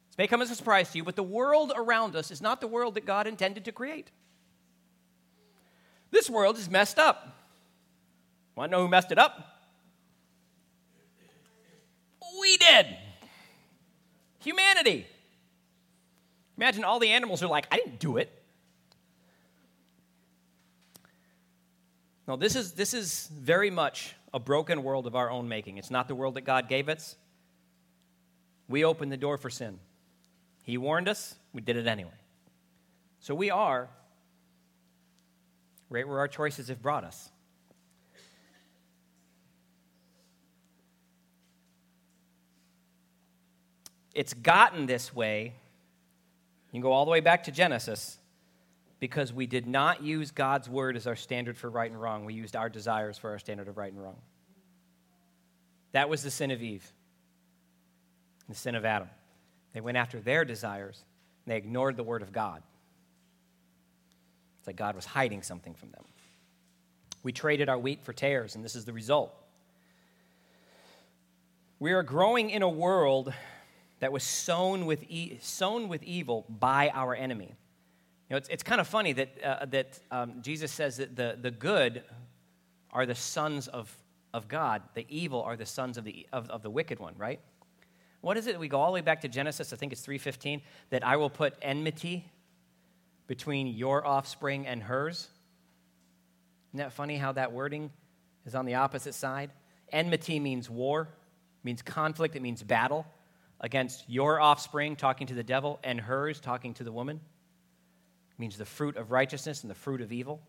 This 0.09 0.19
may 0.19 0.27
come 0.27 0.43
as 0.43 0.51
a 0.51 0.55
surprise 0.55 0.91
to 0.93 0.99
you, 0.99 1.05
but 1.05 1.17
the 1.17 1.23
world 1.23 1.73
around 1.75 2.17
us 2.17 2.31
is 2.31 2.41
not 2.41 2.61
the 2.61 2.67
world 2.67 2.95
that 2.95 3.07
God 3.07 3.27
intended 3.27 3.65
to 3.65 3.73
create. 3.73 4.11
This 6.11 6.31
world 6.31 6.57
is 6.59 6.71
messed 6.71 6.99
up. 6.99 7.37
Want 8.55 8.71
to 8.71 8.77
know 8.77 8.83
who 8.83 8.89
messed 8.89 9.13
it 9.13 9.19
up? 9.19 9.63
We 12.41 12.57
did. 12.57 12.87
Humanity. 14.41 15.07
Imagine 16.57 16.85
all 16.85 16.99
the 16.99 17.11
animals 17.11 17.43
are 17.43 17.49
like, 17.49 17.67
I 17.71 17.77
didn't 17.77 17.99
do 17.99 18.17
it. 18.17 18.33
No, 22.29 22.37
this 22.37 22.57
is, 22.57 22.73
this 22.73 22.93
is 22.93 23.31
very 23.33 23.71
much 23.71 24.15
a 24.35 24.39
broken 24.39 24.83
world 24.83 25.07
of 25.07 25.17
our 25.17 25.31
own 25.31 25.49
making. 25.49 25.79
It's 25.79 25.91
not 25.91 26.09
the 26.09 26.15
world 26.15 26.35
that 26.35 26.43
God 26.43 26.69
gave 26.69 26.91
us. 26.91 27.17
We 28.69 28.85
opened 28.85 29.11
the 29.11 29.17
door 29.17 29.39
for 29.39 29.49
sin. 29.49 29.79
He 30.63 30.77
warned 30.77 31.09
us, 31.09 31.35
we 31.55 31.63
did 31.63 31.77
it 31.79 31.87
anyway. 31.87 32.11
So 33.21 33.35
we 33.35 33.51
are 33.51 33.89
right 35.89 36.07
where 36.07 36.19
our 36.19 36.29
choices 36.29 36.69
have 36.69 36.83
brought 36.83 37.03
us. 37.03 37.31
It's 44.15 44.35
gotten 44.35 44.85
this 44.85 45.15
way. 45.15 45.55
You 46.67 46.73
can 46.73 46.81
go 46.83 46.93
all 46.93 47.07
the 47.07 47.11
way 47.11 47.21
back 47.21 47.45
to 47.45 47.53
Genesis 47.53 48.18
because 49.01 49.33
we 49.33 49.47
did 49.47 49.67
not 49.67 50.03
use 50.03 50.31
God's 50.31 50.69
word 50.69 50.97
as 50.97 51.07
our 51.07 51.17
standard 51.17 51.57
for 51.57 51.71
right 51.71 51.91
and 51.91 52.01
wrong. 52.01 52.25
We 52.25 52.35
used 52.35 52.57
our 52.57 52.69
desires 52.69 53.17
for 53.17 53.31
our 53.31 53.39
standard 53.39 53.69
of 53.69 53.77
right 53.77 53.93
and 53.93 54.03
wrong. 54.03 54.17
That 55.93 56.09
was 56.09 56.23
the 56.23 56.31
sin 56.31 56.51
of 56.51 56.63
Eve, 56.63 56.91
the 58.49 58.55
sin 58.55 58.75
of 58.75 58.85
Adam. 58.85 59.09
They 59.73 59.81
went 59.81 59.97
after 59.97 60.21
their 60.21 60.45
desires, 60.45 61.03
and 61.45 61.53
they 61.53 61.57
ignored 61.57 61.97
the 61.97 62.03
word 62.03 62.23
of 62.23 62.33
God. 62.33 62.63
It's 64.59 64.67
like 64.67 64.77
God 64.77 64.97
was 64.97 65.05
hiding 65.05 65.43
something 65.43 65.75
from 65.75 65.91
them. 65.91 66.05
We 67.23 67.33
traded 67.33 67.69
our 67.69 67.79
wheat 67.79 68.05
for 68.05 68.13
tares, 68.13 68.55
and 68.55 68.65
this 68.65 68.75
is 68.75 68.85
the 68.85 68.93
result. 68.93 69.35
We 71.79 71.93
are 71.93 72.03
growing 72.03 72.51
in 72.51 72.63
a 72.63 72.69
world 72.69 73.33
that 74.01 74.13
was 74.13 74.25
sown 74.25 74.87
with, 74.87 75.05
e- 75.09 75.39
sown 75.41 75.89
with 75.89 76.03
evil 76.03 76.45
by 76.49 76.91
our 76.93 77.15
enemy. 77.15 77.55
You 78.29 78.35
know, 78.35 78.39
it's, 78.39 78.49
it's 78.51 78.63
kind 78.63 78.81
of 78.81 78.87
funny 78.87 79.15
that, 79.15 79.43
uh, 79.43 79.65
that 79.67 79.99
um, 80.11 80.43
Jesus 80.43 80.71
says 80.71 80.99
that 80.99 81.17
the, 81.17 81.39
the 81.41 81.51
good 81.51 82.03
are 82.93 83.07
the 83.07 83.15
sons 83.15 83.69
of, 83.69 83.95
of 84.35 84.49
God, 84.49 84.83
the 84.95 85.07
evil 85.09 85.43
are 85.43 85.57
the 85.57 85.65
sons 85.65 85.97
of 85.97 86.05
the, 86.05 86.27
of, 86.33 86.51
of 86.51 86.63
the 86.63 86.69
wicked 86.69 86.99
one, 86.99 87.15
right? 87.17 87.41
What 88.21 88.37
is 88.37 88.47
it? 88.47 88.59
We 88.59 88.69
go 88.69 88.81
all 88.81 88.89
the 88.89 88.95
way 88.95 89.01
back 89.01 89.23
to 89.23 89.29
Genesis, 89.29 89.73
I 89.73 89.77
think 89.77 89.93
it's 89.93 90.07
3.15, 90.07 90.61
that 90.91 91.07
I 91.07 91.17
will 91.17 91.31
put 91.31 91.55
enmity 91.63 92.31
between 93.27 93.69
your 93.69 94.07
offspring 94.07 94.67
and 94.67 94.83
hers. 94.83 95.29
Isn't 96.71 96.79
that 96.79 96.93
funny 96.93 97.17
how 97.17 97.33
that 97.33 97.53
wording 97.53 97.91
is 98.45 98.55
on 98.55 98.67
the 98.67 98.75
opposite 98.75 99.15
side? 99.15 99.51
Enmity 99.91 100.39
means 100.39 100.69
war, 100.69 101.09
means 101.65 101.81
conflict, 101.81 102.37
it 102.37 102.43
means 102.43 102.63
battle 102.63 103.07
against 103.61 104.05
your 104.09 104.39
offspring, 104.39 104.97
talking 104.97 105.27
to 105.29 105.35
the 105.35 105.43
devil, 105.43 105.79
and 105.83 105.99
hers, 105.99 106.41
talking 106.41 106.75
to 106.75 106.85
the 106.85 106.93
woman. 106.93 107.21
Means 108.39 108.57
the 108.57 108.65
fruit 108.65 108.97
of 108.97 109.11
righteousness 109.11 109.63
and 109.63 109.71
the 109.71 109.75
fruit 109.75 110.01
of 110.01 110.13
evil. 110.13 110.41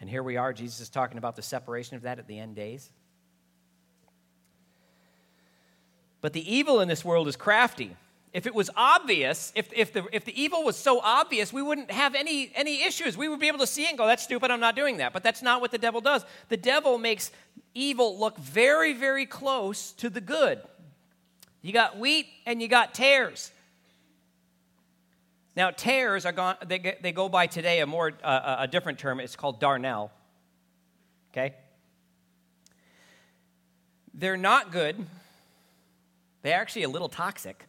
And 0.00 0.08
here 0.08 0.22
we 0.22 0.36
are, 0.36 0.52
Jesus 0.52 0.80
is 0.80 0.88
talking 0.88 1.18
about 1.18 1.36
the 1.36 1.42
separation 1.42 1.96
of 1.96 2.02
that 2.02 2.18
at 2.18 2.26
the 2.26 2.38
end 2.38 2.56
days. 2.56 2.90
But 6.20 6.32
the 6.32 6.54
evil 6.54 6.80
in 6.80 6.88
this 6.88 7.04
world 7.04 7.28
is 7.28 7.36
crafty. 7.36 7.96
If 8.32 8.46
it 8.46 8.54
was 8.54 8.70
obvious, 8.76 9.52
if, 9.54 9.70
if, 9.72 9.92
the, 9.92 10.06
if 10.12 10.24
the 10.24 10.40
evil 10.40 10.62
was 10.62 10.76
so 10.76 11.00
obvious, 11.00 11.52
we 11.52 11.62
wouldn't 11.62 11.90
have 11.90 12.14
any, 12.14 12.52
any 12.54 12.84
issues. 12.84 13.16
We 13.16 13.28
would 13.28 13.40
be 13.40 13.48
able 13.48 13.60
to 13.60 13.66
see 13.66 13.84
it 13.84 13.90
and 13.90 13.98
go, 13.98 14.06
that's 14.06 14.22
stupid, 14.22 14.50
I'm 14.50 14.60
not 14.60 14.76
doing 14.76 14.98
that. 14.98 15.12
But 15.12 15.22
that's 15.22 15.42
not 15.42 15.60
what 15.60 15.70
the 15.70 15.78
devil 15.78 16.00
does. 16.00 16.24
The 16.48 16.56
devil 16.56 16.98
makes 16.98 17.30
evil 17.74 18.18
look 18.18 18.36
very, 18.38 18.92
very 18.92 19.26
close 19.26 19.92
to 19.92 20.10
the 20.10 20.20
good. 20.20 20.60
You 21.62 21.72
got 21.72 21.98
wheat 21.98 22.26
and 22.46 22.60
you 22.60 22.68
got 22.68 22.94
tares. 22.94 23.50
Now, 25.58 25.72
tares 25.72 26.24
are 26.24 26.30
gone, 26.30 26.54
they, 26.64 26.96
they 27.02 27.10
go 27.10 27.28
by 27.28 27.48
today 27.48 27.80
a 27.80 27.86
more 27.86 28.12
uh, 28.22 28.58
a 28.60 28.68
different 28.68 29.00
term. 29.00 29.18
It's 29.18 29.34
called 29.34 29.60
darnel. 29.60 30.10
Okay, 31.32 31.56
they're 34.14 34.36
not 34.36 34.70
good. 34.70 35.04
They're 36.42 36.60
actually 36.60 36.84
a 36.84 36.88
little 36.88 37.08
toxic, 37.08 37.66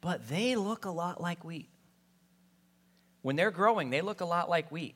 but 0.00 0.28
they 0.28 0.54
look 0.54 0.84
a 0.84 0.90
lot 0.92 1.20
like 1.20 1.44
wheat. 1.44 1.68
When 3.22 3.34
they're 3.34 3.50
growing, 3.50 3.90
they 3.90 4.00
look 4.00 4.20
a 4.20 4.24
lot 4.24 4.48
like 4.48 4.70
wheat. 4.70 4.94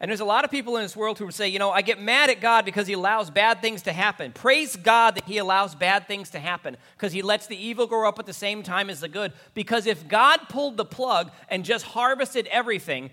And 0.00 0.08
there's 0.08 0.20
a 0.20 0.24
lot 0.24 0.46
of 0.46 0.50
people 0.50 0.76
in 0.78 0.82
this 0.82 0.96
world 0.96 1.18
who 1.18 1.30
say, 1.30 1.48
you 1.48 1.58
know, 1.58 1.70
I 1.70 1.82
get 1.82 2.00
mad 2.00 2.30
at 2.30 2.40
God 2.40 2.64
because 2.64 2.86
he 2.86 2.94
allows 2.94 3.28
bad 3.28 3.60
things 3.60 3.82
to 3.82 3.92
happen. 3.92 4.32
Praise 4.32 4.74
God 4.74 5.16
that 5.16 5.24
he 5.24 5.36
allows 5.36 5.74
bad 5.74 6.08
things 6.08 6.30
to 6.30 6.38
happen 6.38 6.78
because 6.96 7.12
he 7.12 7.20
lets 7.20 7.46
the 7.46 7.56
evil 7.56 7.86
grow 7.86 8.08
up 8.08 8.18
at 8.18 8.24
the 8.24 8.32
same 8.32 8.62
time 8.62 8.88
as 8.88 9.00
the 9.00 9.08
good. 9.08 9.34
Because 9.52 9.86
if 9.86 10.08
God 10.08 10.48
pulled 10.48 10.78
the 10.78 10.86
plug 10.86 11.30
and 11.50 11.66
just 11.66 11.84
harvested 11.84 12.46
everything, 12.46 13.10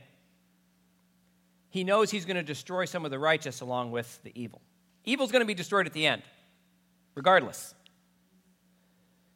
he 1.69 1.83
knows 1.83 2.09
he's 2.09 2.23
going 2.23 2.37
to 2.37 2.43
destroy 2.43 2.85
some 2.85 3.03
of 3.03 3.11
the 3.11 3.19
righteous 3.19 3.59
along 3.59 3.91
with 3.91 4.23
the 4.23 4.31
evil. 4.33 4.61
Evil's 5.03 5.31
going 5.31 5.41
to 5.41 5.45
be 5.45 5.53
destroyed 5.53 5.87
at 5.87 5.93
the 5.93 6.07
end, 6.07 6.21
regardless. 7.15 7.75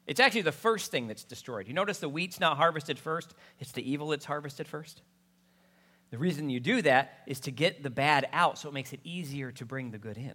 It's 0.06 0.20
actually 0.20 0.42
the 0.42 0.52
first 0.52 0.90
thing 0.90 1.06
that's 1.06 1.24
destroyed. 1.24 1.68
You 1.68 1.74
notice 1.74 1.98
the 1.98 2.08
wheat's 2.08 2.40
not 2.40 2.56
harvested 2.56 2.98
first, 2.98 3.34
it's 3.60 3.72
the 3.72 3.88
evil 3.88 4.08
that's 4.08 4.24
harvested 4.24 4.66
first. 4.66 5.02
The 6.12 6.18
reason 6.18 6.50
you 6.50 6.60
do 6.60 6.82
that 6.82 7.22
is 7.26 7.40
to 7.40 7.50
get 7.50 7.82
the 7.82 7.88
bad 7.88 8.28
out 8.34 8.58
so 8.58 8.68
it 8.68 8.74
makes 8.74 8.92
it 8.92 9.00
easier 9.02 9.50
to 9.52 9.64
bring 9.64 9.92
the 9.92 9.98
good 9.98 10.18
in. 10.18 10.34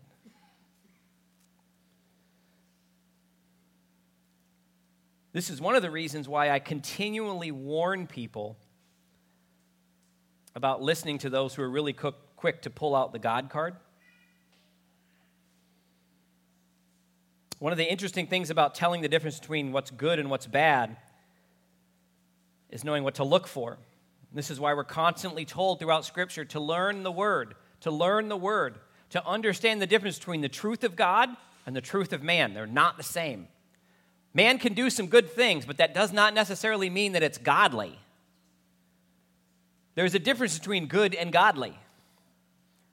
This 5.34 5.52
is 5.52 5.62
one 5.62 5.76
of 5.76 5.84
the 5.84 5.92
reasons 5.92 6.28
why 6.28 6.50
I 6.50 6.58
continually 6.58 7.52
warn 7.52 8.08
people 8.08 8.58
about 10.56 10.82
listening 10.82 11.20
to 11.20 11.30
those 11.30 11.54
who 11.54 11.62
are 11.62 11.70
really 11.70 11.94
quick 11.94 12.64
to 12.64 12.72
pull 12.72 12.96
out 12.96 13.12
the 13.12 13.20
God 13.20 13.52
card. 13.52 13.76
One 17.60 17.72
of 17.72 17.78
the 17.78 17.86
interesting 17.86 18.26
things 18.26 18.50
about 18.50 18.74
telling 18.74 19.02
the 19.02 19.10
difference 19.10 19.40
between 19.40 19.72
what's 19.72 19.92
good 19.92 20.18
and 20.18 20.32
what's 20.32 20.48
bad 20.48 20.98
is 22.72 22.84
knowing 22.84 23.04
what 23.04 23.14
to 23.16 23.24
look 23.24 23.46
for. 23.46 23.78
This 24.34 24.52
is 24.52 24.60
why 24.60 24.74
we're 24.74 24.84
constantly 24.84 25.46
told 25.46 25.80
throughout 25.80 26.06
Scripture 26.06 26.46
to 26.46 26.60
learn 26.60 27.04
the 27.04 27.12
Word, 27.12 27.56
to 27.82 27.92
learn 27.92 28.30
the 28.30 28.38
Word, 28.38 28.80
to 29.12 29.26
understand 29.26 29.82
the 29.82 29.88
difference 29.88 30.18
between 30.20 30.42
the 30.42 30.50
truth 30.50 30.84
of 30.84 30.96
God 30.96 31.30
and 31.66 31.76
the 31.76 31.82
truth 31.82 32.14
of 32.14 32.24
man. 32.24 32.54
They're 32.54 32.68
not 32.68 32.98
the 32.98 33.04
same. 33.04 33.48
Man 34.34 34.60
can 34.60 34.74
do 34.74 34.90
some 34.90 35.08
good 35.08 35.32
things, 35.32 35.66
but 35.66 35.78
that 35.78 35.94
does 35.94 36.12
not 36.12 36.34
necessarily 36.34 36.90
mean 36.90 37.14
that 37.14 37.24
it's 37.24 37.38
godly. 37.38 37.98
There's 39.96 40.14
a 40.14 40.20
difference 40.20 40.60
between 40.60 40.86
good 40.88 41.16
and 41.16 41.32
godly. 41.32 41.78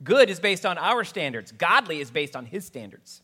Good 0.03 0.31
is 0.31 0.41
based 0.41 0.65
on 0.65 0.79
our 0.79 1.05
standards, 1.05 1.53
godly 1.53 2.01
is 2.01 2.11
based 2.11 2.37
on 2.37 2.47
his 2.47 2.65
standards. 2.65 3.21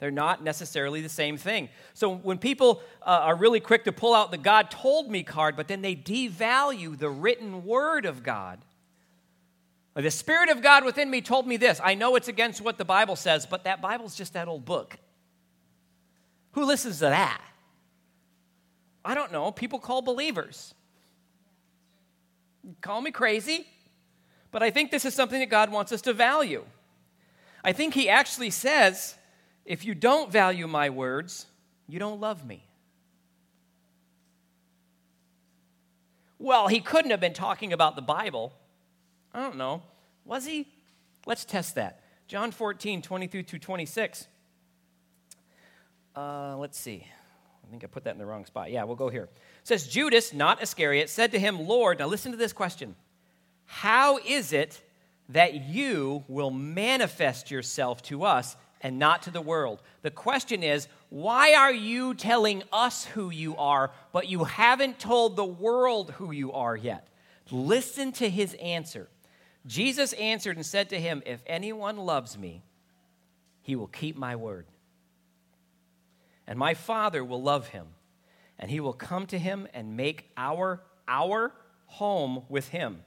They're 0.00 0.10
not 0.10 0.42
necessarily 0.42 1.02
the 1.02 1.10
same 1.10 1.36
thing. 1.36 1.68
So 1.92 2.14
when 2.14 2.38
people 2.38 2.82
uh, 3.02 3.20
are 3.22 3.36
really 3.36 3.60
quick 3.60 3.84
to 3.84 3.92
pull 3.92 4.14
out 4.14 4.30
the 4.30 4.38
God 4.38 4.70
told 4.70 5.10
me 5.10 5.22
card, 5.22 5.56
but 5.56 5.68
then 5.68 5.82
they 5.82 5.94
devalue 5.94 6.98
the 6.98 7.10
written 7.10 7.64
word 7.66 8.06
of 8.06 8.22
God. 8.22 8.58
The 9.94 10.10
Spirit 10.10 10.48
of 10.48 10.62
God 10.62 10.84
within 10.84 11.10
me 11.10 11.20
told 11.20 11.46
me 11.46 11.58
this. 11.58 11.80
I 11.84 11.94
know 11.94 12.16
it's 12.16 12.28
against 12.28 12.62
what 12.62 12.78
the 12.78 12.84
Bible 12.84 13.16
says, 13.16 13.44
but 13.44 13.64
that 13.64 13.82
Bible's 13.82 14.16
just 14.16 14.32
that 14.32 14.48
old 14.48 14.64
book. 14.64 14.96
Who 16.52 16.64
listens 16.64 16.96
to 16.98 17.06
that? 17.06 17.42
I 19.04 19.14
don't 19.14 19.32
know. 19.32 19.50
People 19.52 19.78
call 19.78 20.00
believers. 20.00 20.74
Call 22.80 23.00
me 23.00 23.10
crazy, 23.10 23.66
but 24.50 24.62
I 24.62 24.70
think 24.70 24.90
this 24.90 25.04
is 25.04 25.14
something 25.14 25.40
that 25.40 25.50
God 25.50 25.70
wants 25.70 25.92
us 25.92 26.02
to 26.02 26.12
value. 26.12 26.64
I 27.64 27.72
think 27.72 27.94
He 27.94 28.08
actually 28.08 28.50
says, 28.50 29.16
if 29.64 29.84
you 29.84 29.94
don't 29.94 30.32
value 30.32 30.66
my 30.66 30.90
words, 30.90 31.46
you 31.88 31.98
don't 31.98 32.20
love 32.20 32.44
me. 32.46 32.64
Well, 36.38 36.68
he 36.68 36.80
couldn't 36.80 37.10
have 37.10 37.20
been 37.20 37.34
talking 37.34 37.72
about 37.72 37.96
the 37.96 38.02
Bible. 38.02 38.52
I 39.34 39.40
don't 39.40 39.56
know. 39.56 39.82
Was 40.24 40.46
he? 40.46 40.66
Let's 41.26 41.44
test 41.44 41.74
that. 41.74 42.02
John 42.28 42.50
14, 42.50 43.02
23 43.02 43.42
through 43.42 43.58
26. 43.58 44.26
Uh, 46.16 46.56
let's 46.56 46.78
see. 46.78 47.06
I 47.64 47.70
think 47.70 47.84
I 47.84 47.86
put 47.86 48.04
that 48.04 48.12
in 48.12 48.18
the 48.18 48.26
wrong 48.26 48.46
spot. 48.46 48.70
Yeah, 48.70 48.84
we'll 48.84 48.96
go 48.96 49.10
here. 49.10 49.24
It 49.24 49.30
says, 49.64 49.86
Judas, 49.86 50.32
not 50.32 50.62
Iscariot, 50.62 51.10
said 51.10 51.32
to 51.32 51.38
him, 51.38 51.68
Lord, 51.68 51.98
now 51.98 52.06
listen 52.06 52.32
to 52.32 52.38
this 52.38 52.52
question. 52.52 52.96
How 53.66 54.18
is 54.18 54.52
it 54.52 54.82
that 55.28 55.54
you 55.54 56.24
will 56.26 56.50
manifest 56.50 57.50
yourself 57.50 58.02
to 58.04 58.24
us 58.24 58.56
and 58.80 58.98
not 58.98 59.22
to 59.22 59.30
the 59.30 59.40
world. 59.40 59.82
The 60.02 60.10
question 60.10 60.62
is, 60.62 60.88
why 61.10 61.54
are 61.54 61.72
you 61.72 62.14
telling 62.14 62.62
us 62.72 63.04
who 63.04 63.30
you 63.30 63.56
are, 63.56 63.90
but 64.12 64.28
you 64.28 64.44
haven't 64.44 64.98
told 64.98 65.36
the 65.36 65.44
world 65.44 66.12
who 66.12 66.32
you 66.32 66.52
are 66.52 66.76
yet? 66.76 67.08
Listen 67.50 68.12
to 68.12 68.30
his 68.30 68.54
answer. 68.54 69.08
Jesus 69.66 70.12
answered 70.14 70.56
and 70.56 70.64
said 70.64 70.88
to 70.90 71.00
him, 71.00 71.22
If 71.26 71.42
anyone 71.46 71.96
loves 71.96 72.38
me, 72.38 72.62
he 73.62 73.76
will 73.76 73.88
keep 73.88 74.16
my 74.16 74.36
word. 74.36 74.66
And 76.46 76.58
my 76.58 76.74
Father 76.74 77.22
will 77.22 77.42
love 77.42 77.68
him, 77.68 77.86
and 78.58 78.70
he 78.70 78.80
will 78.80 78.92
come 78.92 79.26
to 79.26 79.38
him 79.38 79.68
and 79.74 79.96
make 79.96 80.30
our, 80.36 80.82
our 81.06 81.52
home 81.86 82.44
with 82.48 82.68
him. 82.68 83.02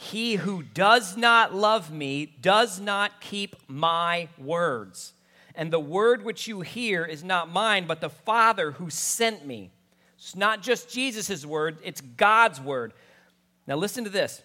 He 0.00 0.36
who 0.36 0.62
does 0.62 1.16
not 1.16 1.52
love 1.52 1.90
me 1.90 2.26
does 2.40 2.78
not 2.78 3.20
keep 3.20 3.56
my 3.66 4.28
words. 4.38 5.12
And 5.56 5.72
the 5.72 5.80
word 5.80 6.24
which 6.24 6.46
you 6.46 6.60
hear 6.60 7.04
is 7.04 7.24
not 7.24 7.50
mine, 7.52 7.88
but 7.88 8.00
the 8.00 8.08
Father 8.08 8.70
who 8.70 8.90
sent 8.90 9.44
me. 9.44 9.72
It's 10.16 10.36
not 10.36 10.62
just 10.62 10.88
Jesus' 10.88 11.44
word, 11.44 11.78
it's 11.82 12.00
God's 12.00 12.60
word. 12.60 12.92
Now 13.66 13.74
listen 13.74 14.04
to 14.04 14.10
this. 14.10 14.40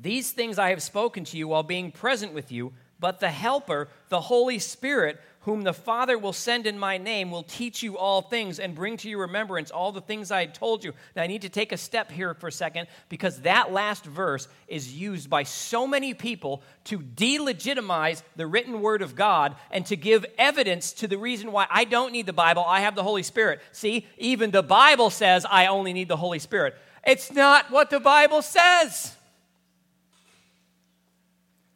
These 0.00 0.32
things 0.32 0.58
I 0.58 0.70
have 0.70 0.82
spoken 0.82 1.22
to 1.26 1.38
you 1.38 1.46
while 1.46 1.62
being 1.62 1.92
present 1.92 2.34
with 2.34 2.50
you, 2.50 2.72
but 2.98 3.20
the 3.20 3.30
Helper, 3.30 3.90
the 4.08 4.22
Holy 4.22 4.58
Spirit, 4.58 5.20
whom 5.42 5.62
the 5.62 5.72
Father 5.72 6.16
will 6.16 6.32
send 6.32 6.66
in 6.66 6.78
my 6.78 6.98
name, 6.98 7.30
will 7.30 7.42
teach 7.42 7.82
you 7.82 7.98
all 7.98 8.22
things 8.22 8.60
and 8.60 8.74
bring 8.74 8.96
to 8.96 9.08
your 9.08 9.20
remembrance 9.20 9.70
all 9.70 9.90
the 9.90 10.00
things 10.00 10.30
I 10.30 10.40
had 10.40 10.54
told 10.54 10.84
you. 10.84 10.92
Now, 11.16 11.22
I 11.22 11.26
need 11.26 11.42
to 11.42 11.48
take 11.48 11.72
a 11.72 11.76
step 11.76 12.10
here 12.10 12.34
for 12.34 12.46
a 12.46 12.52
second 12.52 12.86
because 13.08 13.40
that 13.40 13.72
last 13.72 14.04
verse 14.04 14.46
is 14.68 14.94
used 14.94 15.28
by 15.28 15.42
so 15.42 15.86
many 15.86 16.14
people 16.14 16.62
to 16.84 17.00
delegitimize 17.00 18.22
the 18.36 18.46
written 18.46 18.80
word 18.80 19.02
of 19.02 19.16
God 19.16 19.56
and 19.70 19.84
to 19.86 19.96
give 19.96 20.24
evidence 20.38 20.92
to 20.94 21.08
the 21.08 21.18
reason 21.18 21.50
why 21.50 21.66
I 21.68 21.84
don't 21.84 22.12
need 22.12 22.26
the 22.26 22.32
Bible, 22.32 22.64
I 22.66 22.80
have 22.80 22.94
the 22.94 23.02
Holy 23.02 23.24
Spirit. 23.24 23.60
See, 23.72 24.06
even 24.18 24.52
the 24.52 24.62
Bible 24.62 25.10
says 25.10 25.44
I 25.48 25.66
only 25.66 25.92
need 25.92 26.08
the 26.08 26.16
Holy 26.16 26.38
Spirit. 26.38 26.76
It's 27.04 27.32
not 27.32 27.70
what 27.70 27.90
the 27.90 28.00
Bible 28.00 28.42
says. 28.42 29.16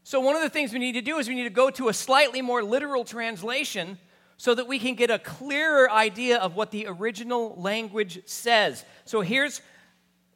So, 0.07 0.21
one 0.21 0.37
of 0.37 0.43
the 0.43 0.49
things 0.49 0.73
we 0.73 0.79
need 0.79 0.93
to 0.93 1.03
do 1.03 1.19
is 1.19 1.27
we 1.27 1.35
need 1.35 1.43
to 1.43 1.51
go 1.51 1.69
to 1.69 1.89
a 1.89 1.93
slightly 1.93 2.41
more 2.41 2.63
literal 2.63 3.05
translation 3.05 3.99
so 4.37 4.55
that 4.55 4.69
we 4.69 4.79
can 4.79 4.95
get 4.95 5.11
a 5.11 5.19
clearer 5.19 5.91
idea 5.91 6.39
of 6.39 6.55
what 6.55 6.71
the 6.71 6.87
original 6.87 7.61
language 7.61 8.21
says. 8.25 8.85
So, 9.05 9.21
here's 9.21 9.63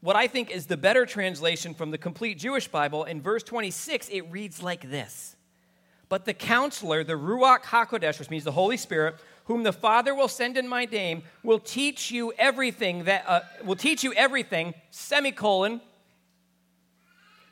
what 0.01 0.17
I 0.17 0.27
think 0.27 0.51
is 0.51 0.67
the 0.67 0.77
better 0.77 1.07
translation 1.07 1.73
from 1.73 1.93
the 1.93 1.99
complete 1.99 2.37
Jewish 2.37 2.67
Bible. 2.67 3.05
In 3.05 3.23
verse 3.23 3.45
26, 3.45 4.09
it 4.09 4.23
reads 4.23 4.61
like 4.61 4.91
this 4.91 5.37
But 6.09 6.25
the 6.25 6.35
counselor, 6.35 7.05
the 7.05 7.13
Ruach 7.13 7.63
HaKodesh, 7.63 8.19
which 8.19 8.29
means 8.29 8.43
the 8.43 8.51
Holy 8.51 8.77
Spirit, 8.77 9.21
whom 9.45 9.63
the 9.63 9.73
Father 9.73 10.17
will 10.17 10.27
send 10.27 10.57
in 10.57 10.67
my 10.67 10.85
name, 10.87 11.23
will 11.45 11.61
teach 11.61 12.11
you 12.11 12.33
everything 12.39 13.05
that 13.05 13.23
uh, 13.25 13.43
will 13.65 13.77
teach 13.77 14.03
you 14.03 14.13
everything, 14.15 14.75
semicolon. 14.91 15.81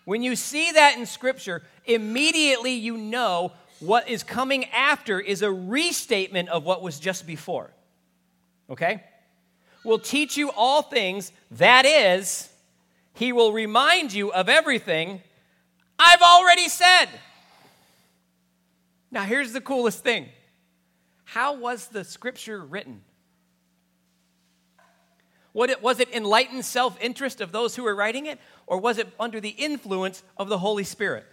When 0.08 0.22
you 0.22 0.36
see 0.36 0.72
that 0.72 0.96
in 0.96 1.04
Scripture, 1.04 1.62
immediately 1.84 2.72
you 2.72 2.96
know 2.96 3.52
what 3.78 4.08
is 4.08 4.22
coming 4.22 4.64
after 4.70 5.20
is 5.20 5.42
a 5.42 5.52
restatement 5.52 6.48
of 6.48 6.64
what 6.64 6.80
was 6.80 6.98
just 6.98 7.26
before. 7.26 7.74
Okay? 8.70 9.02
Will 9.84 9.98
teach 9.98 10.38
you 10.38 10.50
all 10.56 10.80
things, 10.80 11.30
that 11.50 11.84
is, 11.84 12.48
he 13.12 13.34
will 13.34 13.52
remind 13.52 14.14
you 14.14 14.32
of 14.32 14.48
everything 14.48 15.20
I've 15.98 16.22
already 16.22 16.70
said. 16.70 17.08
Now, 19.10 19.24
here's 19.24 19.52
the 19.52 19.60
coolest 19.60 20.02
thing 20.02 20.30
how 21.24 21.52
was 21.52 21.88
the 21.88 22.02
scripture 22.02 22.64
written? 22.64 23.02
It, 25.54 25.82
was 25.82 25.98
it 25.98 26.14
enlightened 26.14 26.64
self 26.64 26.98
interest 27.00 27.40
of 27.40 27.52
those 27.52 27.74
who 27.74 27.82
were 27.82 27.94
writing 27.94 28.26
it, 28.26 28.38
or 28.68 28.78
was 28.78 28.98
it 28.98 29.08
under 29.18 29.40
the 29.40 29.48
influence 29.48 30.22
of 30.36 30.48
the 30.48 30.58
Holy 30.58 30.84
Spirit? 30.84 31.24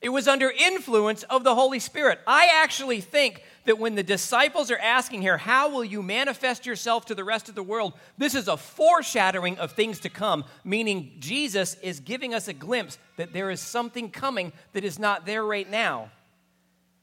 It 0.00 0.10
was 0.10 0.28
under 0.28 0.50
influence 0.50 1.24
of 1.24 1.42
the 1.42 1.54
Holy 1.54 1.80
Spirit. 1.80 2.20
I 2.26 2.48
actually 2.62 3.00
think 3.00 3.42
that 3.64 3.78
when 3.78 3.96
the 3.96 4.04
disciples 4.04 4.70
are 4.70 4.78
asking 4.78 5.22
here, 5.22 5.36
How 5.36 5.68
will 5.70 5.84
you 5.84 6.02
manifest 6.02 6.66
yourself 6.66 7.06
to 7.06 7.14
the 7.16 7.24
rest 7.24 7.48
of 7.48 7.56
the 7.56 7.62
world? 7.62 7.94
This 8.16 8.36
is 8.36 8.46
a 8.46 8.56
foreshadowing 8.56 9.58
of 9.58 9.72
things 9.72 9.98
to 10.00 10.08
come, 10.08 10.44
meaning 10.62 11.16
Jesus 11.18 11.74
is 11.82 11.98
giving 11.98 12.34
us 12.34 12.46
a 12.46 12.52
glimpse 12.52 12.98
that 13.16 13.32
there 13.32 13.50
is 13.50 13.60
something 13.60 14.10
coming 14.10 14.52
that 14.74 14.84
is 14.84 15.00
not 15.00 15.26
there 15.26 15.44
right 15.44 15.68
now. 15.68 16.10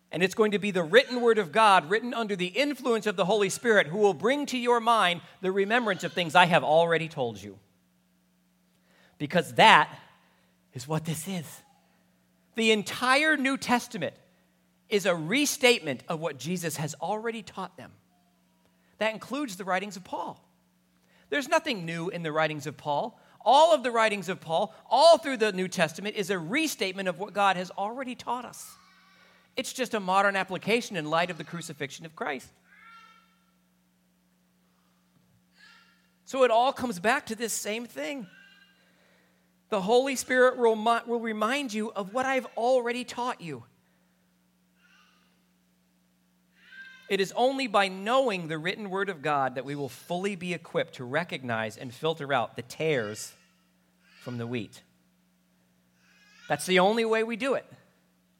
And 0.10 0.24
it's 0.24 0.36
going 0.36 0.52
to 0.52 0.60
be 0.60 0.72
the 0.72 0.84
written 0.84 1.20
word 1.20 1.40
of 1.40 1.52
God, 1.52 1.90
written 1.90 2.14
under 2.14 2.38
the 2.38 2.46
influence 2.46 3.08
of 3.08 3.18
the 3.18 3.26
Holy 3.26 3.50
Spirit, 3.50 3.88
who 3.88 3.98
will 3.98 4.14
bring 4.14 4.46
to 4.46 4.58
your 4.58 4.80
mind 4.80 5.20
the 5.42 5.52
remembrance 5.52 6.06
of 6.06 6.14
things 6.14 6.36
I 6.36 6.46
have 6.46 6.64
already 6.64 7.10
told 7.10 7.42
you. 7.42 7.58
Because 9.18 9.54
that 9.54 9.90
is 10.74 10.88
what 10.88 11.06
this 11.06 11.28
is. 11.28 11.46
The 12.56 12.72
entire 12.72 13.38
New 13.38 13.58
Testament 13.58 14.16
is 14.90 15.06
a 15.06 15.16
restatement 15.16 16.04
of 16.08 16.20
what 16.20 16.38
Jesus 16.38 16.78
has 16.78 16.94
already 17.02 17.42
taught 17.42 17.78
them. 17.78 17.92
That 19.00 19.14
includes 19.14 19.56
the 19.56 19.64
writings 19.64 19.98
of 19.98 20.04
Paul. 20.04 20.44
There's 21.30 21.48
nothing 21.48 21.86
new 21.86 22.10
in 22.10 22.22
the 22.22 22.32
writings 22.32 22.68
of 22.68 22.78
Paul. 22.78 23.20
All 23.42 23.74
of 23.74 23.84
the 23.84 23.92
writings 23.92 24.30
of 24.30 24.40
Paul, 24.40 24.74
all 24.90 25.18
through 25.18 25.38
the 25.38 25.52
New 25.52 25.68
Testament, 25.68 26.16
is 26.16 26.30
a 26.30 26.40
restatement 26.40 27.10
of 27.10 27.20
what 27.20 27.34
God 27.34 27.58
has 27.58 27.72
already 27.72 28.16
taught 28.16 28.46
us. 28.46 28.72
It's 29.56 29.74
just 29.74 29.94
a 29.94 30.00
modern 30.00 30.36
application 30.36 30.96
in 30.96 31.10
light 31.10 31.30
of 31.30 31.38
the 31.38 31.44
crucifixion 31.44 32.06
of 32.06 32.16
Christ. 32.16 32.50
So 36.26 36.44
it 36.44 36.52
all 36.52 36.72
comes 36.72 37.00
back 37.00 37.26
to 37.28 37.36
this 37.36 37.54
same 37.54 37.86
thing. 37.86 38.28
The 39.74 39.82
Holy 39.82 40.16
Spirit 40.16 40.60
will 40.60 41.20
remind 41.20 41.74
you 41.74 41.92
of 41.94 42.14
what 42.14 42.28
I've 42.28 42.46
already 42.56 43.04
taught 43.04 43.42
you. 43.42 43.64
It 47.10 47.20
is 47.20 47.34
only 47.36 47.66
by 47.66 47.88
knowing 47.88 48.50
the 48.50 48.60
written 48.60 48.92
word 48.92 49.10
of 49.10 49.24
God 49.24 49.56
that 49.56 49.66
we 49.66 49.74
will 49.74 49.90
fully 49.90 50.36
be 50.36 50.54
equipped 50.54 50.94
to 50.98 51.04
recognize 51.04 51.76
and 51.76 51.92
filter 51.92 52.32
out 52.32 52.56
the 52.56 52.62
tares 52.62 53.34
from 54.22 54.38
the 54.38 54.46
wheat. 54.46 54.84
That's 56.48 56.68
the 56.68 56.78
only 56.78 57.04
way 57.04 57.24
we 57.24 57.36
do 57.36 57.56
it 57.56 57.66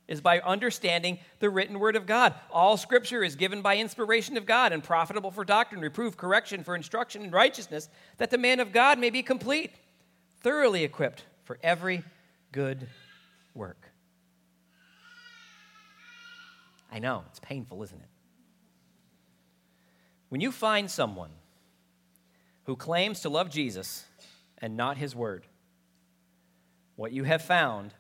is 0.08 0.22
by 0.22 0.40
understanding 0.40 1.18
the 1.40 1.50
written 1.50 1.80
word 1.80 1.96
of 1.96 2.06
God. 2.06 2.36
All 2.52 2.78
scripture 2.78 3.24
is 3.24 3.36
given 3.36 3.64
by 3.64 3.78
inspiration 3.78 4.38
of 4.38 4.46
God 4.46 4.72
and 4.72 4.84
profitable 4.84 5.32
for 5.32 5.44
doctrine, 5.44 5.82
reproof, 5.82 6.16
correction, 6.16 6.64
for 6.64 6.76
instruction 6.76 7.24
in 7.24 7.32
righteousness, 7.32 7.90
that 8.20 8.30
the 8.30 8.38
man 8.38 8.60
of 8.60 8.72
God 8.72 9.00
may 9.00 9.10
be 9.10 9.24
complete, 9.24 9.72
thoroughly 10.44 10.84
equipped 10.84 11.24
for 11.46 11.58
every 11.64 12.04
good 12.52 12.88
work. 13.56 13.90
I 16.92 17.00
know, 17.00 17.24
it's 17.30 17.40
painful, 17.40 17.82
isn't 17.82 18.00
it? 18.00 18.10
When 20.30 20.42
you 20.42 20.52
find 20.52 20.92
someone 20.92 21.32
who 22.66 22.76
claims 22.76 23.22
to 23.22 23.30
love 23.30 23.50
Jesus 23.50 24.06
and 24.60 24.78
not 24.78 24.98
his 24.98 25.16
word, 25.16 25.46
what 26.96 27.12
you 27.12 27.24
have 27.24 27.42
found 27.42 27.94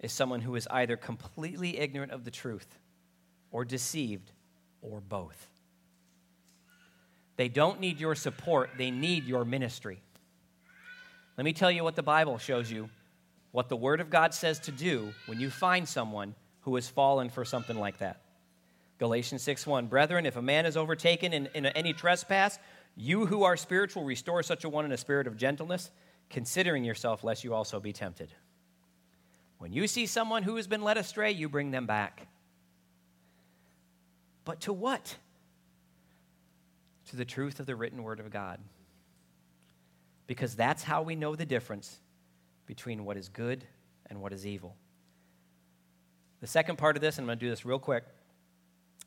is 0.00 0.12
someone 0.12 0.40
who 0.40 0.54
is 0.54 0.66
either 0.70 0.96
completely 0.96 1.78
ignorant 1.78 2.12
of 2.12 2.24
the 2.24 2.30
truth 2.30 2.78
or 3.50 3.64
deceived 3.64 4.30
or 4.80 5.00
both. 5.00 5.48
They 7.36 7.48
don't 7.48 7.80
need 7.80 8.00
your 8.00 8.14
support, 8.14 8.70
they 8.78 8.90
need 8.90 9.24
your 9.24 9.44
ministry. 9.44 10.00
Let 11.38 11.44
me 11.44 11.52
tell 11.52 11.70
you 11.70 11.84
what 11.84 11.94
the 11.94 12.02
Bible 12.02 12.36
shows 12.36 12.68
you, 12.68 12.90
what 13.52 13.68
the 13.68 13.76
Word 13.76 14.00
of 14.00 14.10
God 14.10 14.34
says 14.34 14.58
to 14.60 14.72
do 14.72 15.14
when 15.26 15.38
you 15.38 15.50
find 15.50 15.88
someone 15.88 16.34
who 16.62 16.74
has 16.74 16.88
fallen 16.88 17.30
for 17.30 17.44
something 17.44 17.78
like 17.78 17.98
that. 17.98 18.20
Galatians 18.98 19.42
6 19.42 19.64
1 19.64 19.86
Brethren, 19.86 20.26
if 20.26 20.34
a 20.34 20.42
man 20.42 20.66
is 20.66 20.76
overtaken 20.76 21.32
in, 21.32 21.48
in 21.54 21.66
any 21.66 21.92
trespass, 21.92 22.58
you 22.96 23.24
who 23.24 23.44
are 23.44 23.56
spiritual, 23.56 24.02
restore 24.02 24.42
such 24.42 24.64
a 24.64 24.68
one 24.68 24.84
in 24.84 24.90
a 24.90 24.96
spirit 24.96 25.28
of 25.28 25.36
gentleness, 25.36 25.92
considering 26.28 26.82
yourself, 26.82 27.22
lest 27.22 27.44
you 27.44 27.54
also 27.54 27.78
be 27.78 27.92
tempted. 27.92 28.30
When 29.58 29.72
you 29.72 29.86
see 29.86 30.06
someone 30.06 30.42
who 30.42 30.56
has 30.56 30.66
been 30.66 30.82
led 30.82 30.98
astray, 30.98 31.30
you 31.30 31.48
bring 31.48 31.70
them 31.70 31.86
back. 31.86 32.26
But 34.44 34.62
to 34.62 34.72
what? 34.72 35.14
To 37.10 37.16
the 37.16 37.24
truth 37.24 37.60
of 37.60 37.66
the 37.66 37.76
written 37.76 38.02
word 38.02 38.18
of 38.18 38.28
God. 38.32 38.58
Because 40.28 40.54
that's 40.54 40.84
how 40.84 41.02
we 41.02 41.16
know 41.16 41.34
the 41.34 41.46
difference 41.46 41.98
between 42.66 43.04
what 43.04 43.16
is 43.16 43.28
good 43.28 43.64
and 44.06 44.20
what 44.20 44.32
is 44.32 44.46
evil. 44.46 44.76
The 46.40 46.46
second 46.46 46.78
part 46.78 46.96
of 46.96 47.00
this, 47.02 47.18
and 47.18 47.24
I'm 47.24 47.26
going 47.26 47.38
to 47.40 47.46
do 47.46 47.50
this 47.50 47.64
real 47.64 47.80
quick, 47.80 48.04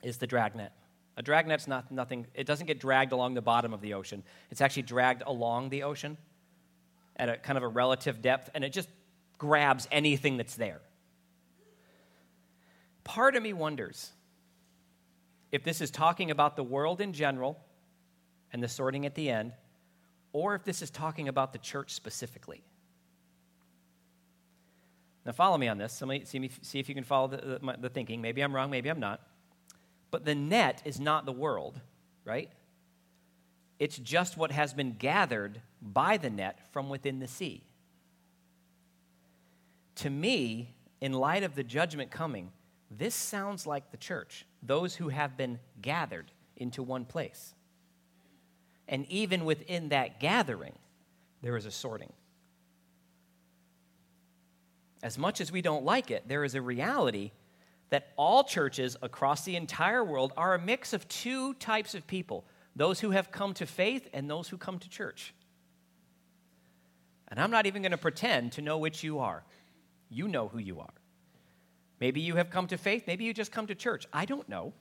is 0.03 0.17
the 0.17 0.28
dragnet. 0.28 0.74
A 1.15 1.24
dragnet's 1.24 1.67
not 1.67 1.91
nothing, 1.91 2.28
it 2.34 2.45
doesn't 2.45 2.67
get 2.67 2.80
dragged 2.80 3.13
along 3.13 3.36
the 3.36 3.41
bottom 3.41 3.74
of 3.74 3.80
the 3.80 3.93
ocean. 3.93 4.24
It's 4.49 4.59
actually 4.59 4.84
dragged 4.84 5.24
along 5.26 5.69
the 5.69 5.84
ocean 5.84 6.17
at 7.15 7.30
a 7.30 7.38
kind 7.38 7.55
of 7.55 7.63
a 7.63 7.67
relative 7.67 8.22
depth, 8.22 8.49
and 8.53 8.63
it 8.63 8.74
just 8.74 8.89
grabs 9.38 9.88
anything 9.91 10.38
that's 10.38 10.55
there. 10.55 10.82
Part 13.03 13.36
of 13.36 13.43
me 13.43 13.53
wonders 13.53 14.11
if 15.51 15.63
this 15.63 15.82
is 15.82 15.91
talking 15.91 16.32
about 16.32 16.55
the 16.55 16.63
world 16.63 17.01
in 17.01 17.13
general 17.13 17.59
and 18.53 18.63
the 18.63 18.67
sorting 18.67 19.05
at 19.05 19.15
the 19.15 19.30
end, 19.30 19.53
or 20.34 20.56
if 20.56 20.64
this 20.64 20.82
is 20.82 20.90
talking 20.90 21.28
about 21.28 21.54
the 21.54 21.60
church 21.60 21.94
specifically. 21.94 22.64
Now, 25.26 25.34
follow 25.34 25.58
me 25.58 25.68
on 25.68 25.78
this. 25.78 25.94
Somebody, 25.94 26.26
see, 26.26 26.40
me, 26.40 26.50
see 26.62 26.80
if 26.80 26.90
you 26.90 26.96
can 26.96 27.04
follow 27.04 27.28
the, 27.28 27.38
the, 27.38 27.78
the 27.80 27.90
thinking. 27.90 28.22
Maybe 28.22 28.42
I'm 28.42 28.56
wrong, 28.56 28.72
maybe 28.72 28.90
I'm 28.90 29.00
not. 29.00 29.22
But 30.10 30.26
the 30.26 30.36
net 30.36 30.82
is 30.84 31.00
not 31.00 31.26
the 31.26 31.32
world, 31.32 31.80
right? 32.26 32.50
It's 33.78 33.98
just 33.98 34.36
what 34.38 34.52
has 34.52 34.74
been 34.74 34.94
gathered 34.94 35.62
by 35.82 36.18
the 36.18 36.30
net 36.30 36.60
from 36.72 36.90
within 36.90 37.20
the 37.20 37.28
sea 37.28 37.64
to 40.02 40.10
me, 40.10 40.74
in 41.00 41.14
light 41.14 41.44
of 41.44 41.54
the 41.54 41.64
judgment 41.64 42.10
coming, 42.10 42.52
this 42.90 43.16
sounds 43.16 43.68
like 43.68 43.92
the 43.92 43.98
church, 43.98 44.46
those 44.64 44.96
who 44.96 45.10
have 45.10 45.38
been 45.38 45.60
gathered 45.82 46.32
into 46.58 46.82
one 46.82 47.06
place. 47.06 47.54
And 48.88 49.06
even 49.10 49.46
within 49.46 49.90
that 49.90 50.20
gathering, 50.20 50.74
there 51.42 51.56
is 51.56 51.66
a 51.66 51.72
sorting. 51.72 52.12
As 55.04 55.18
much 55.18 55.42
as 55.42 55.52
we 55.52 55.62
don't 55.62 55.84
like 55.84 56.12
it, 56.12 56.28
there 56.28 56.44
is 56.44 56.56
a 56.56 56.62
reality 56.62 57.32
that 57.90 58.10
all 58.16 58.44
churches 58.44 58.96
across 59.02 59.44
the 59.44 59.56
entire 59.56 60.04
world 60.04 60.34
are 60.38 60.56
a 60.56 60.60
mix 60.60 60.94
of 60.94 61.08
two 61.08 61.54
types 61.56 61.94
of 61.96 62.08
people 62.08 62.46
those 62.74 63.02
who 63.02 63.12
have 63.12 63.32
come 63.32 63.54
to 63.54 63.66
faith 63.66 64.08
and 64.14 64.30
those 64.30 64.48
who 64.48 64.58
come 64.58 64.80
to 64.80 64.90
church. 64.90 65.34
And 67.28 67.38
I'm 67.38 67.52
not 67.52 67.66
even 67.66 67.82
going 67.82 67.92
to 67.92 67.98
pretend 67.98 68.54
to 68.54 68.62
know 68.62 68.78
which 68.78 69.04
you 69.04 69.20
are. 69.20 69.44
You 70.10 70.30
know 70.30 70.48
who 70.48 70.58
you 70.58 70.80
are. 70.80 70.94
Maybe 72.00 72.22
you 72.22 72.38
have 72.38 72.50
come 72.50 72.68
to 72.68 72.78
faith, 72.78 73.04
maybe 73.08 73.26
you 73.26 73.34
just 73.34 73.52
come 73.52 73.68
to 73.68 73.76
church. 73.76 74.08
I 74.12 74.26
don't 74.26 74.48
know. 74.48 74.74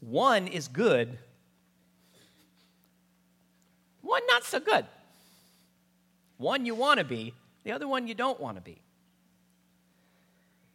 One 0.00 0.46
is 0.46 0.68
good, 0.68 1.18
one 4.12 4.26
not 4.26 4.44
so 4.44 4.60
good. 4.60 4.84
One 6.36 6.66
you 6.66 6.74
want 6.74 6.98
to 6.98 7.04
be, 7.04 7.34
the 7.64 7.72
other 7.72 7.88
one 7.88 8.06
you 8.06 8.14
don't 8.14 8.40
want 8.40 8.56
to 8.56 8.62
be. 8.62 8.78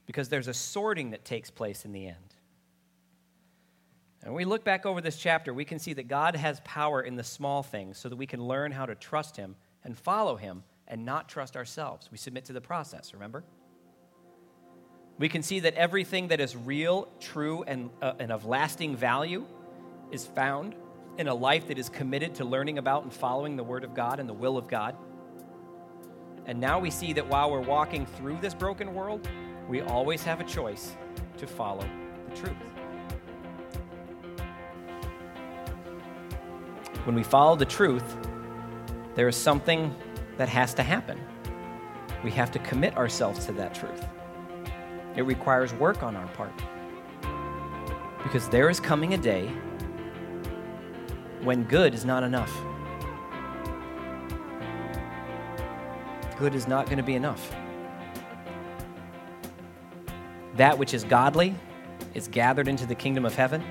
because 0.07 0.29
there's 0.29 0.47
a 0.47 0.53
sorting 0.53 1.11
that 1.11 1.23
takes 1.23 1.51
place 1.51 1.85
in 1.85 1.91
the 1.91 2.07
end. 2.07 2.15
And 4.23 4.33
when 4.33 4.37
we 4.37 4.45
look 4.45 4.63
back 4.63 4.85
over 4.85 5.01
this 5.01 5.17
chapter, 5.17 5.53
we 5.53 5.65
can 5.65 5.79
see 5.79 5.93
that 5.93 6.07
God 6.07 6.35
has 6.35 6.59
power 6.61 7.01
in 7.01 7.15
the 7.15 7.23
small 7.23 7.61
things 7.61 7.97
so 7.99 8.09
that 8.09 8.15
we 8.15 8.25
can 8.25 8.41
learn 8.43 8.71
how 8.71 8.85
to 8.85 8.95
trust 8.95 9.37
Him 9.37 9.55
and 9.83 9.97
follow 9.97 10.35
Him 10.35 10.63
and 10.87 11.05
not 11.05 11.29
trust 11.29 11.55
ourselves. 11.55 12.09
We 12.11 12.17
submit 12.17 12.45
to 12.45 12.53
the 12.53 12.61
process, 12.61 13.13
remember? 13.13 13.43
We 15.19 15.29
can 15.29 15.43
see 15.43 15.59
that 15.61 15.73
everything 15.75 16.29
that 16.29 16.39
is 16.39 16.55
real, 16.55 17.07
true, 17.19 17.63
and, 17.67 17.89
uh, 18.01 18.13
and 18.19 18.31
of 18.31 18.45
lasting 18.45 18.95
value 18.95 19.45
is 20.11 20.25
found 20.25 20.75
in 21.17 21.27
a 21.27 21.33
life 21.33 21.67
that 21.67 21.79
is 21.79 21.89
committed 21.89 22.35
to 22.35 22.45
learning 22.45 22.77
about 22.77 23.03
and 23.03 23.11
following 23.11 23.55
the 23.55 23.63
Word 23.63 23.83
of 23.83 23.93
God 23.93 24.19
and 24.19 24.29
the 24.29 24.33
will 24.33 24.57
of 24.57 24.67
God. 24.67 24.95
And 26.45 26.59
now 26.59 26.79
we 26.79 26.91
see 26.91 27.13
that 27.13 27.27
while 27.27 27.51
we're 27.51 27.59
walking 27.59 28.05
through 28.05 28.37
this 28.39 28.53
broken 28.53 28.93
world, 28.93 29.27
we 29.67 29.81
always 29.81 30.23
have 30.23 30.39
a 30.39 30.43
choice 30.43 30.95
to 31.37 31.47
follow 31.47 31.85
the 32.29 32.35
truth. 32.35 32.55
When 37.03 37.15
we 37.15 37.23
follow 37.23 37.55
the 37.55 37.65
truth, 37.65 38.17
there 39.15 39.27
is 39.27 39.35
something 39.35 39.95
that 40.37 40.49
has 40.49 40.73
to 40.75 40.83
happen. 40.83 41.19
We 42.23 42.31
have 42.31 42.51
to 42.51 42.59
commit 42.59 42.95
ourselves 42.95 43.45
to 43.47 43.51
that 43.53 43.73
truth. 43.73 44.05
It 45.15 45.23
requires 45.23 45.73
work 45.73 46.03
on 46.03 46.15
our 46.15 46.27
part. 46.27 46.53
Because 48.21 48.47
there 48.49 48.69
is 48.69 48.79
coming 48.79 49.13
a 49.13 49.17
day 49.17 49.51
when 51.43 51.63
good 51.63 51.93
is 51.93 52.05
not 52.05 52.23
enough. 52.23 52.55
Good 56.37 56.53
is 56.53 56.67
not 56.67 56.85
going 56.85 56.97
to 56.97 57.03
be 57.03 57.15
enough. 57.15 57.55
That 60.55 60.77
which 60.77 60.93
is 60.93 61.03
godly 61.03 61.55
is 62.13 62.27
gathered 62.27 62.67
into 62.67 62.85
the 62.85 62.95
kingdom 62.95 63.25
of 63.25 63.35
heaven, 63.35 63.63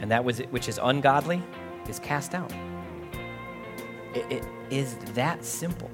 and 0.00 0.10
that 0.10 0.24
which 0.24 0.68
is 0.68 0.78
ungodly 0.82 1.42
is 1.88 1.98
cast 1.98 2.34
out. 2.34 2.52
It, 4.14 4.30
it 4.30 4.46
is 4.70 4.96
that 5.14 5.44
simple. 5.44 5.90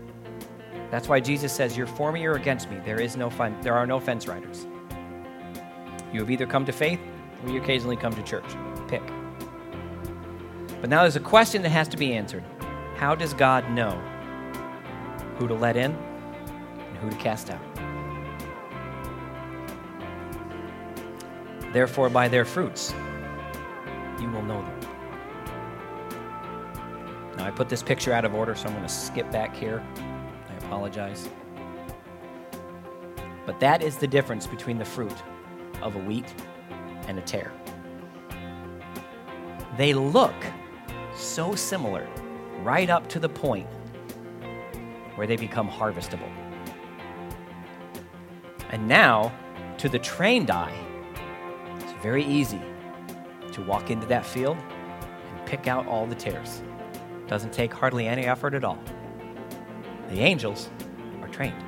That's 0.90 1.08
why 1.08 1.20
Jesus 1.20 1.52
says, 1.52 1.76
You're 1.76 1.86
for 1.86 2.12
me 2.12 2.24
or 2.24 2.34
against 2.34 2.70
me. 2.70 2.78
There, 2.84 3.00
is 3.00 3.16
no 3.16 3.30
fun, 3.30 3.56
there 3.62 3.74
are 3.74 3.86
no 3.86 4.00
fence 4.00 4.26
riders. 4.26 4.66
You 6.12 6.20
have 6.20 6.30
either 6.30 6.46
come 6.46 6.64
to 6.64 6.72
faith 6.72 7.00
or 7.44 7.50
you 7.50 7.60
occasionally 7.60 7.96
come 7.96 8.14
to 8.14 8.22
church. 8.22 8.46
Pick. 8.88 9.02
But 10.80 10.90
now 10.90 11.02
there's 11.02 11.16
a 11.16 11.20
question 11.20 11.62
that 11.62 11.70
has 11.70 11.88
to 11.88 11.96
be 11.96 12.14
answered 12.14 12.44
How 12.96 13.14
does 13.14 13.34
God 13.34 13.70
know 13.70 14.00
who 15.36 15.48
to 15.48 15.54
let 15.54 15.76
in 15.76 15.92
and 15.92 16.96
who 16.98 17.10
to 17.10 17.16
cast 17.16 17.50
out? 17.50 17.60
Therefore, 21.72 22.08
by 22.08 22.28
their 22.28 22.44
fruits, 22.44 22.94
you 24.20 24.30
will 24.30 24.42
know 24.42 24.62
them. 24.62 24.80
Now, 27.36 27.46
I 27.46 27.50
put 27.50 27.68
this 27.68 27.82
picture 27.82 28.12
out 28.12 28.24
of 28.24 28.34
order, 28.34 28.54
so 28.54 28.66
I'm 28.66 28.72
going 28.72 28.86
to 28.86 28.92
skip 28.92 29.30
back 29.30 29.54
here. 29.54 29.84
I 30.48 30.64
apologize. 30.64 31.28
But 33.46 33.60
that 33.60 33.82
is 33.82 33.96
the 33.96 34.06
difference 34.06 34.46
between 34.46 34.78
the 34.78 34.84
fruit 34.84 35.14
of 35.82 35.94
a 35.94 35.98
wheat 36.00 36.34
and 37.06 37.18
a 37.18 37.22
tare. 37.22 37.52
They 39.76 39.94
look 39.94 40.34
so 41.18 41.54
similar 41.54 42.08
right 42.62 42.90
up 42.90 43.08
to 43.08 43.18
the 43.18 43.28
point 43.28 43.66
where 45.14 45.26
they 45.26 45.36
become 45.36 45.68
harvestable. 45.68 46.30
And 48.70 48.86
now, 48.86 49.32
to 49.78 49.88
the 49.88 49.98
trained 49.98 50.50
eye, 50.50 50.76
it's 51.76 51.92
very 52.02 52.24
easy 52.24 52.60
to 53.52 53.62
walk 53.62 53.90
into 53.90 54.06
that 54.06 54.24
field 54.24 54.56
and 54.56 55.46
pick 55.46 55.66
out 55.66 55.86
all 55.86 56.06
the 56.06 56.14
tares. 56.14 56.62
Doesn't 57.26 57.52
take 57.52 57.72
hardly 57.72 58.06
any 58.06 58.24
effort 58.24 58.54
at 58.54 58.64
all. 58.64 58.78
The 60.08 60.20
angels 60.20 60.70
are 61.22 61.28
trained. 61.28 61.64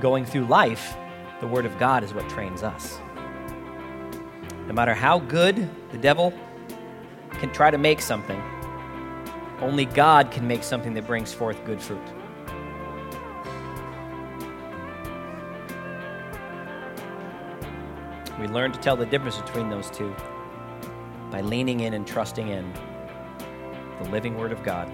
Going 0.00 0.24
through 0.24 0.46
life, 0.46 0.96
the 1.40 1.46
Word 1.46 1.66
of 1.66 1.78
God 1.78 2.04
is 2.04 2.14
what 2.14 2.28
trains 2.28 2.62
us. 2.62 2.98
No 4.66 4.72
matter 4.72 4.94
how 4.94 5.18
good 5.18 5.68
the 5.90 5.98
devil 5.98 6.32
can 7.40 7.50
try 7.50 7.70
to 7.70 7.78
make 7.78 8.02
something, 8.02 8.40
only 9.60 9.86
God 9.86 10.30
can 10.30 10.46
make 10.46 10.62
something 10.62 10.92
that 10.94 11.06
brings 11.06 11.32
forth 11.32 11.64
good 11.64 11.80
fruit. 11.80 12.02
We 18.38 18.46
learn 18.46 18.72
to 18.72 18.78
tell 18.78 18.96
the 18.96 19.06
difference 19.06 19.38
between 19.38 19.70
those 19.70 19.90
two 19.90 20.14
by 21.30 21.40
leaning 21.40 21.80
in 21.80 21.94
and 21.94 22.06
trusting 22.06 22.48
in 22.48 22.72
the 24.02 24.08
living 24.10 24.36
Word 24.36 24.52
of 24.52 24.62
God 24.62 24.90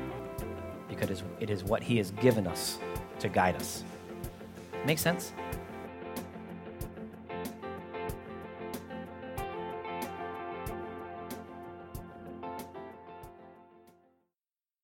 because 0.88 1.22
it 1.40 1.50
is 1.50 1.64
what 1.64 1.82
He 1.82 1.96
has 1.98 2.12
given 2.12 2.46
us 2.46 2.78
to 3.18 3.28
guide 3.28 3.56
us. 3.56 3.82
Make 4.84 4.98
sense? 4.98 5.32